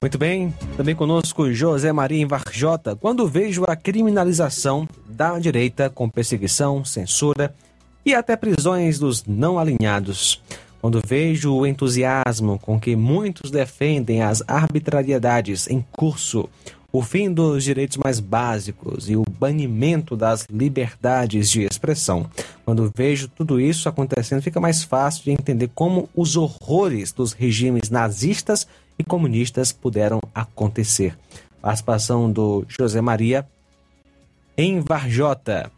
Muito 0.01 0.17
bem, 0.17 0.51
também 0.75 0.95
conosco 0.95 1.51
José 1.51 1.91
Maria 1.91 2.27
Varjota. 2.27 2.95
Quando 2.95 3.27
vejo 3.27 3.63
a 3.67 3.75
criminalização 3.75 4.87
da 5.07 5.37
direita 5.37 5.89
com 5.89 6.09
perseguição, 6.09 6.83
censura 6.83 7.53
e 8.03 8.13
até 8.15 8.35
prisões 8.35 8.97
dos 8.97 9.23
não 9.25 9.59
alinhados. 9.59 10.41
Quando 10.81 10.99
vejo 11.05 11.53
o 11.53 11.67
entusiasmo 11.67 12.57
com 12.57 12.79
que 12.79 12.95
muitos 12.95 13.51
defendem 13.51 14.23
as 14.23 14.43
arbitrariedades 14.47 15.69
em 15.69 15.85
curso, 15.91 16.49
o 16.91 17.01
fim 17.01 17.31
dos 17.31 17.63
direitos 17.63 17.97
mais 17.97 18.19
básicos 18.19 19.09
e 19.09 19.15
o 19.15 19.23
banimento 19.23 20.15
das 20.15 20.45
liberdades 20.49 21.49
de 21.49 21.63
expressão. 21.63 22.29
Quando 22.65 22.91
vejo 22.95 23.27
tudo 23.29 23.59
isso 23.59 23.87
acontecendo, 23.87 24.41
fica 24.41 24.59
mais 24.59 24.83
fácil 24.83 25.23
de 25.23 25.31
entender 25.31 25.69
como 25.73 26.09
os 26.15 26.35
horrores 26.35 27.11
dos 27.11 27.31
regimes 27.31 27.89
nazistas 27.89 28.67
e 28.99 29.03
comunistas 29.03 29.71
puderam 29.71 30.19
acontecer. 30.35 31.17
Participação 31.61 32.31
do 32.31 32.65
José 32.67 32.99
Maria 33.01 33.47
em 34.57 34.81
Varjota. 34.81 35.71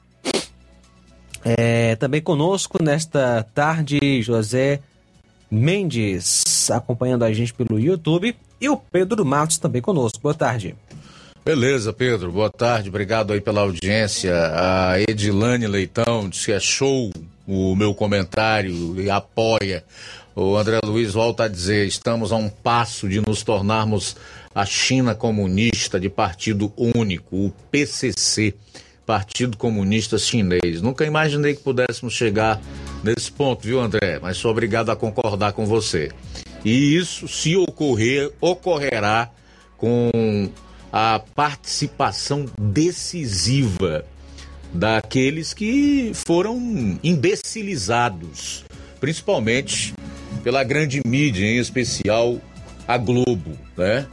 É, 1.46 1.96
também 1.98 2.22
conosco 2.22 2.82
nesta 2.82 3.44
tarde, 3.54 4.22
José 4.22 4.80
Mendes, 5.52 6.72
acompanhando 6.72 7.24
a 7.24 7.34
gente 7.34 7.54
pelo 7.54 7.80
YouTube, 7.80 8.36
e 8.60 8.70
o 8.70 8.78
Pedro 8.78 9.26
Matos 9.26 9.58
também 9.58 9.82
conosco. 9.82 10.20
Boa 10.22 10.34
tarde. 10.34 10.74
Beleza, 11.46 11.92
Pedro. 11.92 12.32
Boa 12.32 12.50
tarde. 12.50 12.88
Obrigado 12.88 13.34
aí 13.34 13.42
pela 13.42 13.60
audiência. 13.60 14.34
A 14.34 15.02
Edilane 15.02 15.68
Leitão 15.68 16.30
disse 16.30 16.46
que 16.46 16.52
é 16.54 16.60
show 16.60 17.12
o 17.46 17.76
meu 17.76 17.94
comentário 17.94 19.00
e 19.02 19.10
apoia. 19.10 19.84
O 20.34 20.56
André 20.56 20.80
Luiz 20.86 21.12
volta 21.12 21.44
a 21.44 21.48
dizer: 21.50 21.86
estamos 21.86 22.32
a 22.32 22.38
um 22.38 22.48
passo 22.48 23.10
de 23.10 23.20
nos 23.20 23.44
tornarmos 23.44 24.16
a 24.56 24.66
China 24.66 25.14
comunista 25.14 26.00
de 26.00 26.08
partido 26.08 26.72
único, 26.78 27.36
o 27.36 27.54
PCC. 27.70 28.54
Partido 29.06 29.58
Comunista 29.58 30.18
Chinês. 30.18 30.82
Nunca 30.82 31.04
imaginei 31.04 31.54
que 31.54 31.62
pudéssemos 31.62 32.14
chegar 32.14 32.62
nesse 33.04 33.30
ponto, 33.30 33.62
viu, 33.62 33.82
André? 33.82 34.18
Mas 34.22 34.38
sou 34.38 34.50
obrigado 34.50 34.92
a 34.92 34.96
concordar 34.96 35.52
com 35.52 35.66
você. 35.66 36.10
E 36.64 36.96
isso, 36.96 37.28
se 37.28 37.54
ocorrer, 37.58 38.32
ocorrerá 38.40 39.30
com 39.76 40.10
a 40.96 41.20
participação 41.34 42.46
decisiva 42.56 44.06
daqueles 44.72 45.52
que 45.52 46.12
foram 46.14 47.00
imbecilizados, 47.04 48.64
principalmente 49.00 49.96
pela 50.44 50.64
grande 50.64 51.02
mídia, 51.04 51.46
em 51.48 51.58
especial 51.58 52.40
a 52.88 52.96
Globo, 52.96 53.58
né? 53.76 54.06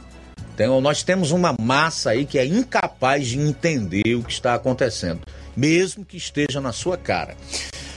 Então, 0.55 0.81
nós 0.81 1.03
temos 1.03 1.29
uma 1.29 1.55
massa 1.59 2.11
aí 2.11 2.25
que 2.25 2.39
é 2.39 2.45
incapaz 2.45 3.27
de 3.27 3.39
entender 3.39 4.15
o 4.15 4.23
que 4.23 4.31
está 4.31 4.55
acontecendo, 4.55 5.21
mesmo 5.55 6.03
que 6.03 6.17
esteja 6.17 6.59
na 6.59 6.71
sua 6.71 6.97
cara. 6.97 7.35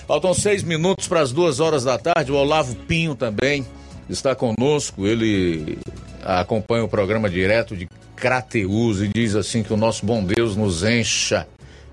Faltam 0.07 0.35
seis 0.35 0.63
minutos 0.63 1.09
para 1.09 1.21
as 1.21 1.33
duas 1.33 1.59
horas 1.59 1.85
da 1.85 1.99
tarde. 1.99 2.31
O 2.31 2.37
Olavo 2.37 2.75
Pinho 2.75 3.15
também 3.15 3.67
está 4.11 4.35
conosco. 4.35 5.07
Ele 5.07 5.79
acompanha 6.23 6.85
o 6.85 6.89
programa 6.89 7.29
direto 7.31 7.75
de 7.75 7.89
Crateus 8.17 9.01
e 9.01 9.09
diz 9.09 9.35
assim 9.35 9.63
que 9.63 9.73
o 9.73 9.77
nosso 9.77 10.05
bom 10.07 10.25
Deus 10.25 10.57
nos 10.57 10.83
encha, 10.83 11.47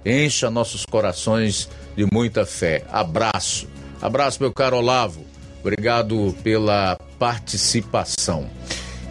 encha 0.06 0.50
nossos 0.50 0.86
corações 0.86 1.70
de 1.96 2.06
muita 2.12 2.46
fé. 2.46 2.84
Abraço. 2.92 3.68
Abraço, 4.02 4.42
meu 4.42 4.52
caro 4.52 4.78
Olavo. 4.78 5.26
Obrigado 5.60 6.36
pela 6.44 6.98
participação. 7.20 8.50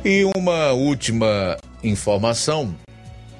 E 0.04 0.24
uma 0.36 0.72
última 0.72 1.56
informação 1.84 2.74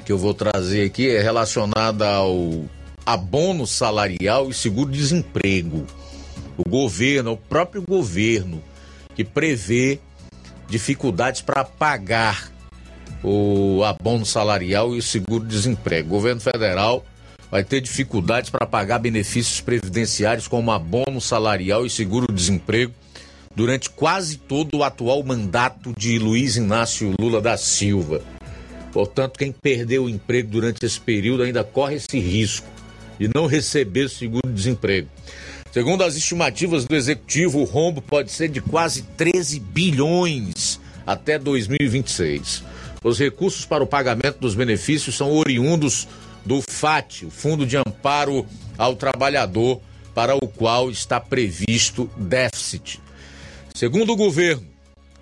que 0.05 0.13
eu 0.13 0.19
vou 0.19 0.35
trazer 0.35 0.87
aqui 0.87 1.09
é 1.09 1.21
relacionada 1.21 2.09
ao 2.09 2.65
abono 3.05 3.67
salarial 3.67 4.49
e 4.51 4.55
seguro-desemprego. 4.55 5.87
O 6.57 6.69
governo, 6.69 7.33
o 7.33 7.37
próprio 7.37 7.83
governo, 7.83 8.63
que 9.15 9.25
prevê 9.25 9.99
dificuldades 10.69 11.41
para 11.41 11.65
pagar 11.65 12.53
o 13.23 13.83
abono 13.85 14.25
salarial 14.25 14.95
e 14.95 14.99
o 14.99 15.03
seguro-desemprego. 15.03 16.09
O 16.09 16.11
governo 16.11 16.41
federal 16.41 17.05
vai 17.51 17.65
ter 17.65 17.81
dificuldades 17.81 18.51
para 18.51 18.67
pagar 18.67 18.99
benefícios 18.99 19.61
previdenciários 19.61 20.47
como 20.47 20.71
abono 20.71 21.21
salarial 21.21 21.85
e 21.85 21.91
seguro-desemprego 21.91 22.93
durante 23.55 23.91
quase 23.91 24.37
todo 24.37 24.79
o 24.79 24.85
atual 24.85 25.23
mandato 25.23 25.93
de 25.99 26.19
Luiz 26.19 26.57
Inácio 26.57 27.15
Lula 27.21 27.41
da 27.41 27.57
Silva. 27.57 28.23
Portanto, 28.93 29.39
quem 29.39 29.53
perdeu 29.53 30.05
o 30.05 30.09
emprego 30.09 30.51
durante 30.51 30.85
esse 30.85 31.01
período 31.01 31.43
ainda 31.43 31.63
corre 31.63 31.97
esse 31.97 32.19
risco 32.19 32.67
de 33.19 33.29
não 33.35 33.47
receber 33.47 34.09
seguro-desemprego. 34.09 35.09
Segundo 35.73 36.03
as 36.03 36.17
estimativas 36.17 36.85
do 36.85 36.97
executivo, 36.97 37.61
o 37.61 37.65
rombo 37.65 38.01
pode 38.01 38.33
ser 38.33 38.49
de 38.49 38.61
quase 38.61 39.03
13 39.03 39.61
bilhões 39.61 40.81
até 41.07 41.39
2026. 41.39 42.65
Os 43.03 43.19
recursos 43.19 43.65
para 43.65 43.83
o 43.83 43.87
pagamento 43.87 44.39
dos 44.39 44.55
benefícios 44.55 45.17
são 45.17 45.33
oriundos 45.33 46.07
do 46.45 46.61
FAT, 46.61 47.25
o 47.25 47.31
Fundo 47.31 47.65
de 47.65 47.77
Amparo 47.77 48.47
ao 48.77 48.95
Trabalhador, 48.95 49.81
para 50.15 50.35
o 50.35 50.49
qual 50.49 50.91
está 50.91 51.19
previsto 51.19 52.11
déficit. 52.17 53.01
Segundo 53.75 54.13
o 54.13 54.17
governo, 54.17 54.67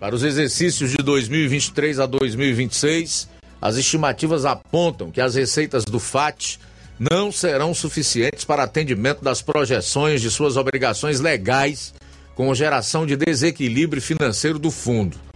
para 0.00 0.14
os 0.14 0.22
exercícios 0.22 0.90
de 0.90 0.98
2023 0.98 2.00
a 2.00 2.06
2026, 2.06 3.28
as 3.60 3.76
estimativas 3.76 4.44
apontam 4.44 5.10
que 5.10 5.20
as 5.20 5.34
receitas 5.34 5.84
do 5.84 6.00
FAT 6.00 6.58
não 6.98 7.30
serão 7.30 7.72
suficientes 7.72 8.44
para 8.44 8.64
atendimento 8.64 9.22
das 9.22 9.40
projeções 9.40 10.20
de 10.20 10.30
suas 10.30 10.56
obrigações 10.56 11.20
legais 11.20 11.94
com 12.34 12.52
geração 12.54 13.06
de 13.06 13.16
desequilíbrio 13.16 14.02
financeiro 14.02 14.58
do 14.58 14.70
fundo. 14.70 15.27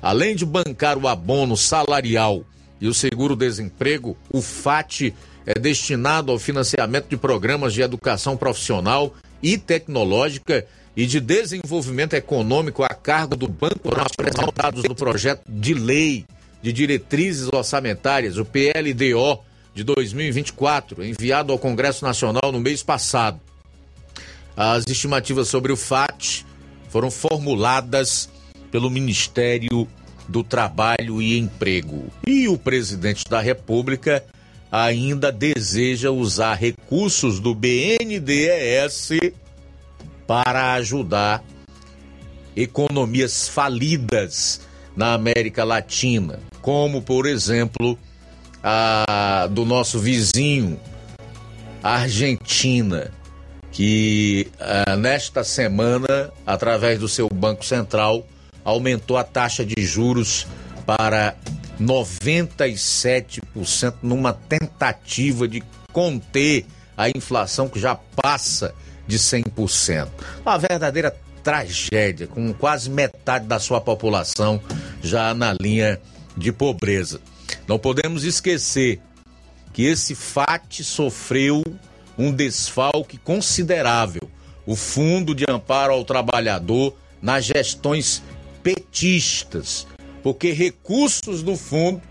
Além 0.00 0.36
de 0.36 0.46
bancar 0.46 0.96
o 0.96 1.08
abono 1.08 1.56
salarial 1.56 2.44
e 2.80 2.86
o 2.86 2.94
seguro-desemprego, 2.94 4.16
o 4.32 4.40
FAT 4.40 5.12
é 5.44 5.54
destinado 5.58 6.30
ao 6.30 6.38
financiamento 6.38 7.08
de 7.08 7.16
programas 7.16 7.72
de 7.72 7.82
educação 7.82 8.36
profissional 8.36 9.14
e 9.42 9.58
tecnológica 9.58 10.66
e 10.96 11.06
de 11.06 11.20
desenvolvimento 11.20 12.14
econômico 12.14 12.82
a 12.82 12.88
cargo 12.88 13.36
do 13.36 13.48
Banco 13.48 13.88
Nacional, 13.88 14.52
dados 14.54 14.82
no 14.84 14.94
projeto 14.94 15.42
de 15.48 15.74
lei 15.74 16.26
de 16.62 16.72
diretrizes 16.72 17.48
orçamentárias, 17.52 18.36
o 18.36 18.44
PLDO, 18.44 19.40
de 19.74 19.84
2024, 19.84 21.04
enviado 21.04 21.52
ao 21.52 21.58
Congresso 21.58 22.04
Nacional 22.04 22.50
no 22.50 22.58
mês 22.58 22.82
passado. 22.82 23.40
As 24.56 24.84
estimativas 24.88 25.46
sobre 25.46 25.72
o 25.72 25.76
FAT 25.76 26.44
foram 26.88 27.12
formuladas 27.12 28.28
pelo 28.70 28.90
Ministério 28.90 29.88
do 30.28 30.44
Trabalho 30.44 31.22
e 31.22 31.38
Emprego. 31.38 32.06
E 32.26 32.48
o 32.48 32.58
presidente 32.58 33.24
da 33.28 33.40
República 33.40 34.24
ainda 34.70 35.32
deseja 35.32 36.10
usar 36.10 36.54
recursos 36.54 37.40
do 37.40 37.54
BNDES 37.54 39.10
para 40.26 40.74
ajudar 40.74 41.42
economias 42.54 43.48
falidas 43.48 44.60
na 44.94 45.14
América 45.14 45.64
Latina, 45.64 46.40
como, 46.60 47.00
por 47.00 47.26
exemplo, 47.26 47.98
a 48.62 49.48
do 49.50 49.64
nosso 49.64 49.98
vizinho, 49.98 50.78
Argentina, 51.82 53.12
que 53.70 54.48
ah, 54.58 54.96
nesta 54.96 55.44
semana, 55.44 56.32
através 56.44 56.98
do 56.98 57.08
seu 57.08 57.28
Banco 57.28 57.64
Central, 57.64 58.26
aumentou 58.64 59.16
a 59.16 59.24
taxa 59.24 59.64
de 59.64 59.84
juros 59.84 60.46
para 60.86 61.34
97% 61.80 63.94
numa 64.02 64.32
tentativa 64.32 65.46
de 65.46 65.62
conter 65.92 66.66
a 66.96 67.08
inflação 67.08 67.68
que 67.68 67.78
já 67.78 67.94
passa 67.94 68.74
de 69.06 69.18
100%. 69.18 70.08
Uma 70.44 70.58
verdadeira 70.58 71.16
tragédia, 71.42 72.26
com 72.26 72.52
quase 72.52 72.90
metade 72.90 73.46
da 73.46 73.58
sua 73.58 73.80
população 73.80 74.60
já 75.02 75.32
na 75.32 75.54
linha 75.58 75.98
de 76.36 76.52
pobreza. 76.52 77.20
Não 77.66 77.78
podemos 77.78 78.24
esquecer 78.24 79.00
que 79.72 79.84
esse 79.84 80.14
FAT 80.14 80.82
sofreu 80.82 81.62
um 82.18 82.32
desfalque 82.32 83.16
considerável. 83.16 84.28
O 84.66 84.76
Fundo 84.76 85.34
de 85.34 85.44
Amparo 85.48 85.92
ao 85.92 86.04
Trabalhador 86.04 86.94
nas 87.22 87.44
gestões 87.44 88.22
petistas, 88.68 89.86
porque 90.22 90.52
recursos 90.52 91.42
do 91.42 91.56
fundo, 91.56 92.02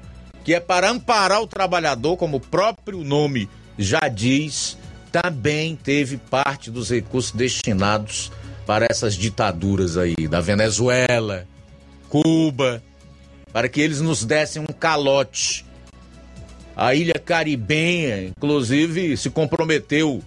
que 0.43 0.55
é 0.55 0.59
para 0.59 0.89
amparar 0.89 1.39
o 1.41 1.47
trabalhador, 1.47 2.17
como 2.17 2.37
o 2.37 2.39
próprio 2.39 3.03
nome 3.03 3.47
já 3.77 4.07
diz, 4.07 4.75
também 5.11 5.75
teve 5.75 6.17
parte 6.17 6.71
dos 6.71 6.89
recursos 6.89 7.31
destinados 7.31 8.31
para 8.65 8.87
essas 8.89 9.13
ditaduras 9.13 9.97
aí, 9.97 10.15
da 10.27 10.41
Venezuela, 10.41 11.47
Cuba, 12.09 12.81
para 13.53 13.69
que 13.69 13.79
eles 13.79 14.01
nos 14.01 14.25
dessem 14.25 14.61
um 14.61 14.73
calote. 14.73 15.63
A 16.75 16.95
ilha 16.95 17.19
caribenha, 17.23 18.23
inclusive, 18.23 19.15
se 19.15 19.29
comprometeu 19.29 20.23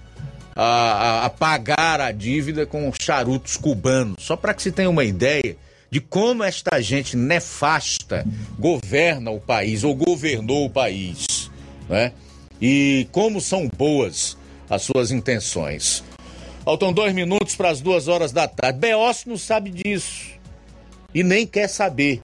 a, 0.55 0.65
a, 0.65 1.25
a 1.27 1.31
pagar 1.31 2.01
a 2.01 2.13
dívida 2.13 2.67
com 2.67 2.93
charutos 2.93 3.57
cubanos. 3.57 4.17
Só 4.21 4.37
para 4.37 4.55
que 4.55 4.63
se 4.63 4.71
tenha 4.71 4.91
uma 4.91 5.05
ideia 5.05 5.57
de 5.91 6.01
como 6.01 6.45
esta 6.45 6.81
gente 6.81 7.17
nefasta 7.17 8.25
governa 8.59 9.31
o 9.31 9.41
país 9.41 9.83
ou 9.85 9.95
governou 9.95 10.67
o 10.67 10.71
país, 10.71 11.51
né? 11.89 12.13
E 12.61 13.09
como 13.11 13.41
são 13.41 13.69
boas 13.69 14.37
as 14.69 14.83
suas 14.83 15.11
intenções. 15.11 16.05
Faltam 16.65 16.93
dois 16.93 17.13
minutos 17.13 17.57
para 17.57 17.71
as 17.71 17.81
duas 17.81 18.07
horas 18.07 18.31
da 18.31 18.47
tarde. 18.47 18.79
Beosso 18.79 19.29
não 19.29 19.37
sabe 19.37 19.71
disso 19.71 20.31
e 21.15 21.25
nem 21.25 21.47
quer 21.47 21.69
saber. 21.69 22.21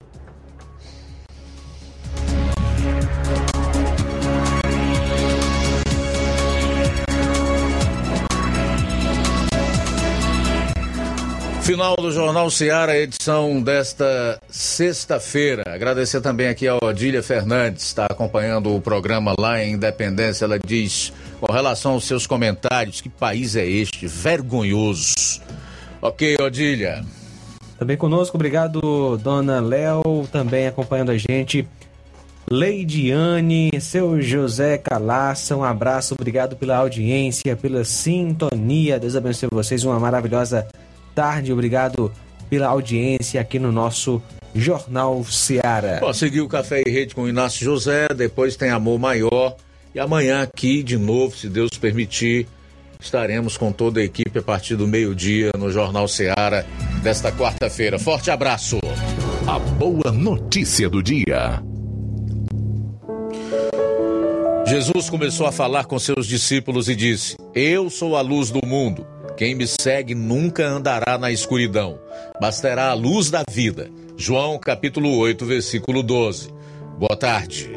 Final 11.66 11.96
do 11.96 12.12
Jornal 12.12 12.48
Seara, 12.48 12.96
edição 12.96 13.60
desta 13.60 14.40
sexta-feira. 14.48 15.64
Agradecer 15.66 16.20
também 16.20 16.46
aqui 16.46 16.68
a 16.68 16.76
Odília 16.80 17.24
Fernandes, 17.24 17.86
está 17.86 18.06
acompanhando 18.06 18.72
o 18.72 18.80
programa 18.80 19.34
lá 19.36 19.60
em 19.60 19.72
Independência. 19.72 20.44
Ela 20.44 20.60
diz, 20.60 21.12
com 21.40 21.52
relação 21.52 21.94
aos 21.94 22.04
seus 22.04 22.24
comentários, 22.24 23.00
que 23.00 23.08
país 23.08 23.56
é 23.56 23.66
este? 23.66 24.06
Vergonhoso. 24.06 25.40
Ok, 26.00 26.36
Odília. 26.40 27.04
Também 27.76 27.96
conosco, 27.96 28.36
obrigado, 28.36 29.18
dona 29.18 29.58
Léo, 29.58 30.28
também 30.30 30.68
acompanhando 30.68 31.10
a 31.10 31.18
gente. 31.18 31.66
Leidiane, 32.48 33.72
seu 33.80 34.22
José 34.22 34.78
Calaça, 34.78 35.56
um 35.56 35.64
abraço, 35.64 36.14
obrigado 36.14 36.54
pela 36.54 36.76
audiência, 36.76 37.56
pela 37.56 37.82
sintonia. 37.82 39.00
Deus 39.00 39.16
abençoe 39.16 39.48
vocês, 39.50 39.82
uma 39.82 39.98
maravilhosa 39.98 40.64
tarde, 41.16 41.50
obrigado 41.50 42.12
pela 42.50 42.66
audiência 42.66 43.40
aqui 43.40 43.58
no 43.58 43.72
nosso 43.72 44.22
Jornal 44.54 45.24
Seara. 45.24 45.98
Bom, 45.98 46.12
seguir 46.12 46.42
o 46.42 46.48
Café 46.48 46.82
e 46.86 46.90
Rede 46.90 47.14
com 47.14 47.22
o 47.22 47.28
Inácio 47.28 47.64
José, 47.64 48.06
depois 48.14 48.54
tem 48.54 48.68
Amor 48.68 48.98
Maior 48.98 49.56
e 49.94 49.98
amanhã 49.98 50.42
aqui 50.42 50.82
de 50.82 50.98
novo, 50.98 51.34
se 51.34 51.48
Deus 51.48 51.70
permitir, 51.80 52.46
estaremos 53.00 53.56
com 53.56 53.72
toda 53.72 53.98
a 53.98 54.04
equipe 54.04 54.38
a 54.38 54.42
partir 54.42 54.76
do 54.76 54.86
meio-dia 54.86 55.52
no 55.58 55.70
Jornal 55.72 56.06
Seara 56.06 56.66
desta 57.02 57.32
quarta-feira. 57.32 57.98
Forte 57.98 58.30
abraço. 58.30 58.78
A 59.46 59.58
boa 59.58 60.12
notícia 60.12 60.90
do 60.90 61.02
dia. 61.02 61.62
Jesus 64.66 65.08
começou 65.08 65.46
a 65.46 65.52
falar 65.52 65.84
com 65.84 65.98
seus 65.98 66.26
discípulos 66.26 66.90
e 66.90 66.94
disse: 66.94 67.36
Eu 67.54 67.88
sou 67.88 68.16
a 68.16 68.20
luz 68.20 68.50
do 68.50 68.66
mundo. 68.66 69.06
Quem 69.36 69.54
me 69.54 69.66
segue 69.66 70.14
nunca 70.14 70.66
andará 70.66 71.18
na 71.18 71.30
escuridão, 71.30 71.98
mas 72.40 72.58
terá 72.58 72.88
a 72.88 72.94
luz 72.94 73.30
da 73.30 73.42
vida. 73.50 73.90
João 74.16 74.58
capítulo 74.58 75.14
8, 75.18 75.44
versículo 75.44 76.02
12. 76.02 76.48
Boa 76.98 77.14
tarde. 77.14 77.70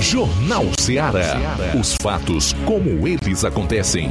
Jornal 0.00 0.64
Ceará. 0.80 1.36
Os 1.78 1.96
fatos 2.00 2.54
como 2.64 3.06
eles 3.06 3.44
acontecem. 3.44 4.08